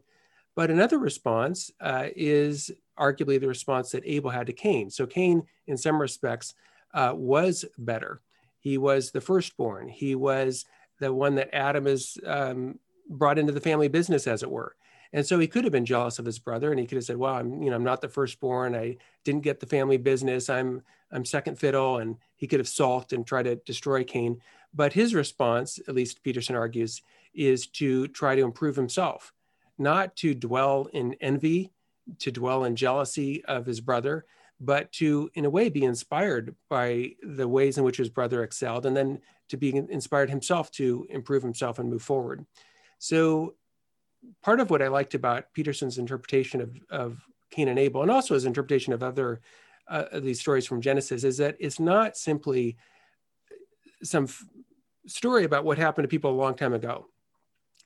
But 0.55 0.69
another 0.69 0.99
response 0.99 1.71
uh, 1.81 2.07
is 2.15 2.71
arguably 2.99 3.39
the 3.39 3.47
response 3.47 3.91
that 3.91 4.03
Abel 4.05 4.29
had 4.29 4.47
to 4.47 4.53
Cain. 4.53 4.89
So 4.89 5.05
Cain, 5.05 5.43
in 5.67 5.77
some 5.77 5.99
respects, 5.99 6.53
uh, 6.93 7.13
was 7.15 7.65
better. 7.77 8.21
He 8.59 8.77
was 8.77 9.11
the 9.11 9.21
firstborn. 9.21 9.87
He 9.87 10.15
was 10.15 10.65
the 10.99 11.11
one 11.13 11.35
that 11.35 11.53
Adam 11.53 11.87
is 11.87 12.17
um, 12.25 12.79
brought 13.09 13.39
into 13.39 13.51
the 13.51 13.59
family 13.59 13.87
business, 13.87 14.27
as 14.27 14.43
it 14.43 14.51
were. 14.51 14.75
And 15.13 15.25
so 15.25 15.37
he 15.39 15.47
could 15.47 15.63
have 15.63 15.71
been 15.71 15.85
jealous 15.85 16.17
of 16.17 16.25
his 16.25 16.39
brother, 16.39 16.71
and 16.71 16.79
he 16.79 16.87
could 16.87 16.95
have 16.95 17.05
said, 17.05 17.17
"Well, 17.17 17.35
I'm, 17.35 17.61
you 17.61 17.69
know, 17.69 17.75
I'm 17.75 17.83
not 17.83 18.01
the 18.01 18.09
firstborn. 18.09 18.75
I 18.75 18.97
didn't 19.23 19.43
get 19.43 19.59
the 19.59 19.67
family 19.67 19.97
business. 19.97 20.49
I'm, 20.49 20.81
I'm 21.11 21.23
second 21.23 21.59
fiddle." 21.59 21.99
And 21.99 22.17
he 22.35 22.47
could 22.47 22.59
have 22.59 22.67
sulked 22.67 23.13
and 23.13 23.25
tried 23.25 23.43
to 23.43 23.55
destroy 23.55 24.03
Cain. 24.03 24.41
But 24.73 24.93
his 24.93 25.13
response, 25.13 25.79
at 25.87 25.93
least 25.93 26.23
Peterson 26.23 26.55
argues, 26.55 27.01
is 27.33 27.67
to 27.67 28.07
try 28.07 28.35
to 28.35 28.41
improve 28.41 28.75
himself, 28.75 29.31
not 29.77 30.15
to 30.17 30.33
dwell 30.33 30.89
in 30.93 31.15
envy, 31.21 31.71
to 32.19 32.31
dwell 32.31 32.63
in 32.63 32.75
jealousy 32.75 33.45
of 33.45 33.67
his 33.67 33.81
brother, 33.81 34.25
but 34.59 34.91
to, 34.93 35.29
in 35.35 35.45
a 35.45 35.49
way, 35.49 35.69
be 35.69 35.83
inspired 35.83 36.55
by 36.69 37.11
the 37.21 37.47
ways 37.47 37.77
in 37.77 37.83
which 37.83 37.97
his 37.97 38.09
brother 38.09 38.43
excelled, 38.43 38.85
and 38.85 38.97
then 38.97 39.21
to 39.49 39.57
be 39.57 39.75
inspired 39.75 40.29
himself 40.29 40.71
to 40.71 41.05
improve 41.09 41.43
himself 41.43 41.77
and 41.77 41.89
move 41.89 42.01
forward. 42.01 42.45
So 42.97 43.55
part 44.41 44.59
of 44.59 44.69
what 44.69 44.81
I 44.81 44.87
liked 44.87 45.15
about 45.15 45.53
Peterson's 45.53 45.97
interpretation 45.97 46.61
of, 46.61 46.77
of 46.89 47.17
Cain 47.49 47.67
and 47.67 47.79
Abel, 47.79 48.01
and 48.01 48.11
also 48.11 48.33
his 48.33 48.45
interpretation 48.45 48.93
of 48.93 49.03
other 49.03 49.41
uh, 49.87 50.05
of 50.11 50.23
these 50.23 50.39
stories 50.39 50.65
from 50.65 50.81
Genesis, 50.81 51.23
is 51.23 51.37
that 51.37 51.55
it's 51.59 51.79
not 51.79 52.17
simply 52.17 52.77
some 54.01 54.25
f- 54.25 54.43
story 55.07 55.43
about 55.43 55.65
what 55.65 55.77
happened 55.77 56.03
to 56.03 56.09
people 56.09 56.31
a 56.31 56.41
long 56.41 56.55
time 56.55 56.73
ago. 56.73 57.07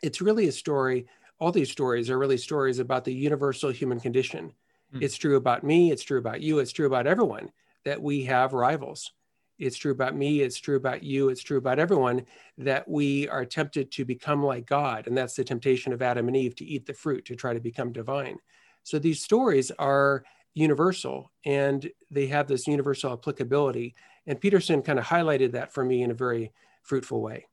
It's 0.02 0.22
really 0.22 0.48
a 0.48 0.52
story. 0.52 1.08
All 1.40 1.52
these 1.52 1.72
stories 1.72 2.10
are 2.10 2.20
really 2.20 2.38
stories 2.38 2.80
about 2.80 3.04
the 3.04 3.14
universal 3.14 3.72
human 3.72 4.00
condition. 4.00 4.54
Mm. 4.94 5.04
It's 5.04 5.18
true 5.18 5.36
about 5.36 5.64
me. 5.64 5.92
It's 5.92 6.04
true 6.04 6.20
about 6.20 6.42
you. 6.42 6.60
It's 6.60 6.72
true 6.72 6.88
about 6.88 7.08
everyone 7.08 7.52
that 7.86 8.02
we 8.02 8.24
have 8.26 8.54
rivals 8.54 9.12
it's 9.60 9.78
true 9.78 9.92
about 9.92 10.16
me, 10.16 10.42
it's 10.42 10.60
true 10.60 10.78
about 10.78 11.04
you, 11.04 11.30
it's 11.30 11.44
true 11.44 11.58
about 11.58 11.80
everyone 11.80 12.26
that 12.58 12.88
we 12.88 13.28
are 13.30 13.46
tempted 13.46 13.92
to 13.92 14.06
become 14.06 14.44
like 14.44 14.66
God. 14.66 15.08
And 15.08 15.18
that's 15.18 15.36
the 15.36 15.44
temptation 15.44 15.94
of 15.94 16.02
Adam 16.02 16.28
and 16.28 16.38
Eve 16.38 16.56
to 16.56 16.66
eat 16.66 16.86
the 16.86 16.94
fruit, 16.94 17.26
to 17.26 17.36
try 17.36 17.54
to 17.54 17.60
become 17.60 17.92
divine. 17.92 18.38
So 18.84 19.00
these 19.00 19.22
stories 19.22 19.72
are 19.80 20.24
universal 20.54 21.32
and 21.46 21.90
they 22.10 22.28
have 22.28 22.48
this 22.48 22.68
universal 22.68 23.14
applicability. 23.14 23.96
And 24.26 24.40
Peterson 24.40 24.82
kind 24.82 25.00
of 25.00 25.06
highlighted 25.06 25.52
that 25.54 25.74
for 25.74 25.84
me 25.84 26.04
in 26.04 26.12
a 26.12 26.16
very 26.16 26.52
fruitful 26.84 27.22
way. 27.22 27.48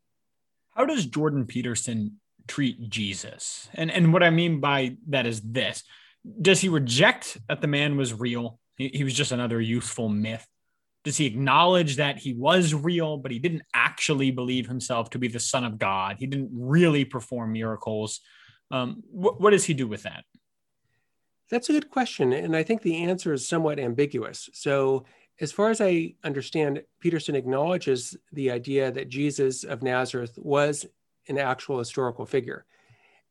How 0.71 0.85
does 0.85 1.07
Jordan 1.07 1.47
Peterson 1.47 2.21
treat 2.49 2.89
Jesus? 2.89 3.69
And, 3.75 3.91
and 3.91 4.13
what 4.13 4.23
I 4.23 4.31
mean 4.31 4.61
by 4.61 4.97
that 5.09 5.27
is 5.27 5.41
this 5.41 5.85
Does 6.41 6.61
he 6.61 6.69
reject 6.69 7.39
that 7.49 7.61
the 7.61 7.67
man 7.67 7.97
was 7.97 8.13
real? 8.13 8.59
He, 8.77 8.89
he 8.89 9.05
was 9.05 9.15
just 9.15 9.33
another 9.33 9.61
youthful 9.61 10.09
myth 10.09 10.47
does 11.05 11.19
he 11.19 11.27
acknowledge 11.27 11.97
that 11.97 12.19
he 12.19 12.33
was 12.33 12.75
real, 12.75 13.19
but 13.19 13.31
he 13.31 13.39
didn't 13.39 13.63
actually 13.75 14.31
believe 14.31 14.67
himself 14.67 15.11
to 15.11 15.19
be 15.19 15.29
the 15.29 15.39
son 15.39 15.63
of 15.63 15.79
God? 15.79 16.17
He 16.19 16.27
didn't 16.27 16.51
really 16.53 17.05
perform 17.05 17.53
miracles. 17.53 18.21
Um, 18.71 19.03
wh- 19.11 19.39
what 19.39 19.51
does 19.51 19.67
he 19.67 19.75
do 19.75 19.87
with 19.87 20.03
that? 20.05 20.25
That's 21.51 21.69
a 21.69 21.73
good 21.73 21.91
question. 21.91 22.33
And 22.33 22.57
I 22.57 22.63
think 22.63 22.81
the 22.81 23.05
answer 23.05 23.35
is 23.35 23.47
somewhat 23.47 23.79
ambiguous. 23.79 24.49
So, 24.55 25.05
as 25.41 25.51
far 25.53 25.71
as 25.71 25.81
I 25.81 26.15
understand, 26.23 26.83
Peterson 27.01 27.35
acknowledges 27.35 28.17
the 28.33 28.53
idea 28.53 28.93
that 28.93 29.09
Jesus 29.09 29.65
of 29.65 29.83
Nazareth 29.83 30.39
was 30.41 30.87
an 31.29 31.39
actual 31.39 31.79
historical 31.79 32.25
figure. 32.25 32.65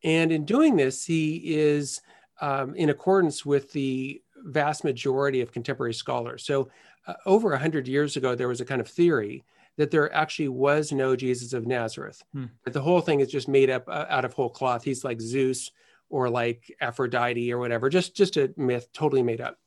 And 0.03 0.31
in 0.31 0.43
doing 0.43 0.75
this, 0.75 1.05
he 1.05 1.55
is 1.55 2.01
um, 2.41 2.75
in 2.75 2.89
accordance 2.89 3.45
with 3.45 3.71
the 3.71 4.21
vast 4.35 4.83
majority 4.83 5.39
of 5.39 5.53
contemporary 5.53 5.93
scholars. 5.93 6.45
So, 6.45 6.69
uh, 7.07 7.13
over 7.25 7.49
100 7.49 7.87
years 7.87 8.15
ago, 8.15 8.35
there 8.35 8.47
was 8.47 8.61
a 8.61 8.65
kind 8.65 8.81
of 8.81 8.87
theory 8.87 9.43
that 9.77 9.91
there 9.91 10.13
actually 10.13 10.47
was 10.47 10.91
no 10.91 11.15
Jesus 11.15 11.53
of 11.53 11.65
Nazareth. 11.65 12.23
Hmm. 12.33 12.45
That 12.63 12.73
the 12.73 12.81
whole 12.81 13.01
thing 13.01 13.19
is 13.19 13.31
just 13.31 13.47
made 13.47 13.69
up 13.69 13.87
uh, 13.87 14.05
out 14.09 14.25
of 14.25 14.33
whole 14.33 14.49
cloth. 14.49 14.83
He's 14.83 15.03
like 15.03 15.19
Zeus 15.19 15.71
or 16.09 16.29
like 16.29 16.75
Aphrodite 16.79 17.51
or 17.51 17.57
whatever, 17.57 17.89
just, 17.89 18.15
just 18.15 18.37
a 18.37 18.53
myth, 18.55 18.87
totally 18.93 19.23
made 19.23 19.41
up. 19.41 19.57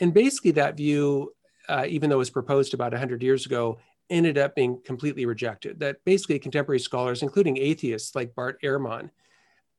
And 0.00 0.14
basically, 0.14 0.52
that 0.52 0.76
view, 0.76 1.34
uh, 1.68 1.84
even 1.88 2.08
though 2.08 2.16
it 2.16 2.18
was 2.18 2.30
proposed 2.30 2.74
about 2.74 2.92
100 2.92 3.22
years 3.22 3.44
ago, 3.44 3.78
ended 4.08 4.38
up 4.38 4.54
being 4.54 4.80
completely 4.84 5.26
rejected. 5.26 5.80
That 5.80 6.04
basically, 6.04 6.38
contemporary 6.38 6.80
scholars, 6.80 7.22
including 7.22 7.56
atheists 7.56 8.14
like 8.14 8.34
Bart 8.34 8.60
Ehrman, 8.62 9.10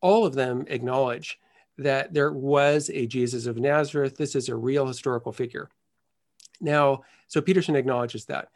all 0.01 0.25
of 0.25 0.35
them 0.35 0.65
acknowledge 0.67 1.39
that 1.77 2.13
there 2.13 2.31
was 2.31 2.89
a 2.93 3.07
Jesus 3.07 3.45
of 3.45 3.57
Nazareth. 3.57 4.17
This 4.17 4.35
is 4.35 4.49
a 4.49 4.55
real 4.55 4.85
historical 4.85 5.31
figure. 5.31 5.69
Now, 6.62 7.02
so 7.28 7.41
Peterson 7.41 7.76
acknowledges 7.76 8.26
that. 8.26 8.50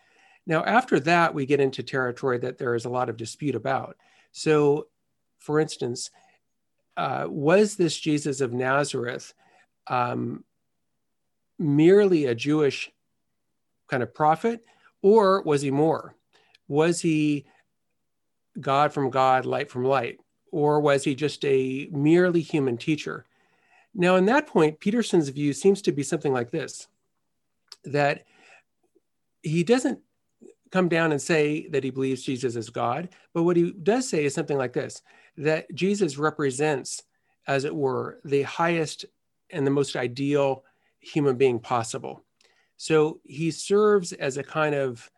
Now, 0.47 0.63
after 0.63 0.99
that, 1.01 1.33
we 1.33 1.45
get 1.45 1.59
into 1.59 1.81
territory 1.81 2.37
that 2.39 2.57
there 2.57 2.75
is 2.75 2.85
a 2.85 2.89
lot 2.89 3.09
of 3.09 3.17
dispute 3.17 3.55
about. 3.55 3.97
So, 4.31 4.87
for 5.39 5.59
instance, 5.59 6.11
uh, 6.97 7.25
was 7.27 7.75
this 7.75 7.97
Jesus 7.97 8.41
of 8.41 8.53
Nazareth 8.53 9.33
um, 9.87 10.43
merely 11.57 12.25
a 12.25 12.35
Jewish 12.35 12.91
kind 13.87 14.03
of 14.03 14.13
prophet, 14.13 14.63
or 15.01 15.41
was 15.41 15.61
he 15.61 15.71
more? 15.71 16.15
Was 16.67 17.01
he 17.01 17.45
God 18.59 18.93
from 18.93 19.09
God, 19.09 19.45
light 19.45 19.69
from 19.69 19.83
light? 19.83 20.19
Or 20.51 20.79
was 20.79 21.03
he 21.03 21.15
just 21.15 21.43
a 21.43 21.89
merely 21.91 22.41
human 22.41 22.77
teacher? 22.77 23.25
Now, 23.93 24.15
in 24.15 24.25
that 24.25 24.47
point, 24.47 24.79
Peterson's 24.79 25.29
view 25.29 25.53
seems 25.53 25.81
to 25.83 25.91
be 25.91 26.03
something 26.03 26.33
like 26.33 26.51
this 26.51 26.87
that 27.85 28.25
he 29.41 29.63
doesn't 29.63 29.99
come 30.71 30.89
down 30.89 31.11
and 31.11 31.21
say 31.21 31.67
that 31.69 31.83
he 31.83 31.89
believes 31.89 32.23
Jesus 32.23 32.55
is 32.55 32.69
God, 32.69 33.09
but 33.33 33.43
what 33.43 33.55
he 33.55 33.71
does 33.71 34.09
say 34.09 34.25
is 34.25 34.33
something 34.33 34.57
like 34.57 34.73
this 34.73 35.01
that 35.37 35.73
Jesus 35.75 36.17
represents, 36.17 37.03
as 37.47 37.65
it 37.65 37.75
were, 37.75 38.19
the 38.23 38.43
highest 38.43 39.05
and 39.49 39.67
the 39.67 39.71
most 39.71 39.95
ideal 39.95 40.63
human 40.99 41.35
being 41.35 41.59
possible. 41.59 42.23
So 42.77 43.19
he 43.23 43.51
serves 43.51 44.13
as 44.13 44.37
a 44.37 44.43
kind 44.43 44.75
of, 44.75 45.09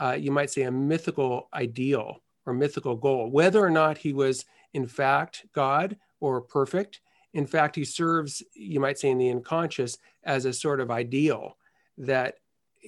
uh, 0.00 0.16
you 0.18 0.30
might 0.30 0.50
say, 0.50 0.62
a 0.62 0.70
mythical 0.70 1.48
ideal 1.52 2.22
or 2.46 2.52
mythical 2.52 2.96
goal, 2.96 3.30
whether 3.30 3.64
or 3.64 3.70
not 3.70 3.98
he 3.98 4.12
was 4.12 4.44
in 4.74 4.86
fact 4.86 5.46
God 5.52 5.96
or 6.20 6.40
perfect. 6.40 7.00
In 7.32 7.46
fact, 7.46 7.76
he 7.76 7.84
serves, 7.84 8.42
you 8.54 8.80
might 8.80 8.98
say, 8.98 9.10
in 9.10 9.18
the 9.18 9.30
unconscious 9.30 9.98
as 10.22 10.44
a 10.44 10.52
sort 10.52 10.80
of 10.80 10.90
ideal 10.90 11.56
that 11.98 12.36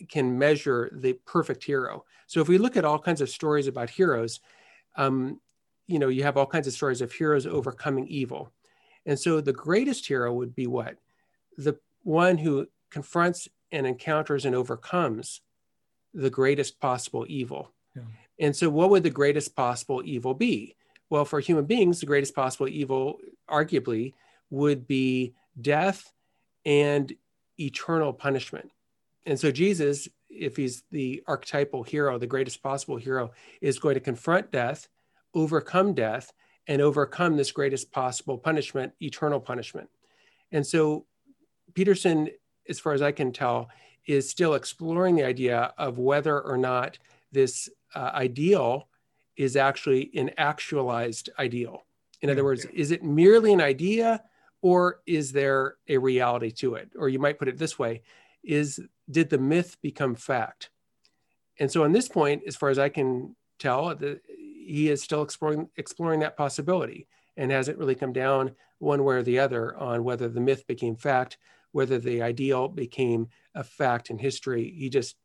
can 0.09 0.38
measure 0.38 0.90
the 0.92 1.14
perfect 1.25 1.64
hero. 1.64 2.05
So 2.27 2.40
if 2.40 2.49
we 2.49 2.59
look 2.59 2.77
at 2.77 2.85
all 2.85 2.99
kinds 2.99 3.21
of 3.21 3.31
stories 3.31 3.66
about 3.66 3.90
heroes, 3.90 4.40
um, 4.97 5.40
you 5.87 5.99
know, 5.99 6.09
you 6.09 6.23
have 6.25 6.37
all 6.37 6.47
kinds 6.47 6.66
of 6.66 6.73
stories 6.73 7.01
of 7.01 7.12
heroes 7.12 7.47
overcoming 7.47 8.07
evil. 8.09 8.53
And 9.05 9.19
so 9.19 9.40
the 9.40 9.53
greatest 9.53 10.07
hero 10.07 10.33
would 10.33 10.55
be 10.55 10.66
what? 10.66 10.97
The 11.57 11.79
one 12.03 12.38
who 12.38 12.66
confronts 12.90 13.49
and 13.73 13.87
encounters 13.87 14.45
and 14.45 14.55
overcomes 14.55 15.40
the 16.12 16.31
greatest 16.31 16.81
possible 16.81 17.25
evil. 17.29 17.73
Yeah. 17.95 18.03
And 18.40 18.55
so, 18.57 18.69
what 18.69 18.90
would 18.90 19.03
the 19.03 19.11
greatest 19.11 19.55
possible 19.57 20.03
evil 20.05 20.35
be? 20.35 20.77
Well, 21.09 21.25
for 21.25 21.40
human 21.40 21.64
beings, 21.64 22.01
the 22.01 22.07
greatest 22.07 22.35
possible 22.35 22.69
evil, 22.69 23.19
arguably, 23.49 24.12
would 24.51 24.87
be 24.87 25.35
death 25.61 26.12
and 26.64 27.12
eternal 27.59 28.12
punishment 28.12 28.71
and 29.27 29.39
so 29.39 29.51
Jesus, 29.51 30.09
if 30.31 30.57
he's 30.57 30.85
the 30.91 31.23
archetypal 31.27 31.83
hero, 31.83 32.17
the 32.17 32.27
greatest 32.27 32.62
possible 32.62 32.97
hero, 32.97 33.33
is 33.61 33.79
going 33.79 33.95
to 33.95 34.01
confront 34.01 34.53
death, 34.53 34.89
overcome 35.35 35.95
death, 35.95 36.33
and 36.69 36.81
overcome 36.81 37.37
this 37.37 37.53
greatest 37.53 37.91
possible 37.93 38.39
punishment, 38.39 38.93
eternal 39.01 39.41
punishment. 39.41 39.89
And 40.53 40.65
so 40.65 41.07
Peterson, 41.75 42.31
as 42.69 42.79
far 42.79 42.93
as 42.93 43.03
I 43.03 43.12
can 43.12 43.33
tell, 43.33 43.69
is 44.07 44.31
still 44.31 44.55
exploring 44.55 45.17
the 45.17 45.25
idea 45.25 45.75
of 45.77 45.99
whether 45.99 46.41
or 46.41 46.57
not 46.57 46.99
this 47.33 47.69
uh, 47.95 48.11
ideal 48.15 48.89
is 49.37 49.57
actually 49.57 50.11
an 50.15 50.31
actualized 50.39 51.31
ideal. 51.39 51.85
In 52.23 52.31
other 52.31 52.45
words, 52.45 52.65
is 52.67 52.93
it 52.93 53.03
merely 53.03 53.53
an 53.53 53.61
idea 53.61 54.23
or 54.62 55.01
is 55.07 55.33
there 55.33 55.77
a 55.89 55.99
reality 55.99 56.51
to 56.51 56.77
it? 56.77 56.91
Or 56.97 57.09
you 57.09 57.19
might 57.19 57.39
put 57.39 57.49
it 57.49 57.59
this 57.59 57.79
way 57.79 58.03
is 58.43 58.81
did 59.11 59.31
the 59.31 59.38
myth 59.38 59.77
become 59.83 60.14
fact? 60.14 60.71
And 61.59 61.71
so, 61.71 61.85
on 61.85 61.92
this 61.92 62.09
point, 62.09 62.42
as 62.47 62.57
far 62.57 62.69
as 62.69 62.79
I 62.79 62.88
can 62.88 63.35
tell, 63.59 63.95
the, 63.95 64.21
he 64.29 64.90
is 64.90 65.03
still 65.03 65.23
exploring 65.23 65.69
exploring 65.77 66.21
that 66.21 66.37
possibility 66.37 67.07
and 67.37 67.51
hasn't 67.51 67.79
really 67.79 67.95
come 67.95 68.12
down 68.12 68.53
one 68.79 69.05
way 69.05 69.16
or 69.16 69.23
the 69.23 69.38
other 69.38 69.77
on 69.77 70.05
whether 70.05 70.29
the 70.29 70.40
myth 70.40 70.66
became 70.66 70.97
fact, 70.97 71.38
whether 71.73 71.99
the 71.99 72.23
ideal 72.23 72.69
became 72.69 73.29
a 73.55 73.64
fact 73.64 74.11
in 74.11 74.19
history. 74.19 74.75
He 74.77 74.90
just, 74.90 75.16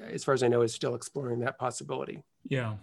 as 0.00 0.24
far 0.24 0.34
as 0.34 0.42
I 0.42 0.48
know, 0.48 0.62
is 0.62 0.72
still 0.72 0.94
exploring 0.94 1.40
that 1.40 1.58
possibility. 1.58 2.22
Yeah. 2.48 2.74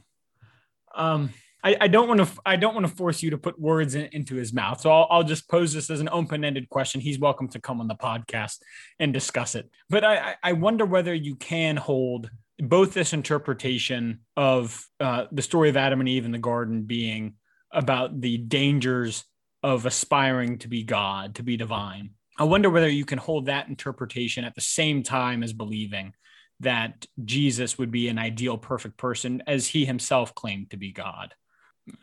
Um, 0.96 1.30
I, 1.64 1.88
don't 1.88 2.08
want 2.08 2.22
to. 2.22 2.42
I 2.46 2.56
don't 2.56 2.74
want 2.74 2.88
to 2.88 2.96
force 2.96 3.22
you 3.22 3.32
to 3.32 3.38
put 3.38 3.60
words 3.60 3.96
in, 3.96 4.08
into 4.14 4.36
his 4.36 4.54
mouth. 4.54 4.80
So 4.82 4.92
I'll, 4.92 5.08
I'll, 5.10 5.24
just 5.24 5.50
pose 5.50 5.74
this 5.74 5.90
as 5.90 6.00
an 6.00 6.10
open-ended 6.10 6.70
question. 6.70 7.02
He's 7.02 7.20
welcome 7.20 7.50
to 7.50 7.60
come 7.60 7.82
on 7.82 7.88
the 7.88 7.96
podcast 7.96 8.60
and 9.00 9.14
discuss 9.14 9.56
it. 9.56 9.70
But 9.90 10.04
I, 10.04 10.36
I 10.42 10.54
wonder 10.54 10.86
whether 10.86 11.14
you 11.14 11.36
can 11.36 11.76
hold 11.76 12.30
both 12.60 12.94
this 12.94 13.14
interpretation 13.14 14.22
of 14.38 14.86
uh, 15.00 15.26
the 15.32 15.42
story 15.42 15.70
of 15.70 15.78
Adam 15.78 16.00
and 16.00 16.10
Eve 16.10 16.26
in 16.26 16.32
the 16.32 16.38
garden 16.38 16.84
being 16.84 17.36
about 17.72 18.22
the 18.22 18.38
dangers 18.38 19.26
of 19.62 19.86
aspiring 19.86 20.60
to 20.60 20.68
be 20.68 20.84
God, 20.84 21.36
to 21.36 21.44
be 21.44 21.58
divine. 21.58 22.12
I 22.38 22.44
wonder 22.44 22.70
whether 22.70 22.88
you 22.88 23.06
can 23.06 23.18
hold 23.18 23.48
that 23.48 23.68
interpretation 23.68 24.46
at 24.46 24.56
the 24.56 24.62
same 24.62 25.04
time 25.04 25.44
as 25.44 25.52
believing 25.52 26.14
that 26.62 27.06
Jesus 27.24 27.78
would 27.78 27.92
be 27.92 28.08
an 28.08 28.18
ideal, 28.18 28.58
perfect 28.58 28.98
person 28.98 29.44
as 29.46 29.68
he 29.68 29.86
himself 29.86 30.34
claimed 30.34 30.72
to 30.72 30.78
be 30.78 30.92
God 30.92 31.34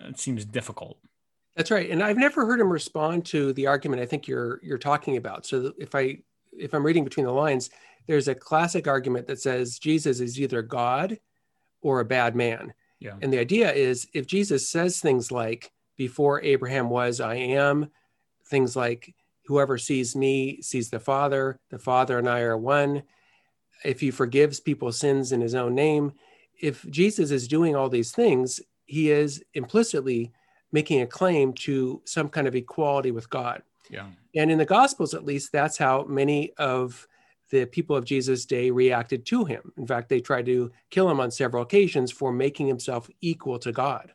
it 0.01 0.19
seems 0.19 0.45
difficult. 0.45 0.99
That's 1.57 1.71
right. 1.71 1.91
And 1.91 2.03
I've 2.03 2.19
never 2.19 2.45
heard 2.45 2.61
him 2.61 2.71
respond 2.71 3.25
to 3.27 3.53
the 3.55 3.67
argument 3.67 4.03
I 4.03 4.07
think 4.07 4.29
you're 4.29 4.61
you're 4.63 4.79
talking 4.79 5.17
about. 5.17 5.47
So 5.47 5.73
if 5.79 5.95
I 5.95 6.19
if 6.53 6.75
I'm 6.75 6.85
reading 6.85 7.05
between 7.05 7.27
the 7.27 7.33
lines, 7.33 7.71
there's 8.07 8.29
a 8.29 8.35
classic 8.35 8.87
argument 8.87 9.27
that 9.27 9.41
says 9.41 9.79
Jesus 9.79 10.21
is 10.21 10.39
either 10.39 10.63
God 10.63 11.19
or 11.81 12.01
a 12.01 12.05
bad 12.05 12.37
man. 12.37 12.75
Yeah. 13.01 13.15
And 13.21 13.33
the 13.33 13.39
idea 13.39 13.73
is 13.73 14.07
if 14.15 14.27
Jesus 14.27 14.69
says 14.69 15.01
things 15.01 15.33
like 15.33 15.73
before 15.97 16.43
Abraham 16.43 16.91
was 16.91 17.21
I 17.21 17.35
am, 17.35 17.91
things 18.47 18.77
like 18.77 19.15
whoever 19.47 19.79
sees 19.79 20.15
me 20.15 20.61
sees 20.63 20.91
the 20.91 21.01
Father, 21.01 21.59
the 21.71 21.79
Father 21.79 22.19
and 22.19 22.29
I 22.29 22.41
are 22.41 22.57
one. 22.57 23.03
If 23.85 24.01
he 24.01 24.11
forgives 24.11 24.61
people's 24.61 24.99
sins 24.99 25.33
in 25.33 25.41
his 25.41 25.55
own 25.55 25.75
name, 25.75 26.13
if 26.61 26.89
Jesus 26.91 27.31
is 27.31 27.49
doing 27.49 27.77
all 27.77 27.89
these 27.89 28.13
things, 28.13 28.61
he 28.87 29.11
is 29.11 29.43
implicitly 29.55 30.33
making 30.73 31.01
a 31.01 31.07
claim 31.07 31.53
to 31.53 32.03
some 32.05 32.29
kind 32.29 32.47
of 32.47 32.55
equality 32.55 33.11
with 33.11 33.29
God. 33.31 33.63
Yeah. 33.91 34.07
And 34.35 34.51
in 34.51 34.59
the 34.59 34.65
Gospels, 34.65 35.15
at 35.15 35.25
least, 35.25 35.53
that's 35.53 35.79
how 35.79 36.05
many 36.05 36.53
of 36.59 37.07
the 37.51 37.65
people 37.67 37.97
of 37.97 38.05
Jesus' 38.05 38.45
day 38.45 38.71
reacted 38.71 39.25
to 39.27 39.45
him. 39.45 39.73
In 39.77 39.87
fact, 39.87 40.09
they 40.09 40.21
tried 40.21 40.47
to 40.47 40.71
kill 40.91 41.09
him 41.09 41.21
on 41.21 41.31
several 41.31 41.63
occasions 41.63 42.11
for 42.11 42.33
making 42.33 42.67
himself 42.67 43.09
equal 43.21 43.59
to 43.61 43.73
God. 43.73 44.13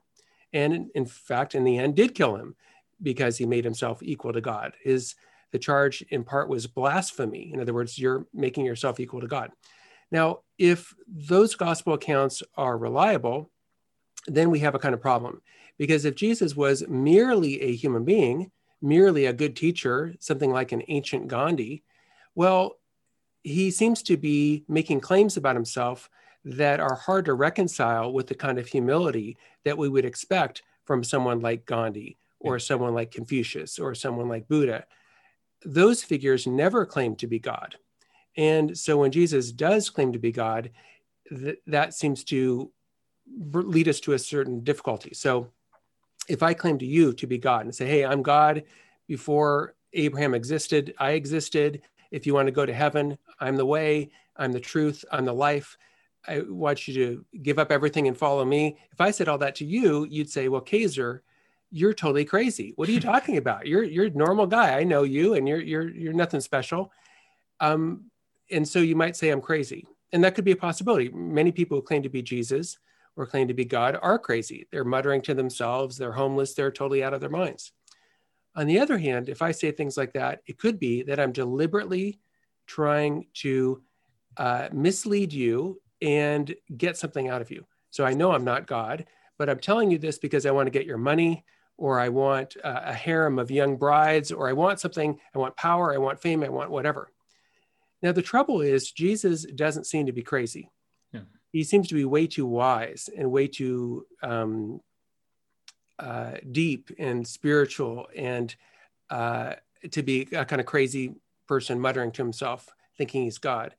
And 0.53 0.89
in 0.95 1.05
fact, 1.05 1.55
in 1.55 1.63
the 1.63 1.77
end, 1.77 1.95
did 1.95 2.13
kill 2.13 2.35
him 2.35 2.55
because 3.01 3.37
he 3.37 3.45
made 3.45 3.63
himself 3.63 4.03
equal 4.03 4.33
to 4.33 4.41
God. 4.41 4.73
His 4.83 5.15
the 5.51 5.59
charge 5.59 6.01
in 6.09 6.23
part 6.23 6.47
was 6.47 6.65
blasphemy. 6.65 7.51
In 7.53 7.59
other 7.59 7.73
words, 7.73 7.99
you're 7.99 8.25
making 8.33 8.65
yourself 8.65 8.99
equal 8.99 9.21
to 9.21 9.27
God. 9.27 9.51
Now, 10.09 10.39
if 10.57 10.93
those 11.07 11.55
gospel 11.55 11.93
accounts 11.93 12.41
are 12.55 12.77
reliable, 12.77 13.51
then 14.27 14.49
we 14.49 14.59
have 14.59 14.75
a 14.75 14.79
kind 14.79 14.93
of 14.93 15.01
problem. 15.01 15.41
Because 15.77 16.05
if 16.05 16.15
Jesus 16.15 16.55
was 16.55 16.87
merely 16.87 17.61
a 17.61 17.75
human 17.75 18.05
being, 18.05 18.51
merely 18.81 19.25
a 19.25 19.33
good 19.33 19.55
teacher, 19.55 20.13
something 20.19 20.51
like 20.51 20.71
an 20.71 20.83
ancient 20.87 21.27
Gandhi, 21.27 21.83
well, 22.35 22.77
he 23.43 23.71
seems 23.71 24.03
to 24.03 24.17
be 24.17 24.63
making 24.67 24.99
claims 24.99 25.37
about 25.37 25.55
himself 25.55 26.09
that 26.43 26.79
are 26.79 26.95
hard 26.95 27.25
to 27.25 27.33
reconcile 27.33 28.11
with 28.11 28.27
the 28.27 28.35
kind 28.35 28.57
of 28.57 28.67
humility 28.67 29.37
that 29.63 29.77
we 29.77 29.89
would 29.89 30.05
expect 30.05 30.63
from 30.85 31.03
someone 31.03 31.39
like 31.39 31.65
Gandhi 31.65 32.17
or 32.39 32.59
someone 32.59 32.93
like 32.93 33.11
Confucius 33.11 33.77
or 33.77 33.93
someone 33.93 34.27
like 34.27 34.47
Buddha. 34.47 34.85
Those 35.63 36.03
figures 36.03 36.47
never 36.47 36.85
claim 36.85 37.15
to 37.17 37.27
be 37.27 37.39
God. 37.39 37.75
And 38.35 38.77
so 38.77 38.97
when 38.97 39.11
Jesus 39.11 39.51
does 39.51 39.89
claim 39.89 40.13
to 40.13 40.19
be 40.19 40.31
God, 40.31 40.71
th- 41.29 41.59
that 41.67 41.93
seems 41.93 42.23
to 42.25 42.71
lead 43.53 43.87
us 43.87 43.99
to 44.01 44.13
a 44.13 44.19
certain 44.19 44.61
difficulty. 44.63 45.13
So 45.13 45.51
if 46.27 46.43
I 46.43 46.53
claim 46.53 46.77
to 46.79 46.85
you 46.85 47.13
to 47.13 47.27
be 47.27 47.37
God 47.37 47.65
and 47.65 47.75
say, 47.75 47.87
hey, 47.87 48.05
I'm 48.05 48.21
God 48.21 48.63
before 49.07 49.75
Abraham 49.93 50.33
existed, 50.33 50.93
I 50.97 51.11
existed. 51.11 51.81
If 52.11 52.25
you 52.25 52.33
want 52.33 52.47
to 52.47 52.51
go 52.51 52.65
to 52.65 52.73
heaven, 52.73 53.17
I'm 53.39 53.57
the 53.57 53.65
way, 53.65 54.11
I'm 54.35 54.51
the 54.51 54.59
truth, 54.59 55.03
I'm 55.11 55.25
the 55.25 55.33
life. 55.33 55.77
I 56.27 56.41
want 56.41 56.87
you 56.87 56.93
to 56.93 57.25
give 57.41 57.57
up 57.57 57.71
everything 57.71 58.07
and 58.07 58.17
follow 58.17 58.45
me. 58.45 58.77
If 58.91 59.01
I 59.01 59.11
said 59.11 59.27
all 59.27 59.39
that 59.39 59.55
to 59.55 59.65
you, 59.65 60.05
you'd 60.09 60.29
say, 60.29 60.47
well, 60.47 60.61
Kaczor, 60.61 61.21
you're 61.71 61.93
totally 61.93 62.25
crazy. 62.25 62.73
What 62.75 62.89
are 62.89 62.91
you 62.91 62.99
talking 63.13 63.37
about? 63.37 63.65
You're 63.65 63.83
you're 63.83 64.05
a 64.05 64.11
normal 64.11 64.45
guy. 64.45 64.77
I 64.77 64.83
know 64.83 65.03
you, 65.03 65.33
and 65.33 65.47
you're 65.47 65.61
you're 65.61 65.89
you're 65.89 66.13
nothing 66.13 66.41
special. 66.41 66.91
Um, 67.59 68.11
and 68.51 68.67
so 68.67 68.79
you 68.79 68.95
might 68.95 69.15
say 69.15 69.29
I'm 69.29 69.41
crazy, 69.41 69.87
and 70.11 70.23
that 70.23 70.35
could 70.35 70.45
be 70.45 70.51
a 70.51 70.55
possibility. 70.55 71.09
Many 71.09 71.51
people 71.51 71.77
who 71.77 71.81
claim 71.81 72.03
to 72.03 72.09
be 72.09 72.21
Jesus 72.21 72.77
or 73.15 73.25
claim 73.25 73.47
to 73.47 73.53
be 73.53 73.65
God 73.65 73.97
are 74.01 74.19
crazy. 74.19 74.67
They're 74.71 74.83
muttering 74.83 75.21
to 75.23 75.33
themselves, 75.33 75.97
they're 75.97 76.11
homeless, 76.11 76.53
they're 76.53 76.71
totally 76.71 77.03
out 77.03 77.13
of 77.13 77.21
their 77.21 77.29
minds. 77.29 77.71
On 78.55 78.67
the 78.67 78.79
other 78.79 78.97
hand, 78.97 79.29
if 79.29 79.41
I 79.41 79.51
say 79.51 79.71
things 79.71 79.97
like 79.97 80.13
that, 80.13 80.41
it 80.45 80.57
could 80.57 80.79
be 80.79 81.03
that 81.03 81.19
I'm 81.19 81.31
deliberately 81.31 82.19
trying 82.67 83.27
to 83.35 83.81
uh, 84.37 84.69
mislead 84.71 85.33
you 85.33 85.81
and 86.01 86.53
get 86.75 86.97
something 86.97 87.29
out 87.29 87.41
of 87.41 87.51
you. 87.51 87.65
So 87.89 88.05
I 88.05 88.13
know 88.13 88.31
I'm 88.31 88.43
not 88.43 88.67
God, 88.67 89.05
but 89.37 89.49
I'm 89.49 89.59
telling 89.59 89.91
you 89.91 89.97
this 89.97 90.17
because 90.17 90.45
I 90.45 90.51
want 90.51 90.67
to 90.67 90.71
get 90.71 90.85
your 90.85 90.97
money, 90.97 91.45
or 91.77 91.99
I 91.99 92.09
want 92.09 92.55
uh, 92.63 92.81
a 92.83 92.93
harem 92.93 93.39
of 93.39 93.49
young 93.49 93.75
brides, 93.75 94.31
or 94.31 94.47
I 94.47 94.53
want 94.53 94.79
something, 94.79 95.19
I 95.33 95.37
want 95.37 95.57
power, 95.57 95.93
I 95.93 95.97
want 95.97 96.21
fame, 96.21 96.43
I 96.43 96.49
want 96.49 96.69
whatever. 96.69 97.11
Now, 98.01 98.11
the 98.11 98.21
trouble 98.21 98.61
is, 98.61 98.91
Jesus 98.91 99.45
doesn't 99.45 99.87
seem 99.87 100.05
to 100.05 100.11
be 100.11 100.21
crazy 100.21 100.69
he 101.51 101.63
seems 101.63 101.87
to 101.89 101.95
be 101.95 102.05
way 102.05 102.27
too 102.27 102.45
wise 102.45 103.09
and 103.15 103.31
way 103.31 103.47
too 103.47 104.05
um, 104.23 104.81
uh, 105.99 106.33
deep 106.51 106.89
and 106.97 107.27
spiritual 107.27 108.07
and 108.15 108.55
uh, 109.09 109.53
to 109.91 110.01
be 110.01 110.27
a 110.33 110.45
kind 110.45 110.59
of 110.59 110.65
crazy 110.65 111.13
person 111.47 111.79
muttering 111.79 112.11
to 112.11 112.23
himself, 112.23 112.69
thinking 112.97 113.23
he's 113.23 113.37
God. 113.37 113.75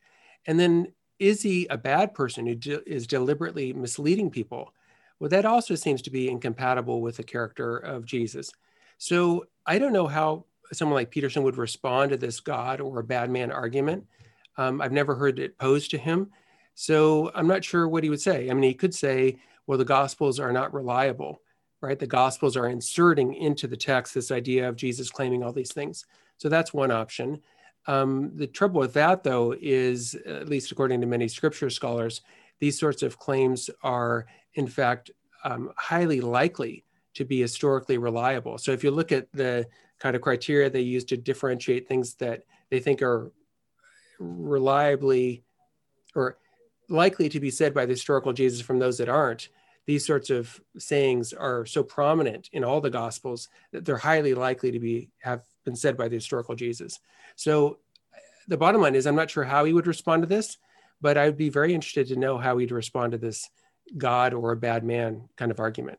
And 0.46 0.58
then 0.58 0.92
is 1.18 1.42
he 1.42 1.66
a 1.66 1.78
bad 1.78 2.14
person 2.14 2.46
who 2.46 2.54
de- 2.54 2.88
is 2.88 3.06
deliberately 3.06 3.72
misleading 3.72 4.30
people? 4.30 4.74
Well, 5.18 5.30
that 5.30 5.44
also 5.44 5.74
seems 5.74 6.02
to 6.02 6.10
be 6.10 6.28
incompatible 6.28 7.00
with 7.00 7.16
the 7.16 7.22
character 7.22 7.76
of 7.76 8.04
Jesus. 8.04 8.50
So 8.98 9.46
I 9.64 9.78
don't 9.78 9.92
know 9.92 10.08
how 10.08 10.46
someone 10.72 10.96
like 10.96 11.10
Peterson 11.10 11.44
would 11.44 11.56
respond 11.56 12.10
to 12.10 12.16
this 12.16 12.40
God 12.40 12.80
or 12.80 12.98
a 12.98 13.04
bad 13.04 13.30
man 13.30 13.52
argument. 13.52 14.06
Um, 14.56 14.80
I've 14.80 14.92
never 14.92 15.14
heard 15.14 15.38
it 15.38 15.58
posed 15.58 15.90
to 15.92 15.98
him. 15.98 16.30
So 16.74 17.30
I'm 17.34 17.46
not 17.46 17.64
sure 17.64 17.88
what 17.88 18.02
he 18.02 18.10
would 18.10 18.20
say. 18.20 18.50
I 18.50 18.54
mean, 18.54 18.62
he 18.62 18.74
could 18.74 18.94
say, 18.94 19.38
well, 19.66 19.78
the 19.78 19.84
Gospels 19.84 20.40
are 20.40 20.52
not 20.52 20.74
reliable, 20.74 21.42
right? 21.80 21.98
The 21.98 22.06
Gospels 22.06 22.56
are 22.56 22.68
inserting 22.68 23.34
into 23.34 23.66
the 23.66 23.76
text 23.76 24.14
this 24.14 24.30
idea 24.30 24.68
of 24.68 24.76
Jesus 24.76 25.10
claiming 25.10 25.42
all 25.42 25.52
these 25.52 25.72
things. 25.72 26.06
So 26.38 26.48
that's 26.48 26.74
one 26.74 26.90
option. 26.90 27.40
Um, 27.86 28.32
the 28.34 28.46
trouble 28.46 28.80
with 28.80 28.94
that, 28.94 29.22
though, 29.22 29.54
is, 29.60 30.14
at 30.26 30.48
least 30.48 30.72
according 30.72 31.00
to 31.00 31.06
many 31.06 31.28
scripture 31.28 31.70
scholars, 31.70 32.22
these 32.60 32.78
sorts 32.78 33.02
of 33.02 33.18
claims 33.18 33.70
are, 33.82 34.26
in 34.54 34.66
fact, 34.66 35.10
um, 35.44 35.72
highly 35.76 36.20
likely 36.20 36.84
to 37.14 37.24
be 37.24 37.40
historically 37.40 37.98
reliable. 37.98 38.56
So 38.58 38.72
if 38.72 38.82
you 38.84 38.90
look 38.90 39.12
at 39.12 39.30
the 39.32 39.66
kind 39.98 40.16
of 40.16 40.22
criteria 40.22 40.70
they 40.70 40.80
use 40.80 41.04
to 41.06 41.16
differentiate 41.16 41.86
things 41.86 42.14
that 42.14 42.44
they 42.70 42.80
think 42.80 43.02
are 43.02 43.32
reliably 44.18 45.42
or 46.14 46.38
likely 46.92 47.28
to 47.30 47.40
be 47.40 47.50
said 47.50 47.74
by 47.74 47.86
the 47.86 47.92
historical 47.92 48.32
Jesus 48.32 48.60
from 48.60 48.78
those 48.78 48.98
that 48.98 49.08
aren't, 49.08 49.48
these 49.86 50.06
sorts 50.06 50.30
of 50.30 50.60
sayings 50.78 51.32
are 51.32 51.66
so 51.66 51.82
prominent 51.82 52.48
in 52.52 52.62
all 52.62 52.80
the 52.80 52.90
gospels 52.90 53.48
that 53.72 53.84
they're 53.84 53.96
highly 53.96 54.34
likely 54.34 54.70
to 54.70 54.78
be 54.78 55.10
have 55.18 55.42
been 55.64 55.74
said 55.74 55.96
by 55.96 56.08
the 56.08 56.16
historical 56.16 56.54
Jesus. 56.54 57.00
So 57.34 57.78
the 58.46 58.56
bottom 58.56 58.80
line 58.80 58.94
is 58.94 59.06
I'm 59.06 59.16
not 59.16 59.30
sure 59.30 59.44
how 59.44 59.64
he 59.64 59.72
would 59.72 59.86
respond 59.86 60.22
to 60.22 60.28
this, 60.28 60.58
but 61.00 61.18
I'd 61.18 61.36
be 61.36 61.48
very 61.48 61.74
interested 61.74 62.08
to 62.08 62.16
know 62.16 62.38
how 62.38 62.58
he'd 62.58 62.70
respond 62.70 63.12
to 63.12 63.18
this 63.18 63.48
God 63.96 64.34
or 64.34 64.52
a 64.52 64.56
bad 64.56 64.84
man 64.84 65.28
kind 65.36 65.50
of 65.50 65.58
argument. 65.58 65.98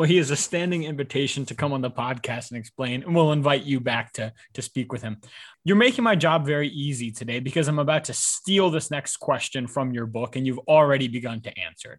Well, 0.00 0.08
he 0.08 0.16
is 0.16 0.30
a 0.30 0.36
standing 0.36 0.84
invitation 0.84 1.44
to 1.44 1.54
come 1.54 1.74
on 1.74 1.82
the 1.82 1.90
podcast 1.90 2.48
and 2.48 2.58
explain, 2.58 3.02
and 3.02 3.14
we'll 3.14 3.32
invite 3.32 3.64
you 3.64 3.80
back 3.80 4.14
to, 4.14 4.32
to 4.54 4.62
speak 4.62 4.92
with 4.92 5.02
him. 5.02 5.18
You're 5.62 5.76
making 5.76 6.04
my 6.04 6.16
job 6.16 6.46
very 6.46 6.68
easy 6.68 7.10
today 7.10 7.38
because 7.38 7.68
I'm 7.68 7.78
about 7.78 8.04
to 8.04 8.14
steal 8.14 8.70
this 8.70 8.90
next 8.90 9.18
question 9.18 9.66
from 9.66 9.92
your 9.92 10.06
book, 10.06 10.36
and 10.36 10.46
you've 10.46 10.60
already 10.60 11.06
begun 11.06 11.42
to 11.42 11.58
answer 11.58 11.92
it. 11.92 11.98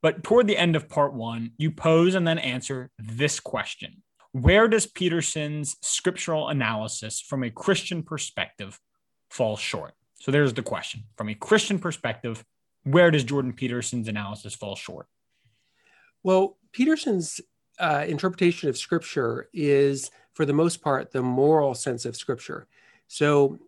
But 0.00 0.24
toward 0.24 0.46
the 0.46 0.56
end 0.56 0.76
of 0.76 0.88
part 0.88 1.12
one, 1.12 1.50
you 1.58 1.70
pose 1.70 2.14
and 2.14 2.26
then 2.26 2.38
answer 2.38 2.88
this 2.98 3.38
question 3.38 4.02
Where 4.30 4.66
does 4.66 4.86
Peterson's 4.86 5.76
scriptural 5.82 6.48
analysis 6.48 7.20
from 7.20 7.44
a 7.44 7.50
Christian 7.50 8.02
perspective 8.02 8.80
fall 9.28 9.58
short? 9.58 9.92
So 10.14 10.30
there's 10.30 10.54
the 10.54 10.62
question. 10.62 11.02
From 11.18 11.28
a 11.28 11.34
Christian 11.34 11.78
perspective, 11.78 12.42
where 12.84 13.10
does 13.10 13.24
Jordan 13.24 13.52
Peterson's 13.52 14.08
analysis 14.08 14.54
fall 14.54 14.74
short? 14.74 15.06
Well, 16.22 16.56
Peterson's 16.72 17.40
uh, 17.78 18.04
interpretation 18.06 18.68
of 18.68 18.76
scripture 18.76 19.48
is, 19.52 20.10
for 20.34 20.44
the 20.44 20.52
most 20.52 20.82
part, 20.82 21.10
the 21.10 21.22
moral 21.22 21.74
sense 21.74 22.04
of 22.04 22.16
scripture. 22.16 22.66
So 23.08 23.58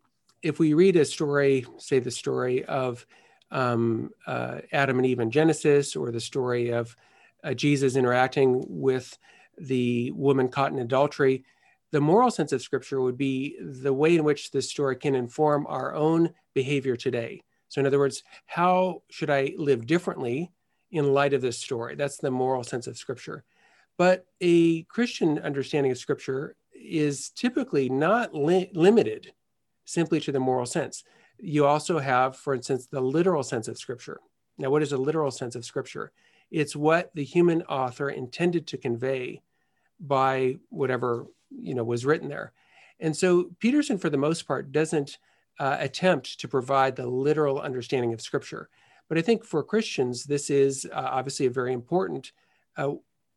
if 0.42 0.58
we 0.58 0.74
read 0.74 0.96
a 0.96 1.04
story, 1.04 1.66
say 1.78 1.98
the 1.98 2.10
story 2.10 2.64
of 2.64 3.06
um, 3.50 4.10
uh, 4.26 4.58
Adam 4.72 4.98
and 4.98 5.06
Eve 5.06 5.20
in 5.20 5.30
Genesis, 5.30 5.96
or 5.96 6.10
the 6.10 6.20
story 6.20 6.70
of 6.70 6.96
uh, 7.42 7.54
Jesus 7.54 7.96
interacting 7.96 8.64
with 8.68 9.16
the 9.58 10.10
woman 10.12 10.48
caught 10.48 10.72
in 10.72 10.78
adultery, 10.78 11.44
the 11.92 12.00
moral 12.00 12.30
sense 12.30 12.52
of 12.52 12.62
scripture 12.62 13.00
would 13.00 13.16
be 13.16 13.56
the 13.60 13.92
way 13.92 14.16
in 14.16 14.24
which 14.24 14.50
this 14.50 14.68
story 14.68 14.96
can 14.96 15.14
inform 15.14 15.66
our 15.68 15.94
own 15.94 16.30
behavior 16.52 16.96
today. 16.96 17.40
So, 17.68 17.80
in 17.80 17.86
other 17.86 17.98
words, 17.98 18.22
how 18.46 19.02
should 19.10 19.30
I 19.30 19.52
live 19.56 19.86
differently 19.86 20.50
in 20.94 21.12
light 21.12 21.34
of 21.34 21.42
this 21.42 21.58
story? 21.58 21.94
That's 21.96 22.18
the 22.18 22.30
moral 22.30 22.64
sense 22.64 22.86
of 22.86 22.96
scripture. 22.96 23.44
But 23.98 24.26
a 24.40 24.82
Christian 24.84 25.38
understanding 25.38 25.92
of 25.92 25.98
scripture 25.98 26.56
is 26.72 27.30
typically 27.30 27.88
not 27.88 28.34
li- 28.34 28.70
limited 28.74 29.32
simply 29.84 30.20
to 30.20 30.32
the 30.32 30.40
moral 30.40 30.66
sense. 30.66 31.04
You 31.38 31.66
also 31.66 31.98
have, 31.98 32.36
for 32.36 32.54
instance, 32.54 32.86
the 32.86 33.00
literal 33.00 33.42
sense 33.42 33.68
of 33.68 33.78
scripture. 33.78 34.20
Now, 34.56 34.70
what 34.70 34.82
is 34.82 34.92
a 34.92 34.96
literal 34.96 35.30
sense 35.30 35.56
of 35.56 35.64
scripture? 35.64 36.12
It's 36.50 36.76
what 36.76 37.10
the 37.14 37.24
human 37.24 37.62
author 37.62 38.08
intended 38.10 38.66
to 38.68 38.78
convey 38.78 39.42
by 39.98 40.58
whatever 40.70 41.26
you 41.50 41.74
know 41.74 41.84
was 41.84 42.06
written 42.06 42.28
there. 42.28 42.52
And 43.00 43.16
so 43.16 43.50
Peterson, 43.58 43.98
for 43.98 44.10
the 44.10 44.16
most 44.16 44.46
part, 44.46 44.72
doesn't 44.72 45.18
uh, 45.58 45.76
attempt 45.80 46.40
to 46.40 46.48
provide 46.48 46.96
the 46.96 47.06
literal 47.06 47.60
understanding 47.60 48.12
of 48.12 48.20
scripture. 48.20 48.68
But 49.08 49.18
I 49.18 49.22
think 49.22 49.44
for 49.44 49.62
Christians, 49.62 50.24
this 50.24 50.50
is 50.50 50.86
uh, 50.92 51.08
obviously 51.12 51.46
a 51.46 51.50
very 51.50 51.72
important 51.72 52.32
uh, 52.76 52.92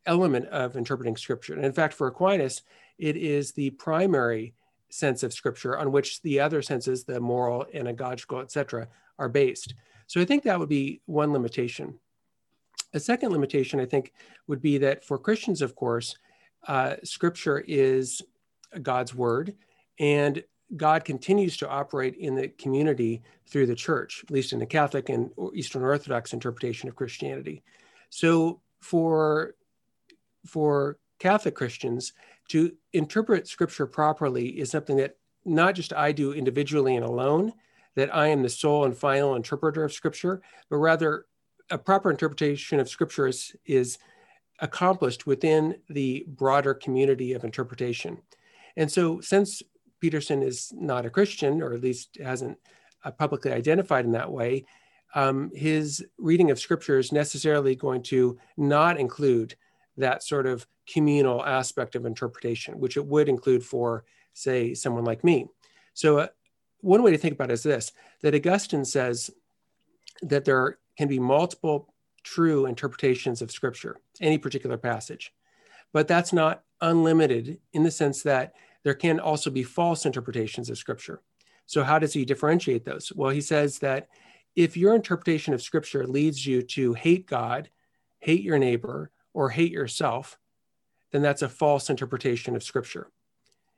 element 0.06 0.48
of 0.48 0.76
interpreting 0.76 1.18
scripture. 1.18 1.54
And 1.54 1.66
in 1.66 1.74
fact, 1.74 1.94
for 1.94 2.08
Aquinas, 2.08 2.62
it 2.98 3.18
is 3.18 3.52
the 3.52 3.72
primary 3.72 4.54
sense 4.90 5.24
of 5.24 5.34
scripture 5.34 5.78
on 5.78 5.92
which 5.92 6.22
the 6.22 6.40
other 6.40 6.62
senses, 6.62 7.04
the 7.04 7.20
moral, 7.20 7.66
anagogical, 7.76 8.42
etc., 8.42 8.88
are 9.20 9.30
based. 9.30 9.76
So 10.08 10.22
I 10.22 10.26
think 10.26 10.44
that 10.44 10.60
would 10.60 10.70
be 10.70 11.02
one 11.06 11.34
limitation. 11.34 12.00
A 12.94 13.00
second 13.00 13.32
limitation, 13.32 13.80
I 13.80 13.86
think, 13.86 14.14
would 14.48 14.62
be 14.62 14.78
that 14.78 15.04
for 15.04 15.18
Christians, 15.18 15.62
of 15.62 15.76
course, 15.76 16.18
uh, 16.68 16.96
scripture 17.04 17.64
is 17.68 18.22
God's 18.82 19.14
word, 19.14 19.56
and 20.00 20.44
God 20.76 21.06
continues 21.06 21.58
to 21.58 21.70
operate 21.70 22.16
in 22.16 22.36
the 22.36 22.50
community 22.50 23.24
through 23.48 23.68
the 23.68 23.76
church, 23.76 24.24
at 24.24 24.32
least 24.32 24.52
in 24.52 24.60
the 24.60 24.66
Catholic 24.66 25.10
and 25.10 25.32
Eastern 25.54 25.84
Orthodox 25.84 26.34
interpretation 26.34 26.90
of 26.90 26.96
Christianity. 26.96 27.64
So 28.10 28.62
for 28.80 29.56
for 30.46 30.98
Catholic 31.20 31.56
Christians 31.56 32.14
to 32.50 32.74
interpret 32.94 33.48
scripture 33.48 33.86
properly 33.86 34.60
is 34.60 34.72
something 34.72 34.98
that 34.98 35.18
not 35.46 35.76
just 35.76 35.94
I 35.94 36.12
do 36.12 36.34
individually 36.34 36.96
and 36.96 37.06
alone, 37.06 37.54
that 37.96 38.14
I 38.16 38.28
am 38.28 38.44
the 38.44 38.50
sole 38.50 38.86
and 38.86 38.96
final 38.96 39.36
interpreter 39.36 39.84
of 39.84 39.94
scripture, 39.94 40.42
but 40.70 40.78
rather 40.78 41.26
a 41.70 41.78
proper 41.78 42.10
interpretation 42.10 42.80
of 42.80 42.90
scripture 42.90 43.28
is, 43.28 43.56
is 43.66 43.98
accomplished 44.60 45.26
within 45.26 45.78
the 45.90 46.26
broader 46.28 46.74
community 46.74 47.34
of 47.34 47.44
interpretation. 47.44 48.20
And 48.76 48.92
so, 48.92 49.20
since 49.20 49.64
Peterson 50.00 50.44
is 50.44 50.72
not 50.76 51.06
a 51.06 51.10
Christian, 51.10 51.62
or 51.62 51.74
at 51.74 51.82
least 51.82 52.18
hasn't 52.24 52.58
uh, 53.04 53.12
publicly 53.12 53.52
identified 53.52 54.06
in 54.06 54.12
that 54.12 54.32
way, 54.32 54.66
um, 55.16 55.52
his 55.54 56.06
reading 56.18 56.52
of 56.52 56.60
scripture 56.60 56.98
is 56.98 57.12
necessarily 57.12 57.76
going 57.76 58.04
to 58.04 58.38
not 58.58 59.00
include 59.00 59.56
that 59.98 60.24
sort 60.24 60.46
of 60.46 60.68
communal 60.92 61.44
aspect 61.46 61.96
of 61.96 62.06
interpretation, 62.06 62.80
which 62.80 62.98
it 62.98 63.06
would 63.06 63.30
include 63.30 63.64
for, 63.64 64.04
say, 64.34 64.74
someone 64.74 65.06
like 65.06 65.24
me. 65.24 65.48
So, 65.94 66.20
uh, 66.20 66.28
one 66.82 67.02
way 67.02 67.12
to 67.12 67.18
think 67.18 67.34
about 67.34 67.50
it 67.50 67.56
is 67.56 67.64
this 67.64 67.92
that 68.22 68.36
Augustine 68.36 68.86
says 68.86 69.32
that 70.22 70.46
there 70.46 70.78
can 70.98 71.08
be 71.08 71.20
multiple 71.20 71.94
true 72.24 72.66
interpretations 72.66 73.42
of 73.42 73.52
Scripture, 73.52 73.98
any 74.22 74.38
particular 74.38 74.78
passage, 74.78 75.34
but 75.94 76.08
that's 76.08 76.34
not 76.34 76.64
unlimited 76.82 77.60
in 77.74 77.84
the 77.84 77.92
sense 77.92 78.22
that 78.24 78.54
there 78.88 78.94
can 78.94 79.20
also 79.20 79.50
be 79.50 79.64
false 79.64 80.06
interpretations 80.06 80.70
of 80.70 80.78
Scripture. 80.78 81.22
So, 81.66 81.84
how 81.84 82.00
does 82.00 82.14
he 82.14 82.24
differentiate 82.24 82.86
those? 82.86 83.12
Well, 83.14 83.32
he 83.32 83.42
says 83.42 83.80
that 83.80 84.08
if 84.56 84.78
your 84.78 84.96
interpretation 84.96 85.54
of 85.54 85.62
Scripture 85.62 86.08
leads 86.08 86.46
you 86.48 86.62
to 86.62 86.94
hate 86.94 87.28
God, 87.28 87.70
hate 88.20 88.44
your 88.44 88.58
neighbor, 88.58 89.12
or 89.34 89.50
hate 89.50 89.74
yourself, 89.74 90.40
then 91.12 91.22
that's 91.22 91.42
a 91.42 91.50
false 91.50 91.90
interpretation 91.90 92.56
of 92.56 92.64
scripture. 92.64 93.12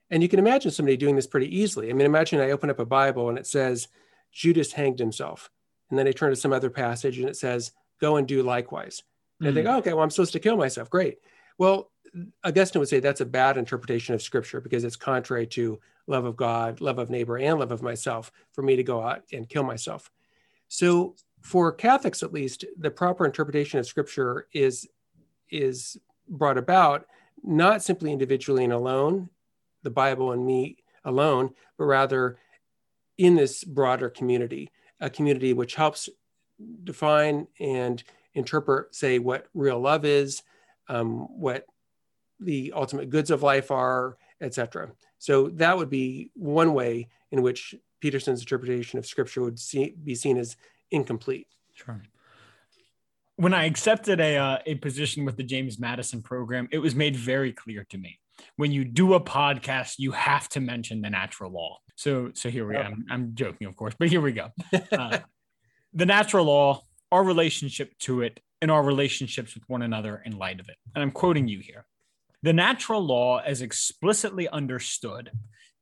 And 0.09 0.23
you 0.23 0.29
can 0.29 0.39
imagine 0.39 0.71
somebody 0.71 0.95
doing 0.95 1.15
this 1.15 1.27
pretty 1.27 1.53
easily. 1.59 1.89
I 1.89 1.93
mean, 1.93 2.05
imagine 2.05 2.39
I 2.39 2.51
open 2.51 2.69
up 2.69 2.79
a 2.79 2.85
Bible 2.85 3.29
and 3.29 3.37
it 3.37 3.45
says, 3.45 3.87
Judas 4.31 4.71
hanged 4.71 4.99
himself. 4.99 5.49
And 5.89 5.97
then 5.97 6.07
I 6.07 6.11
turn 6.11 6.29
to 6.29 6.35
some 6.35 6.53
other 6.53 6.69
passage 6.69 7.19
and 7.19 7.27
it 7.27 7.35
says, 7.35 7.71
go 7.99 8.15
and 8.15 8.27
do 8.27 8.41
likewise. 8.41 9.03
And 9.39 9.47
mm-hmm. 9.47 9.57
I 9.57 9.61
think, 9.61 9.67
oh, 9.67 9.77
okay, 9.79 9.93
well, 9.93 10.03
I'm 10.03 10.09
supposed 10.09 10.33
to 10.33 10.39
kill 10.39 10.55
myself. 10.55 10.89
Great. 10.89 11.17
Well, 11.57 11.91
Augustine 12.43 12.79
would 12.79 12.89
say 12.89 12.99
that's 12.99 13.21
a 13.21 13.25
bad 13.25 13.57
interpretation 13.57 14.15
of 14.15 14.21
scripture 14.21 14.61
because 14.61 14.83
it's 14.83 14.95
contrary 14.95 15.47
to 15.47 15.79
love 16.07 16.25
of 16.25 16.35
God, 16.35 16.81
love 16.81 16.99
of 16.99 17.09
neighbor, 17.09 17.37
and 17.37 17.59
love 17.59 17.71
of 17.71 17.81
myself 17.81 18.31
for 18.53 18.61
me 18.61 18.75
to 18.75 18.83
go 18.83 19.01
out 19.01 19.23
and 19.31 19.47
kill 19.47 19.63
myself. 19.63 20.11
So, 20.67 21.15
for 21.41 21.71
Catholics 21.71 22.21
at 22.21 22.33
least, 22.33 22.65
the 22.77 22.91
proper 22.91 23.25
interpretation 23.25 23.79
of 23.79 23.85
scripture 23.85 24.47
is 24.53 24.87
is 25.49 25.97
brought 26.27 26.57
about 26.57 27.05
not 27.43 27.81
simply 27.81 28.11
individually 28.11 28.63
and 28.63 28.73
alone, 28.73 29.29
the 29.83 29.89
Bible 29.89 30.31
and 30.31 30.45
me 30.45 30.77
alone, 31.05 31.53
but 31.77 31.85
rather 31.85 32.37
in 33.17 33.35
this 33.35 33.63
broader 33.63 34.09
community, 34.09 34.69
a 34.99 35.09
community 35.09 35.53
which 35.53 35.75
helps 35.75 36.09
define 36.83 37.47
and 37.59 38.03
interpret, 38.33 38.93
say, 38.93 39.19
what 39.19 39.47
real 39.53 39.79
love 39.79 40.05
is, 40.05 40.43
um, 40.87 41.27
what 41.39 41.65
the 42.39 42.73
ultimate 42.75 43.10
goods 43.10 43.32
of 43.32 43.43
life 43.43 43.71
are, 43.71 44.17
etc. 44.41 44.91
So 45.17 45.49
that 45.49 45.78
would 45.78 45.89
be 45.89 46.32
one 46.36 46.73
way 46.73 47.10
in 47.32 47.41
which 47.41 47.75
Peterson's 47.99 48.41
interpretation 48.41 48.99
of 48.99 49.06
Scripture 49.06 49.41
would 49.41 49.60
see, 49.60 49.95
be 50.04 50.15
seen 50.15 50.38
as 50.38 50.56
incomplete. 50.91 51.47
Sure 51.73 52.02
when 53.36 53.54
I 53.54 53.63
accepted 53.63 54.19
a 54.19 54.36
uh, 54.36 54.58
a 54.65 54.75
position 54.75 55.23
with 55.23 55.38
the 55.38 55.43
James 55.43 55.80
Madison 55.80 56.21
program, 56.21 56.67
it 56.73 56.80
was 56.80 56.93
made 56.93 57.15
very 57.15 57.54
clear 57.54 57.86
to 57.86 57.97
me 57.97 58.19
when 58.56 58.71
you 58.71 58.84
do 58.84 59.13
a 59.13 59.21
podcast, 59.21 59.95
you 59.97 60.12
have 60.12 60.49
to 60.49 60.60
mention 60.60 61.02
the 61.02 61.10
natural 61.10 61.52
law. 61.52 61.78
So 61.95 62.32
so 62.34 62.49
here 62.49 62.67
we 62.67 62.73
go. 62.73 62.82
I'm, 62.82 63.06
I'm 63.10 63.36
joking, 63.36 63.67
of 63.67 63.75
course, 63.75 63.93
but 63.97 64.10
here 64.10 64.21
we 64.21 64.34
go. 64.34 64.49
Uh, 64.91 65.19
the 65.93 66.06
natural 66.06 66.45
law, 66.45 66.84
our 67.12 67.23
relationship 67.23 67.97
to 67.99 68.21
it, 68.21 68.39
and 68.62 68.69
our 68.69 68.84
relationships 68.84 69.56
with 69.56 69.63
one 69.67 69.82
another 69.82 70.21
in 70.25 70.38
light 70.38 70.60
of 70.60 70.67
it. 70.69 70.75
And 70.93 71.02
I'm 71.02 71.12
quoting 71.12 71.47
you 71.47 71.60
here. 71.60 71.86
The 72.41 72.54
natural 72.54 73.06
law, 73.06 73.39
as 73.39 73.62
explicitly 73.62 74.47
understood, 74.47 75.32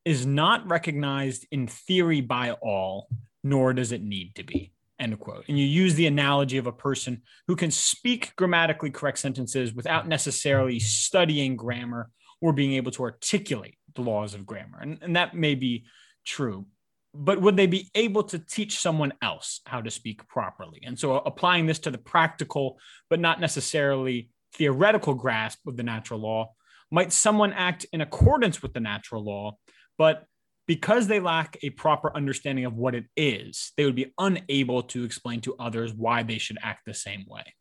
is 0.06 0.26
not 0.26 0.70
recognized 0.70 1.46
in 1.52 1.68
theory 1.68 2.22
by 2.22 2.52
all, 2.52 3.10
nor 3.44 3.74
does 3.74 3.92
it 3.92 4.02
need 4.02 4.36
to 4.36 4.44
be 4.44 4.72
end 5.00 5.20
quote. 5.20 5.46
And 5.48 5.58
you 5.58 5.66
use 5.66 5.96
the 5.96 6.08
analogy 6.08 6.58
of 6.58 6.68
a 6.68 6.72
person 6.72 7.22
who 7.48 7.56
can 7.56 7.72
speak 7.72 8.36
grammatically 8.36 8.90
correct 8.90 9.20
sentences 9.20 9.74
without 9.74 10.08
necessarily 10.08 10.80
studying 10.80 11.56
grammar 11.56 12.10
or 12.42 12.54
being 12.54 12.74
able 12.74 12.92
to 12.92 13.04
articulate 13.04 13.78
the 13.96 14.02
laws 14.02 14.34
of 14.34 14.46
grammar. 14.46 14.80
And, 14.80 15.00
and 15.02 15.16
that 15.16 15.34
may 15.36 15.56
be 15.56 15.86
true. 16.26 16.66
But 17.14 17.42
would 17.42 17.58
they 17.58 17.68
be 17.68 17.90
able 17.96 18.24
to 18.24 18.38
teach 18.38 18.80
someone 18.80 19.14
else 19.22 19.62
how 19.66 19.82
to 19.82 19.90
speak 19.90 20.28
properly? 20.28 20.82
And 20.86 21.00
so 21.00 21.18
applying 21.18 21.66
this 21.66 21.80
to 21.80 21.92
the 21.92 21.98
practical, 21.98 22.78
but 23.10 23.20
not 23.20 23.40
necessarily 23.40 24.30
theoretical 24.54 25.14
grasp 25.14 25.60
of 25.68 25.78
the 25.78 25.84
natural 25.84 26.20
law, 26.20 26.54
might 26.92 27.12
someone 27.12 27.54
act 27.54 27.86
in 27.92 28.02
accordance 28.02 28.62
with 28.62 28.74
the 28.74 28.80
natural 28.80 29.24
law, 29.24 29.58
but 29.98 30.26
because 30.68 31.08
they 31.08 31.20
lack 31.20 31.58
a 31.64 31.70
proper 31.72 32.16
understanding 32.16 32.66
of 32.66 32.74
what 32.76 32.94
it 32.94 33.06
is, 33.16 33.72
they 33.78 33.86
would 33.86 33.96
be 33.96 34.14
unable 34.18 34.84
to 34.84 35.04
explain 35.04 35.40
to 35.42 35.56
others 35.58 35.94
why 35.94 36.24
they 36.24 36.38
should 36.38 36.58
act 36.62 36.86
the 36.86 36.94
same 36.94 37.26
way. 37.28 37.54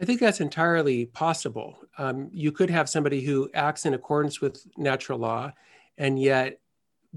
I 0.00 0.04
think 0.04 0.20
that's 0.20 0.40
entirely 0.40 1.06
possible. 1.06 1.78
Um, 1.98 2.28
you 2.32 2.52
could 2.52 2.70
have 2.70 2.88
somebody 2.88 3.22
who 3.22 3.50
acts 3.54 3.86
in 3.86 3.94
accordance 3.94 4.40
with 4.40 4.64
natural 4.76 5.18
law, 5.18 5.52
and 5.98 6.20
yet, 6.20 6.60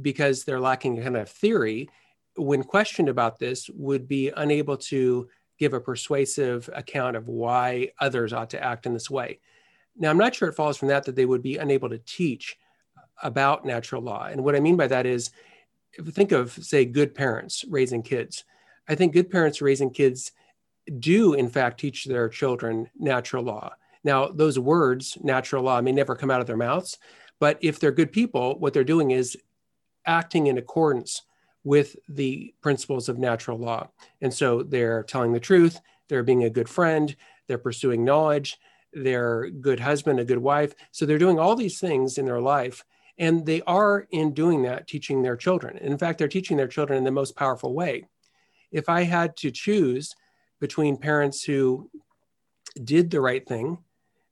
because 0.01 0.43
they're 0.43 0.61
lacking 0.61 0.97
a 0.97 1.03
kind 1.03 1.17
of 1.17 1.29
theory, 1.29 1.89
when 2.35 2.63
questioned 2.63 3.09
about 3.09 3.37
this, 3.37 3.69
would 3.73 4.07
be 4.07 4.29
unable 4.29 4.77
to 4.77 5.27
give 5.59 5.73
a 5.73 5.79
persuasive 5.79 6.69
account 6.73 7.15
of 7.15 7.27
why 7.27 7.91
others 7.99 8.33
ought 8.33 8.49
to 8.51 8.63
act 8.63 8.85
in 8.85 8.93
this 8.93 9.09
way. 9.09 9.39
Now, 9.97 10.09
I'm 10.09 10.17
not 10.17 10.33
sure 10.33 10.47
it 10.47 10.55
follows 10.55 10.77
from 10.77 10.87
that 10.87 11.03
that 11.03 11.15
they 11.15 11.25
would 11.25 11.43
be 11.43 11.57
unable 11.57 11.89
to 11.89 11.99
teach 11.99 12.57
about 13.21 13.65
natural 13.65 14.01
law. 14.01 14.27
And 14.31 14.43
what 14.43 14.55
I 14.55 14.61
mean 14.61 14.77
by 14.77 14.87
that 14.87 15.05
is, 15.05 15.31
think 16.11 16.31
of, 16.31 16.51
say, 16.51 16.85
good 16.85 17.13
parents 17.13 17.65
raising 17.69 18.01
kids, 18.01 18.45
I 18.87 18.95
think 18.95 19.13
good 19.13 19.29
parents 19.29 19.61
raising 19.61 19.91
kids 19.91 20.31
do, 20.99 21.33
in 21.33 21.49
fact, 21.49 21.79
teach 21.79 22.05
their 22.05 22.29
children 22.29 22.89
natural 22.97 23.43
law. 23.43 23.73
Now, 24.03 24.27
those 24.27 24.57
words, 24.57 25.17
natural 25.21 25.63
law, 25.63 25.81
may 25.81 25.91
never 25.91 26.15
come 26.15 26.31
out 26.31 26.41
of 26.41 26.47
their 26.47 26.57
mouths, 26.57 26.97
but 27.39 27.57
if 27.61 27.79
they're 27.79 27.91
good 27.91 28.11
people, 28.11 28.57
what 28.57 28.73
they're 28.73 28.83
doing 28.83 29.11
is 29.11 29.37
acting 30.05 30.47
in 30.47 30.57
accordance 30.57 31.23
with 31.63 31.95
the 32.07 32.53
principles 32.61 33.09
of 33.09 33.17
natural 33.17 33.57
law. 33.57 33.89
And 34.21 34.33
so 34.33 34.63
they're 34.63 35.03
telling 35.03 35.33
the 35.33 35.39
truth, 35.39 35.79
they're 36.07 36.23
being 36.23 36.43
a 36.43 36.49
good 36.49 36.69
friend, 36.69 37.15
they're 37.47 37.57
pursuing 37.57 38.03
knowledge, 38.05 38.57
they're 38.93 39.43
a 39.43 39.51
good 39.51 39.79
husband, 39.79 40.19
a 40.19 40.25
good 40.25 40.39
wife. 40.39 40.73
So 40.91 41.05
they're 41.05 41.17
doing 41.17 41.39
all 41.39 41.55
these 41.55 41.79
things 41.79 42.17
in 42.17 42.25
their 42.25 42.41
life. 42.41 42.83
And 43.17 43.45
they 43.45 43.61
are, 43.63 44.07
in 44.11 44.33
doing 44.33 44.63
that, 44.63 44.87
teaching 44.87 45.21
their 45.21 45.35
children. 45.35 45.77
In 45.77 45.97
fact, 45.97 46.19
they're 46.19 46.29
teaching 46.29 46.55
their 46.55 46.67
children 46.67 46.97
in 46.97 47.03
the 47.03 47.11
most 47.11 47.35
powerful 47.35 47.73
way. 47.73 48.05
If 48.71 48.87
I 48.87 49.03
had 49.03 49.35
to 49.37 49.51
choose 49.51 50.15
between 50.61 50.97
parents 50.97 51.43
who 51.43 51.89
did 52.81 53.11
the 53.11 53.19
right 53.19 53.45
thing, 53.45 53.79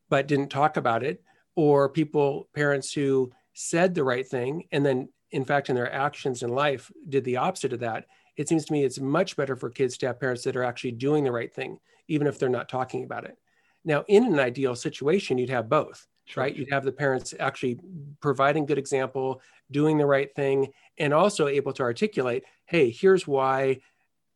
but 0.10 0.28
didn't 0.28 0.50
talk 0.50 0.78
about 0.78 1.04
it, 1.04 1.22
or 1.56 1.90
people, 1.90 2.48
parents 2.54 2.94
who 2.94 3.32
said 3.54 3.94
the 3.94 4.04
right 4.04 4.28
thing 4.28 4.68
and 4.72 4.86
then 4.86 5.10
in 5.32 5.46
fact, 5.46 5.70
in 5.70 5.76
their 5.76 5.92
actions 5.92 6.44
in 6.44 6.50
life, 6.50 6.92
did 7.10 7.24
the 7.24 7.38
opposite 7.38 7.74
of 7.74 7.80
that, 7.82 8.06
it 8.36 8.48
seems 8.48 8.66
to 8.66 8.74
me 8.74 8.84
it's 8.84 9.00
much 9.00 9.36
better 9.36 9.56
for 9.56 9.70
kids 9.70 9.98
to 9.98 10.08
have 10.08 10.20
parents 10.20 10.44
that 10.44 10.56
are 10.56 10.64
actually 10.64 10.92
doing 10.92 11.24
the 11.24 11.32
right 11.32 11.54
thing, 11.54 11.80
even 12.08 12.28
if 12.28 12.38
they're 12.38 12.50
not 12.50 12.70
talking 12.70 13.04
about 13.04 13.26
it. 13.26 13.38
Now, 13.84 14.04
in 14.08 14.26
an 14.26 14.40
ideal 14.40 14.76
situation, 14.76 15.38
you'd 15.38 15.50
have 15.50 15.70
both, 15.70 16.08
sure. 16.26 16.44
right? 16.44 16.56
You'd 16.56 16.72
have 16.72 16.84
the 16.84 16.92
parents 16.92 17.34
actually 17.40 17.80
providing 18.22 18.66
good 18.66 18.78
example, 18.78 19.42
doing 19.72 19.98
the 19.98 20.06
right 20.06 20.34
thing, 20.36 20.72
and 20.98 21.14
also 21.14 21.48
able 21.48 21.74
to 21.74 21.84
articulate, 21.84 22.44
hey, 22.66 22.90
here's 22.90 23.28
why 23.28 23.80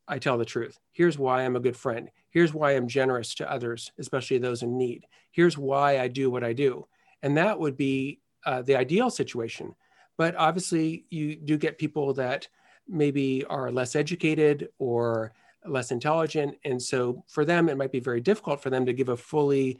I 0.07 0.19
tell 0.19 0.37
the 0.37 0.45
truth. 0.45 0.79
Here's 0.91 1.17
why 1.17 1.43
I'm 1.43 1.55
a 1.55 1.61
good 1.61 1.77
friend. 1.77 2.09
Here's 2.31 2.53
why 2.53 2.71
I'm 2.71 2.87
generous 2.87 3.35
to 3.35 3.51
others, 3.51 3.91
especially 3.99 4.37
those 4.37 4.63
in 4.63 4.77
need. 4.77 5.05
Here's 5.31 5.57
why 5.57 5.99
I 5.99 6.07
do 6.07 6.29
what 6.29 6.43
I 6.43 6.53
do. 6.53 6.87
And 7.21 7.37
that 7.37 7.59
would 7.59 7.77
be 7.77 8.19
uh, 8.45 8.61
the 8.61 8.75
ideal 8.75 9.09
situation. 9.09 9.75
But 10.17 10.35
obviously, 10.35 11.05
you 11.09 11.35
do 11.35 11.57
get 11.57 11.77
people 11.77 12.13
that 12.15 12.47
maybe 12.87 13.43
are 13.45 13.71
less 13.71 13.95
educated 13.95 14.69
or 14.77 15.33
less 15.65 15.91
intelligent. 15.91 16.57
And 16.65 16.81
so 16.81 17.23
for 17.27 17.45
them, 17.45 17.69
it 17.69 17.77
might 17.77 17.91
be 17.91 17.99
very 17.99 18.21
difficult 18.21 18.61
for 18.61 18.69
them 18.69 18.85
to 18.85 18.93
give 18.93 19.09
a 19.09 19.17
fully, 19.17 19.79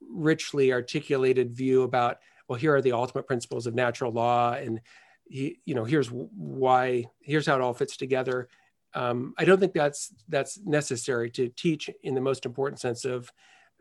richly 0.00 0.72
articulated 0.72 1.54
view 1.54 1.82
about, 1.82 2.18
well, 2.48 2.58
here 2.58 2.74
are 2.74 2.82
the 2.82 2.92
ultimate 2.92 3.26
principles 3.26 3.66
of 3.66 3.74
natural 3.74 4.12
law. 4.12 4.52
And, 4.52 4.80
he, 5.28 5.60
you 5.66 5.74
know, 5.74 5.84
here's 5.84 6.08
why, 6.08 7.04
here's 7.20 7.46
how 7.46 7.56
it 7.56 7.60
all 7.60 7.74
fits 7.74 7.96
together. 7.96 8.48
Um, 8.94 9.34
I 9.36 9.44
don't 9.44 9.60
think 9.60 9.74
that's 9.74 10.14
that's 10.28 10.58
necessary 10.64 11.30
to 11.32 11.48
teach 11.50 11.90
in 12.02 12.14
the 12.14 12.22
most 12.22 12.46
important 12.46 12.80
sense 12.80 13.04
of 13.04 13.30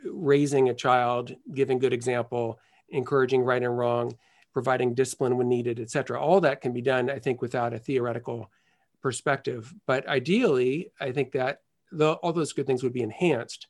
raising 0.03 0.67
a 0.67 0.73
child, 0.73 1.33
giving 1.53 1.79
good 1.79 1.93
example, 1.93 2.59
encouraging 2.89 3.41
right 3.41 3.63
and 3.63 3.77
wrong, 3.77 4.17
providing 4.57 4.95
discipline 4.95 5.37
when 5.37 5.47
needed, 5.47 5.79
et 5.79 5.91
cetera. 5.91 6.19
All 6.19 6.41
that 6.41 6.61
can 6.61 6.73
be 6.73 6.81
done, 6.81 7.11
I 7.11 7.19
think, 7.19 7.43
without 7.43 7.75
a 7.75 7.77
theoretical 7.77 8.49
perspective. 9.03 9.71
But 9.85 10.07
ideally, 10.07 10.91
I 10.99 11.11
think 11.11 11.33
that 11.33 11.61
the, 11.91 12.13
all 12.13 12.33
those 12.33 12.53
good 12.53 12.65
things 12.65 12.81
would 12.81 12.91
be 12.91 13.03
enhanced 13.03 13.67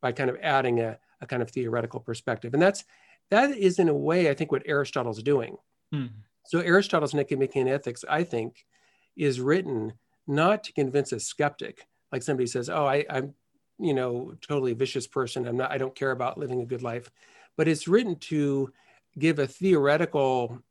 by 0.00 0.10
kind 0.10 0.28
of 0.28 0.36
adding 0.42 0.80
a, 0.80 0.98
a, 1.20 1.28
kind 1.28 1.42
of 1.42 1.50
theoretical 1.52 2.00
perspective. 2.00 2.54
And 2.54 2.60
that's 2.60 2.82
that 3.30 3.56
is 3.56 3.78
in 3.78 3.88
a 3.88 3.94
way, 3.94 4.28
I 4.28 4.34
think, 4.34 4.50
what 4.50 4.64
Aristotle's 4.66 5.22
doing. 5.22 5.58
Hmm. 5.92 6.06
So 6.44 6.58
Aristotle's 6.58 7.14
Nicomachean 7.14 7.68
Ethics, 7.68 8.04
I 8.08 8.24
think, 8.24 8.66
is 9.16 9.40
written 9.40 9.92
not 10.26 10.64
to 10.64 10.72
convince 10.72 11.12
a 11.12 11.20
skeptic, 11.20 11.86
like 12.10 12.24
somebody 12.24 12.48
says, 12.48 12.68
"Oh, 12.68 12.84
I, 12.84 13.04
I'm, 13.08 13.34
you 13.78 13.94
know, 13.94 14.34
totally 14.40 14.72
vicious 14.72 15.06
person. 15.06 15.46
I'm 15.46 15.56
not. 15.56 15.70
I 15.70 15.78
don't 15.78 15.94
care 15.94 16.10
about 16.10 16.36
living 16.36 16.60
a 16.62 16.66
good 16.66 16.82
life," 16.82 17.12
but 17.56 17.68
it's 17.68 17.86
written 17.86 18.16
to 18.30 18.72
give 19.18 19.38
a 19.38 19.46
theoretical 19.46 20.62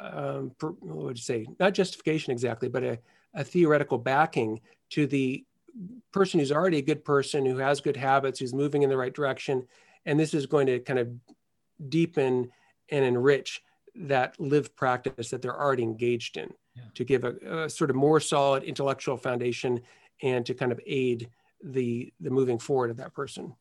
um, 0.00 0.52
what 0.58 0.82
would 0.82 1.16
you 1.16 1.22
say? 1.22 1.46
Not 1.60 1.74
justification 1.74 2.32
exactly 2.32 2.68
but 2.68 2.82
a, 2.82 2.98
a 3.34 3.44
theoretical 3.44 3.98
backing 3.98 4.60
to 4.90 5.06
the 5.06 5.44
person 6.12 6.40
who's 6.40 6.52
already 6.52 6.78
a 6.78 6.82
good 6.82 7.04
person 7.04 7.44
who 7.44 7.58
has 7.58 7.80
good 7.80 7.96
habits 7.96 8.38
who's 8.38 8.54
moving 8.54 8.82
in 8.82 8.90
the 8.90 8.96
right 8.96 9.12
direction. 9.12 9.66
And 10.06 10.18
this 10.18 10.34
is 10.34 10.46
going 10.46 10.66
to 10.66 10.78
kind 10.80 10.98
of 10.98 11.08
deepen 11.88 12.50
and 12.90 13.04
enrich 13.04 13.62
that 13.94 14.38
lived 14.40 14.74
practice 14.76 15.30
that 15.30 15.42
they're 15.42 15.60
already 15.60 15.82
engaged 15.82 16.36
in 16.36 16.52
yeah. 16.74 16.82
to 16.94 17.04
give 17.04 17.24
a, 17.24 17.64
a, 17.64 17.70
sort 17.70 17.90
of 17.90 17.96
more 17.96 18.20
solid 18.20 18.62
intellectual 18.64 19.16
foundation 19.16 19.80
and 20.22 20.44
to 20.46 20.54
kind 20.54 20.72
of 20.72 20.80
aid 20.86 21.28
the 21.62 22.12
the 22.20 22.30
moving 22.30 22.58
forward 22.58 22.90
of 22.90 22.96
that 22.96 23.14
person 23.14 23.54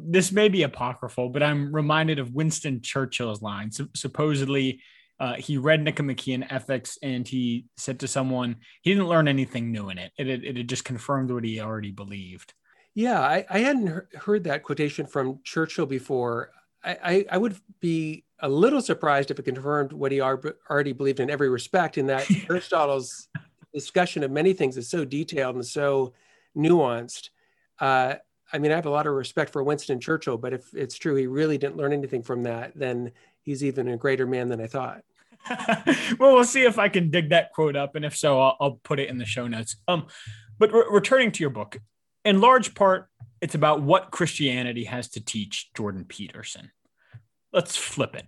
this 0.00 0.32
may 0.32 0.48
be 0.48 0.62
apocryphal, 0.62 1.30
but 1.30 1.42
I'm 1.42 1.74
reminded 1.74 2.18
of 2.18 2.34
Winston 2.34 2.80
Churchill's 2.80 3.42
line. 3.42 3.70
So, 3.72 3.86
supposedly, 3.94 4.80
uh, 5.20 5.34
he 5.34 5.58
read 5.58 5.82
Nicomachean 5.82 6.44
Ethics 6.44 6.98
and 7.02 7.26
he 7.26 7.66
said 7.76 7.98
to 8.00 8.08
someone, 8.08 8.56
he 8.82 8.90
didn't 8.90 9.08
learn 9.08 9.26
anything 9.26 9.72
new 9.72 9.88
in 9.90 9.98
it. 9.98 10.12
It, 10.16 10.28
it, 10.28 10.62
just 10.68 10.84
confirmed 10.84 11.30
what 11.30 11.44
he 11.44 11.60
already 11.60 11.90
believed. 11.90 12.54
Yeah, 12.94 13.20
I, 13.20 13.44
I 13.50 13.58
hadn't 13.58 14.14
heard 14.14 14.44
that 14.44 14.62
quotation 14.62 15.06
from 15.06 15.40
Churchill 15.42 15.86
before. 15.86 16.50
I, 16.84 16.98
I, 17.02 17.24
I, 17.32 17.38
would 17.38 17.56
be 17.80 18.24
a 18.40 18.48
little 18.48 18.80
surprised 18.80 19.30
if 19.30 19.38
it 19.38 19.44
confirmed 19.44 19.92
what 19.92 20.12
he 20.12 20.20
already 20.20 20.92
believed 20.92 21.20
in 21.20 21.30
every 21.30 21.48
respect, 21.48 21.98
in 21.98 22.06
that 22.06 22.28
Aristotle's 22.48 23.28
discussion 23.74 24.22
of 24.22 24.30
many 24.30 24.52
things 24.52 24.76
is 24.76 24.88
so 24.88 25.04
detailed 25.04 25.56
and 25.56 25.66
so 25.66 26.12
nuanced. 26.56 27.30
Uh, 27.80 28.14
I 28.52 28.58
mean, 28.58 28.72
I 28.72 28.76
have 28.76 28.86
a 28.86 28.90
lot 28.90 29.06
of 29.06 29.14
respect 29.14 29.52
for 29.52 29.62
Winston 29.62 30.00
Churchill, 30.00 30.38
but 30.38 30.52
if 30.52 30.72
it's 30.74 30.96
true 30.96 31.14
he 31.14 31.26
really 31.26 31.58
didn't 31.58 31.76
learn 31.76 31.92
anything 31.92 32.22
from 32.22 32.44
that, 32.44 32.72
then 32.74 33.12
he's 33.42 33.62
even 33.62 33.88
a 33.88 33.96
greater 33.96 34.26
man 34.26 34.48
than 34.48 34.60
I 34.60 34.66
thought. 34.66 35.02
well, 36.18 36.34
we'll 36.34 36.44
see 36.44 36.64
if 36.64 36.78
I 36.78 36.88
can 36.88 37.10
dig 37.10 37.30
that 37.30 37.52
quote 37.52 37.76
up, 37.76 37.94
and 37.94 38.04
if 38.04 38.16
so, 38.16 38.40
I'll, 38.40 38.56
I'll 38.60 38.80
put 38.82 39.00
it 39.00 39.08
in 39.08 39.18
the 39.18 39.24
show 39.24 39.46
notes. 39.46 39.76
Um, 39.86 40.06
but 40.58 40.72
re- 40.72 40.86
returning 40.90 41.30
to 41.32 41.42
your 41.42 41.50
book, 41.50 41.78
in 42.24 42.40
large 42.40 42.74
part, 42.74 43.08
it's 43.40 43.54
about 43.54 43.82
what 43.82 44.10
Christianity 44.10 44.84
has 44.84 45.08
to 45.10 45.24
teach 45.24 45.70
Jordan 45.74 46.04
Peterson. 46.04 46.72
Let's 47.52 47.76
flip 47.76 48.14
it. 48.14 48.26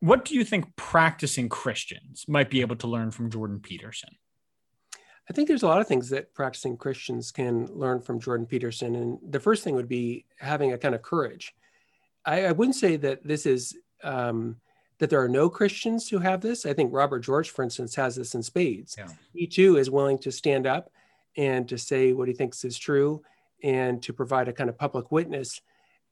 What 0.00 0.24
do 0.24 0.34
you 0.34 0.44
think 0.44 0.76
practicing 0.76 1.48
Christians 1.48 2.24
might 2.28 2.50
be 2.50 2.60
able 2.60 2.76
to 2.76 2.86
learn 2.86 3.10
from 3.10 3.30
Jordan 3.30 3.60
Peterson? 3.60 4.10
I 5.28 5.32
think 5.32 5.48
there's 5.48 5.62
a 5.62 5.66
lot 5.66 5.80
of 5.80 5.88
things 5.88 6.08
that 6.10 6.32
practicing 6.34 6.76
Christians 6.76 7.30
can 7.30 7.66
learn 7.66 8.00
from 8.00 8.20
Jordan 8.20 8.46
Peterson. 8.46 8.94
And 8.94 9.18
the 9.28 9.40
first 9.40 9.64
thing 9.64 9.74
would 9.74 9.88
be 9.88 10.24
having 10.38 10.72
a 10.72 10.78
kind 10.78 10.94
of 10.94 11.02
courage. 11.02 11.54
I, 12.24 12.46
I 12.46 12.52
wouldn't 12.52 12.76
say 12.76 12.96
that 12.96 13.26
this 13.26 13.44
is 13.44 13.76
um, 14.04 14.56
that 14.98 15.10
there 15.10 15.22
are 15.22 15.28
no 15.28 15.48
Christians 15.50 16.08
who 16.08 16.18
have 16.18 16.40
this. 16.40 16.64
I 16.64 16.72
think 16.72 16.92
Robert 16.92 17.20
George, 17.20 17.50
for 17.50 17.62
instance, 17.62 17.94
has 17.96 18.16
this 18.16 18.34
in 18.34 18.42
spades. 18.42 18.94
Yeah. 18.96 19.08
He 19.32 19.46
too 19.46 19.76
is 19.76 19.90
willing 19.90 20.18
to 20.18 20.32
stand 20.32 20.66
up 20.66 20.90
and 21.36 21.68
to 21.68 21.76
say 21.76 22.12
what 22.12 22.28
he 22.28 22.34
thinks 22.34 22.64
is 22.64 22.78
true 22.78 23.22
and 23.62 24.02
to 24.02 24.12
provide 24.12 24.48
a 24.48 24.52
kind 24.52 24.70
of 24.70 24.78
public 24.78 25.10
witness 25.10 25.60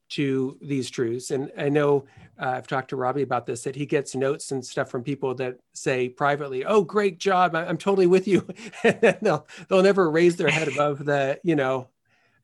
to 0.09 0.57
these 0.61 0.89
truths. 0.89 1.31
And 1.31 1.51
I 1.57 1.69
know 1.69 2.05
uh, 2.39 2.49
I've 2.49 2.67
talked 2.67 2.89
to 2.89 2.95
Robbie 2.95 3.21
about 3.21 3.45
this 3.45 3.63
that 3.63 3.75
he 3.75 3.85
gets 3.85 4.15
notes 4.15 4.51
and 4.51 4.63
stuff 4.63 4.89
from 4.89 5.03
people 5.03 5.35
that 5.35 5.57
say 5.73 6.09
privately, 6.09 6.65
"Oh, 6.65 6.83
great 6.83 7.17
job! 7.17 7.55
I'm 7.55 7.77
totally 7.77 8.07
with 8.07 8.27
you." 8.27 8.47
and 8.83 9.17
they'll 9.21 9.47
they'll 9.69 9.83
never 9.83 10.09
raise 10.09 10.35
their 10.35 10.49
head 10.49 10.67
above 10.67 11.05
the 11.05 11.39
you 11.43 11.55
know, 11.55 11.87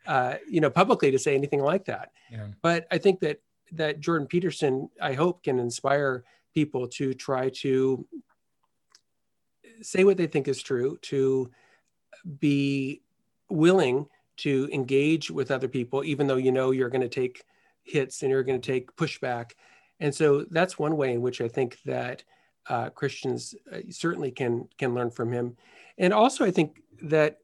uh, 0.07 0.35
you 0.49 0.61
know, 0.61 0.69
publicly 0.69 1.11
to 1.11 1.19
say 1.19 1.35
anything 1.35 1.61
like 1.61 1.85
that. 1.85 2.11
Yeah. 2.31 2.47
But 2.61 2.87
I 2.89 2.97
think 2.97 3.19
that 3.19 3.41
that 3.73 3.99
Jordan 3.99 4.27
Peterson, 4.27 4.89
I 5.01 5.13
hope, 5.13 5.43
can 5.43 5.59
inspire 5.59 6.23
people 6.53 6.87
to 6.87 7.13
try 7.13 7.49
to 7.49 8.05
say 9.81 10.03
what 10.03 10.17
they 10.17 10.27
think 10.27 10.47
is 10.47 10.61
true, 10.61 10.97
to 11.01 11.49
be 12.39 13.01
willing 13.49 14.07
to 14.37 14.69
engage 14.71 15.29
with 15.29 15.51
other 15.51 15.67
people, 15.67 16.03
even 16.03 16.27
though 16.27 16.35
you 16.35 16.51
know 16.51 16.71
you're 16.71 16.89
going 16.89 17.01
to 17.01 17.09
take 17.09 17.43
hits 17.83 18.21
and 18.21 18.31
you're 18.31 18.43
going 18.43 18.59
to 18.61 18.71
take 18.71 18.95
pushback. 18.95 19.51
And 19.99 20.13
so 20.13 20.45
that's 20.49 20.79
one 20.79 20.97
way 20.97 21.13
in 21.13 21.21
which 21.21 21.41
I 21.41 21.47
think 21.47 21.77
that 21.85 22.23
uh, 22.69 22.89
Christians 22.89 23.55
uh, 23.71 23.79
certainly 23.89 24.31
can 24.31 24.67
can 24.77 24.93
learn 24.93 25.09
from 25.09 25.31
him. 25.31 25.57
And 25.97 26.13
also, 26.13 26.45
I 26.45 26.51
think 26.51 26.81
that 27.03 27.39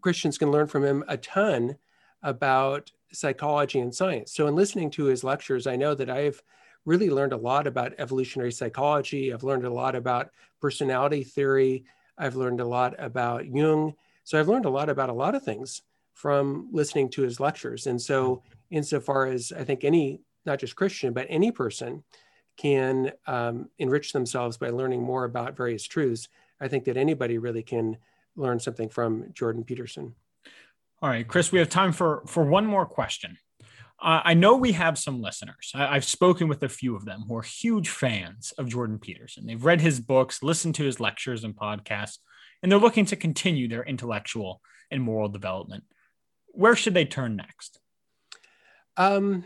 Christians 0.00 0.38
can 0.38 0.50
learn 0.50 0.66
from 0.66 0.84
him 0.84 1.04
a 1.08 1.16
ton 1.16 1.76
about 2.22 2.90
psychology 3.12 3.80
and 3.80 3.94
science. 3.94 4.32
So, 4.32 4.46
in 4.46 4.54
listening 4.54 4.90
to 4.92 5.04
his 5.04 5.24
lectures, 5.24 5.66
I 5.66 5.76
know 5.76 5.94
that 5.94 6.10
I've 6.10 6.42
really 6.84 7.10
learned 7.10 7.32
a 7.32 7.38
lot 7.38 7.66
about 7.66 7.94
evolutionary 7.98 8.52
psychology. 8.52 9.32
I've 9.32 9.44
learned 9.44 9.64
a 9.64 9.72
lot 9.72 9.94
about 9.94 10.30
personality 10.60 11.24
theory. 11.24 11.84
I've 12.18 12.36
learned 12.36 12.60
a 12.60 12.66
lot 12.66 12.94
about 12.98 13.46
Jung. 13.46 13.94
So, 14.24 14.38
I've 14.38 14.48
learned 14.48 14.66
a 14.66 14.70
lot 14.70 14.88
about 14.88 15.10
a 15.10 15.14
lot 15.14 15.34
of 15.34 15.44
things 15.44 15.82
from 16.12 16.68
listening 16.72 17.10
to 17.10 17.22
his 17.22 17.40
lectures. 17.40 17.86
And 17.86 18.00
so, 18.00 18.42
insofar 18.74 19.26
as 19.26 19.52
I 19.52 19.64
think 19.64 19.84
any, 19.84 20.20
not 20.44 20.58
just 20.58 20.76
Christian, 20.76 21.12
but 21.12 21.26
any 21.30 21.50
person 21.50 22.02
can 22.56 23.12
um, 23.26 23.68
enrich 23.78 24.12
themselves 24.12 24.56
by 24.56 24.70
learning 24.70 25.02
more 25.02 25.24
about 25.24 25.56
various 25.56 25.84
truths, 25.84 26.28
I 26.60 26.68
think 26.68 26.84
that 26.84 26.96
anybody 26.96 27.38
really 27.38 27.62
can 27.62 27.96
learn 28.36 28.60
something 28.60 28.88
from 28.88 29.32
Jordan 29.32 29.64
Peterson. 29.64 30.14
All 31.02 31.08
right, 31.08 31.26
Chris, 31.26 31.52
we 31.52 31.58
have 31.58 31.68
time 31.68 31.92
for 31.92 32.22
for 32.26 32.44
one 32.44 32.66
more 32.66 32.86
question. 32.86 33.38
Uh, 34.00 34.20
I 34.24 34.34
know 34.34 34.56
we 34.56 34.72
have 34.72 34.98
some 34.98 35.22
listeners. 35.22 35.72
I, 35.74 35.94
have 35.94 36.04
spoken 36.04 36.48
with 36.48 36.62
a 36.62 36.68
few 36.68 36.96
of 36.96 37.04
them 37.04 37.24
who 37.26 37.36
are 37.36 37.42
huge 37.42 37.88
fans 37.88 38.52
of 38.58 38.68
Jordan 38.68 38.98
Peterson. 38.98 39.46
They've 39.46 39.64
read 39.64 39.80
his 39.80 40.00
books, 40.00 40.42
listened 40.42 40.74
to 40.76 40.84
his 40.84 41.00
lectures 41.00 41.44
and 41.44 41.54
podcasts, 41.54 42.18
and 42.62 42.70
they're 42.70 42.78
looking 42.78 43.06
to 43.06 43.16
continue 43.16 43.68
their 43.68 43.84
intellectual 43.84 44.60
and 44.90 45.02
moral 45.02 45.28
development. 45.28 45.84
Where 46.48 46.76
should 46.76 46.94
they 46.94 47.04
turn 47.04 47.36
next? 47.36 47.80
Um, 48.96 49.44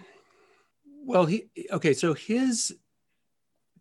well, 1.05 1.27
he 1.27 1.49
okay. 1.73 1.95
So 1.95 2.15
his 2.15 2.77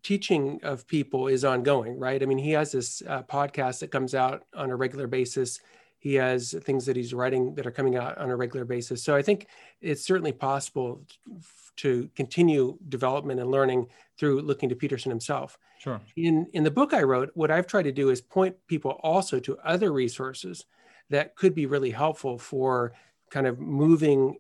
teaching 0.04 0.60
of 0.64 0.88
people 0.88 1.28
is 1.28 1.44
ongoing, 1.44 2.00
right? 2.00 2.22
I 2.22 2.26
mean, 2.26 2.38
he 2.38 2.52
has 2.52 2.72
this 2.72 3.02
uh, 3.08 3.24
podcast 3.24 3.80
that 3.80 3.92
comes 3.92 4.16
out 4.16 4.46
on 4.54 4.70
a 4.70 4.76
regular 4.76 5.08
basis. 5.08 5.60
He 6.00 6.14
has 6.16 6.56
things 6.64 6.86
that 6.86 6.96
he's 6.96 7.14
writing 7.14 7.56
that 7.56 7.66
are 7.66 7.72
coming 7.72 7.98
out 7.98 8.18
on 8.18 8.30
a 8.30 8.36
regular 8.36 8.66
basis. 8.66 9.04
So 9.04 9.16
I 9.16 9.22
think 9.22 9.48
it's 9.82 10.06
certainly 10.06 10.32
possible 10.32 11.02
to 11.78 12.10
continue 12.16 12.78
development 12.88 13.40
and 13.40 13.52
learning 13.52 13.88
through 14.18 14.42
looking 14.42 14.70
to 14.70 14.76
Peterson 14.76 15.10
himself. 15.10 15.58
Sure. 15.80 16.00
In 16.16 16.48
in 16.54 16.64
the 16.64 16.72
book 16.72 16.94
I 16.94 17.04
wrote, 17.04 17.32
what 17.34 17.52
I've 17.52 17.68
tried 17.68 17.84
to 17.84 17.92
do 17.92 18.10
is 18.10 18.22
point 18.22 18.56
people 18.68 19.00
also 19.04 19.40
to 19.40 19.58
other 19.60 19.92
resources 19.92 20.66
that 21.10 21.36
could 21.36 21.54
be 21.54 21.66
really 21.66 21.92
helpful 21.92 22.38
for 22.38 22.94
kind 23.30 23.48
of 23.48 23.60
moving 23.60 24.38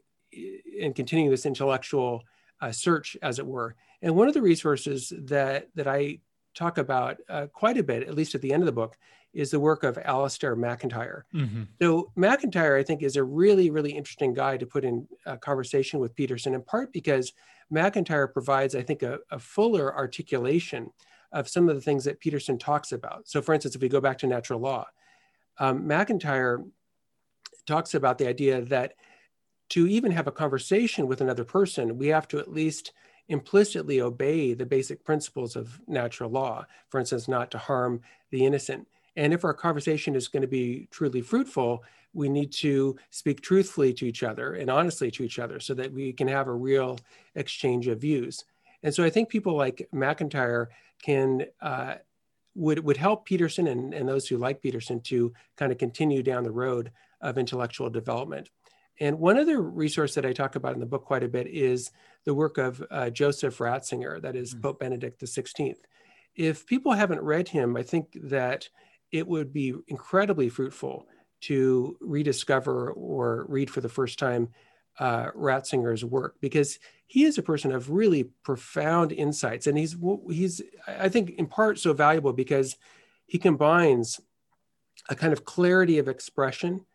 and 0.81 0.95
continuing 0.95 1.31
this 1.31 1.45
intellectual 1.45 2.23
uh, 2.61 2.71
search, 2.71 3.17
as 3.21 3.39
it 3.39 3.45
were. 3.45 3.75
And 4.01 4.15
one 4.15 4.27
of 4.27 4.33
the 4.33 4.41
resources 4.41 5.11
that 5.15 5.69
that 5.75 5.87
I 5.87 6.19
talk 6.53 6.77
about 6.77 7.17
uh, 7.29 7.47
quite 7.47 7.77
a 7.77 7.83
bit, 7.83 8.07
at 8.07 8.15
least 8.15 8.35
at 8.35 8.41
the 8.41 8.51
end 8.51 8.63
of 8.63 8.65
the 8.65 8.71
book, 8.71 8.97
is 9.33 9.51
the 9.51 9.59
work 9.59 9.83
of 9.83 9.97
Alasdair 9.97 10.57
MacIntyre. 10.57 11.25
Mm-hmm. 11.33 11.63
So 11.79 12.11
MacIntyre, 12.15 12.75
I 12.75 12.83
think, 12.83 13.03
is 13.03 13.15
a 13.15 13.23
really, 13.23 13.69
really 13.69 13.91
interesting 13.91 14.33
guy 14.33 14.57
to 14.57 14.65
put 14.65 14.83
in 14.83 15.07
a 15.25 15.37
conversation 15.37 15.99
with 15.99 16.15
Peterson, 16.15 16.55
in 16.55 16.63
part 16.63 16.91
because 16.91 17.33
MacIntyre 17.69 18.27
provides, 18.27 18.73
I 18.73 18.81
think, 18.81 19.03
a, 19.03 19.19
a 19.29 19.37
fuller 19.37 19.95
articulation 19.95 20.91
of 21.31 21.47
some 21.47 21.69
of 21.69 21.75
the 21.75 21.81
things 21.81 22.05
that 22.05 22.19
Peterson 22.19 22.57
talks 22.57 22.91
about. 22.91 23.27
So, 23.27 23.41
for 23.41 23.53
instance, 23.53 23.75
if 23.75 23.81
we 23.81 23.89
go 23.89 24.01
back 24.01 24.17
to 24.19 24.27
natural 24.27 24.59
law, 24.59 24.87
um, 25.59 25.85
MacIntyre 25.85 26.63
talks 27.65 27.93
about 27.93 28.17
the 28.17 28.27
idea 28.27 28.61
that 28.61 28.93
to 29.69 29.87
even 29.87 30.11
have 30.11 30.27
a 30.27 30.31
conversation 30.31 31.07
with 31.07 31.21
another 31.21 31.43
person, 31.43 31.97
we 31.97 32.07
have 32.07 32.27
to 32.29 32.39
at 32.39 32.51
least 32.51 32.93
implicitly 33.29 34.01
obey 34.01 34.53
the 34.53 34.65
basic 34.65 35.03
principles 35.03 35.55
of 35.55 35.79
natural 35.87 36.29
law, 36.29 36.65
for 36.89 36.99
instance, 36.99 37.27
not 37.27 37.51
to 37.51 37.57
harm 37.57 38.01
the 38.31 38.45
innocent. 38.45 38.87
And 39.15 39.33
if 39.33 39.43
our 39.43 39.53
conversation 39.53 40.15
is 40.15 40.27
going 40.27 40.41
to 40.41 40.47
be 40.47 40.87
truly 40.91 41.21
fruitful, 41.21 41.83
we 42.13 42.29
need 42.29 42.51
to 42.51 42.95
speak 43.09 43.41
truthfully 43.41 43.93
to 43.93 44.05
each 44.05 44.23
other 44.23 44.53
and 44.53 44.69
honestly 44.69 45.11
to 45.11 45.23
each 45.23 45.39
other 45.39 45.59
so 45.59 45.73
that 45.73 45.91
we 45.91 46.13
can 46.13 46.27
have 46.27 46.47
a 46.47 46.53
real 46.53 46.97
exchange 47.35 47.87
of 47.87 47.99
views. 47.99 48.45
And 48.83 48.93
so 48.93 49.03
I 49.03 49.09
think 49.09 49.29
people 49.29 49.55
like 49.55 49.87
MacIntyre 49.91 50.69
can 51.01 51.45
uh, 51.61 51.95
would 52.55 52.83
would 52.83 52.97
help 52.97 53.25
Peterson 53.25 53.67
and, 53.67 53.93
and 53.93 54.07
those 54.07 54.27
who 54.27 54.37
like 54.37 54.61
Peterson 54.61 54.99
to 55.01 55.33
kind 55.57 55.71
of 55.71 55.77
continue 55.77 56.23
down 56.23 56.43
the 56.43 56.51
road 56.51 56.91
of 57.21 57.37
intellectual 57.37 57.89
development. 57.89 58.49
And 58.99 59.19
one 59.19 59.37
other 59.37 59.61
resource 59.61 60.15
that 60.15 60.25
I 60.25 60.33
talk 60.33 60.55
about 60.55 60.73
in 60.73 60.79
the 60.79 60.85
book 60.85 61.05
quite 61.05 61.23
a 61.23 61.27
bit 61.27 61.47
is 61.47 61.91
the 62.25 62.33
work 62.33 62.57
of 62.57 62.83
uh, 62.89 63.09
Joseph 63.09 63.57
Ratzinger, 63.59 64.21
that 64.21 64.35
is 64.35 64.51
mm-hmm. 64.51 64.61
Pope 64.61 64.79
Benedict 64.79 65.21
XVI. 65.21 65.75
If 66.35 66.65
people 66.65 66.93
haven't 66.93 67.21
read 67.21 67.47
him, 67.47 67.77
I 67.77 67.83
think 67.83 68.17
that 68.23 68.69
it 69.11 69.27
would 69.27 69.53
be 69.53 69.73
incredibly 69.87 70.49
fruitful 70.49 71.07
to 71.41 71.97
rediscover 72.01 72.91
or 72.91 73.45
read 73.47 73.69
for 73.69 73.81
the 73.81 73.89
first 73.89 74.19
time 74.19 74.49
uh, 74.99 75.31
Ratzinger's 75.31 76.03
work 76.03 76.35
because 76.41 76.79
he 77.05 77.23
is 77.23 77.37
a 77.37 77.43
person 77.43 77.71
of 77.71 77.91
really 77.91 78.23
profound 78.43 79.11
insights, 79.11 79.67
and 79.67 79.77
he's 79.77 79.95
he's 80.29 80.61
I 80.87 81.07
think 81.09 81.31
in 81.31 81.45
part 81.45 81.79
so 81.79 81.93
valuable 81.93 82.33
because 82.33 82.75
he 83.27 83.37
combines 83.37 84.19
a 85.09 85.15
kind 85.15 85.33
of 85.33 85.45
clarity 85.45 85.99
of 85.99 86.07
expression 86.07 86.85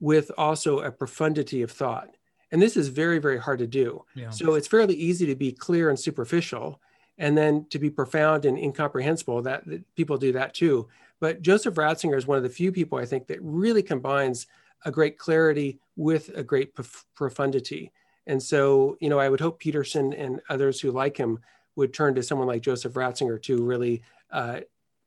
with 0.00 0.30
also 0.36 0.80
a 0.80 0.90
profundity 0.90 1.62
of 1.62 1.70
thought. 1.70 2.16
And 2.52 2.62
this 2.62 2.76
is 2.76 2.88
very, 2.88 3.18
very 3.18 3.38
hard 3.38 3.58
to 3.58 3.66
do. 3.66 4.04
Yeah. 4.14 4.30
So 4.30 4.54
it's 4.54 4.68
fairly 4.68 4.94
easy 4.94 5.26
to 5.26 5.34
be 5.34 5.52
clear 5.52 5.90
and 5.90 5.98
superficial, 5.98 6.80
and 7.18 7.36
then 7.36 7.66
to 7.70 7.78
be 7.78 7.90
profound 7.90 8.44
and 8.44 8.58
incomprehensible. 8.58 9.42
That, 9.42 9.66
that 9.66 9.94
people 9.96 10.18
do 10.18 10.32
that 10.32 10.54
too. 10.54 10.88
But 11.18 11.42
Joseph 11.42 11.74
Ratzinger 11.74 12.16
is 12.16 12.26
one 12.26 12.36
of 12.36 12.44
the 12.44 12.50
few 12.50 12.70
people 12.70 12.98
I 12.98 13.06
think 13.06 13.26
that 13.26 13.38
really 13.42 13.82
combines 13.82 14.46
a 14.84 14.90
great 14.90 15.18
clarity 15.18 15.80
with 15.96 16.30
a 16.36 16.42
great 16.42 16.74
prof- 16.74 17.06
profundity. 17.14 17.90
And 18.26 18.42
so, 18.42 18.96
you 19.00 19.08
know, 19.08 19.18
I 19.18 19.28
would 19.28 19.40
hope 19.40 19.58
Peterson 19.58 20.12
and 20.12 20.40
others 20.48 20.80
who 20.80 20.90
like 20.90 21.16
him 21.16 21.38
would 21.74 21.94
turn 21.94 22.14
to 22.14 22.22
someone 22.22 22.48
like 22.48 22.62
Joseph 22.62 22.94
Ratzinger 22.94 23.40
to 23.42 23.62
really 23.62 24.02
uh, 24.30 24.60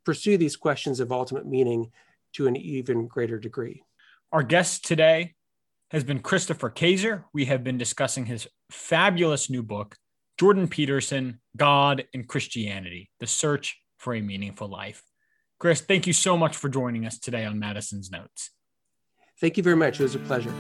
pursue 0.04 0.38
these 0.38 0.56
questions 0.56 1.00
of 1.00 1.12
ultimate 1.12 1.46
meaning 1.46 1.92
to 2.34 2.48
an 2.48 2.56
even 2.56 3.08
greater 3.08 3.38
degree. 3.38 3.84
Our 4.32 4.44
guest 4.44 4.86
today 4.86 5.34
has 5.90 6.04
been 6.04 6.20
Christopher 6.20 6.70
Kaczor. 6.70 7.24
We 7.34 7.46
have 7.46 7.64
been 7.64 7.80
discussing 7.80 8.28
his 8.28 8.48
fabulous 8.70 9.50
new 9.50 9.64
book, 9.64 9.96
Jordan 10.40 10.68
Peterson 10.68 11.42
God 11.58 12.06
and 12.14 12.28
Christianity 12.28 13.10
The 13.20 13.26
Search 13.26 13.82
for 13.98 14.14
a 14.14 14.22
Meaningful 14.22 14.68
Life. 14.68 15.02
Chris, 15.60 15.82
thank 15.82 16.06
you 16.06 16.14
so 16.14 16.38
much 16.38 16.56
for 16.56 16.70
joining 16.70 17.08
us 17.08 17.18
today 17.18 17.44
on 17.44 17.58
Madison's 17.58 18.12
Notes. 18.12 18.52
Thank 19.42 19.58
you 19.58 19.64
very 19.64 19.76
much. 19.76 20.00
It 20.00 20.04
was 20.04 20.14
a 20.14 20.20
pleasure. 20.20 20.54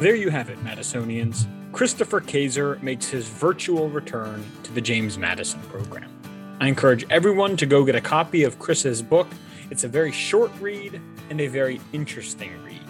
There 0.00 0.16
you 0.16 0.30
have 0.30 0.50
it, 0.50 0.58
Madisonians. 0.64 1.46
Christopher 1.70 2.20
Kaczor 2.20 2.82
makes 2.82 3.08
his 3.08 3.28
virtual 3.28 3.88
return 3.90 4.44
to 4.64 4.72
the 4.72 4.80
James 4.80 5.16
Madison 5.16 5.60
program. 5.68 6.15
I 6.58 6.68
encourage 6.68 7.04
everyone 7.10 7.58
to 7.58 7.66
go 7.66 7.84
get 7.84 7.96
a 7.96 8.00
copy 8.00 8.42
of 8.44 8.58
Chris's 8.58 9.02
book. 9.02 9.28
It's 9.70 9.84
a 9.84 9.88
very 9.88 10.10
short 10.10 10.50
read 10.58 10.98
and 11.28 11.38
a 11.38 11.48
very 11.48 11.80
interesting 11.92 12.50
read. 12.64 12.80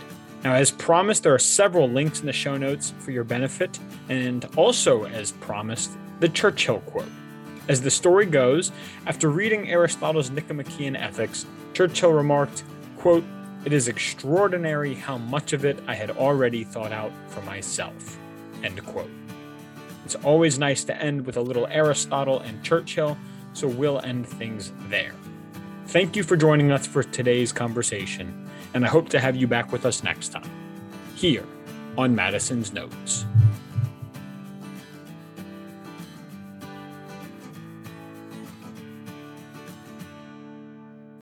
Now, 0.45 0.55
as 0.55 0.71
promised, 0.71 1.25
there 1.25 1.35
are 1.35 1.39
several 1.41 1.89
links 1.89 2.21
in 2.21 2.27
the 2.27 2.33
show 2.33 2.57
notes 2.57 2.95
for 3.01 3.11
your 3.11 3.25
benefit, 3.25 3.77
and 4.09 4.47
also, 4.57 5.07
as 5.07 5.33
promised, 5.33 5.91
the 6.21 6.29
Churchill 6.29 6.79
quote. 6.81 7.11
As 7.67 7.83
the 7.83 7.91
story 7.91 8.27
goes, 8.27 8.71
after 9.05 9.31
reading 9.31 9.69
Aristotle's 9.69 10.31
Nicomachean 10.31 10.95
Ethics, 10.95 11.45
Churchill 11.75 12.13
remarked, 12.13 12.63
quote, 12.99 13.25
It 13.65 13.73
is 13.73 13.89
extraordinary 13.89 14.95
how 14.95 15.19
much 15.19 15.53
of 15.53 15.65
it 15.65 15.83
I 15.89 15.97
had 15.97 16.11
already 16.11 16.63
thought 16.63 16.93
out 16.93 17.11
for 17.27 17.41
myself. 17.43 18.17
End 18.63 18.85
quote. 18.87 19.11
It's 20.05 20.15
always 20.15 20.57
nice 20.57 20.85
to 20.85 21.03
end 21.03 21.27
with 21.27 21.37
a 21.37 21.43
little 21.43 21.67
Aristotle 21.67 22.39
and 22.39 22.63
Churchill, 22.63 23.19
so 23.57 23.67
we'll 23.67 24.01
end 24.01 24.29
things 24.29 24.73
there. 24.89 25.15
Thank 25.87 26.15
you 26.15 26.23
for 26.23 26.37
joining 26.37 26.73
us 26.73 26.87
for 26.87 27.03
today's 27.03 27.53
conversation, 27.53 28.49
and 28.75 28.85
I 28.85 28.89
hope 28.89 29.09
to 29.11 29.21
have 29.21 29.35
you 29.35 29.47
back 29.47 29.73
with 29.73 29.87
us 29.87 30.03
next 30.03 30.29
time, 30.29 30.51
here 31.15 31.45
on 31.97 32.15
Madison's 32.15 32.73
Notes. 32.73 33.25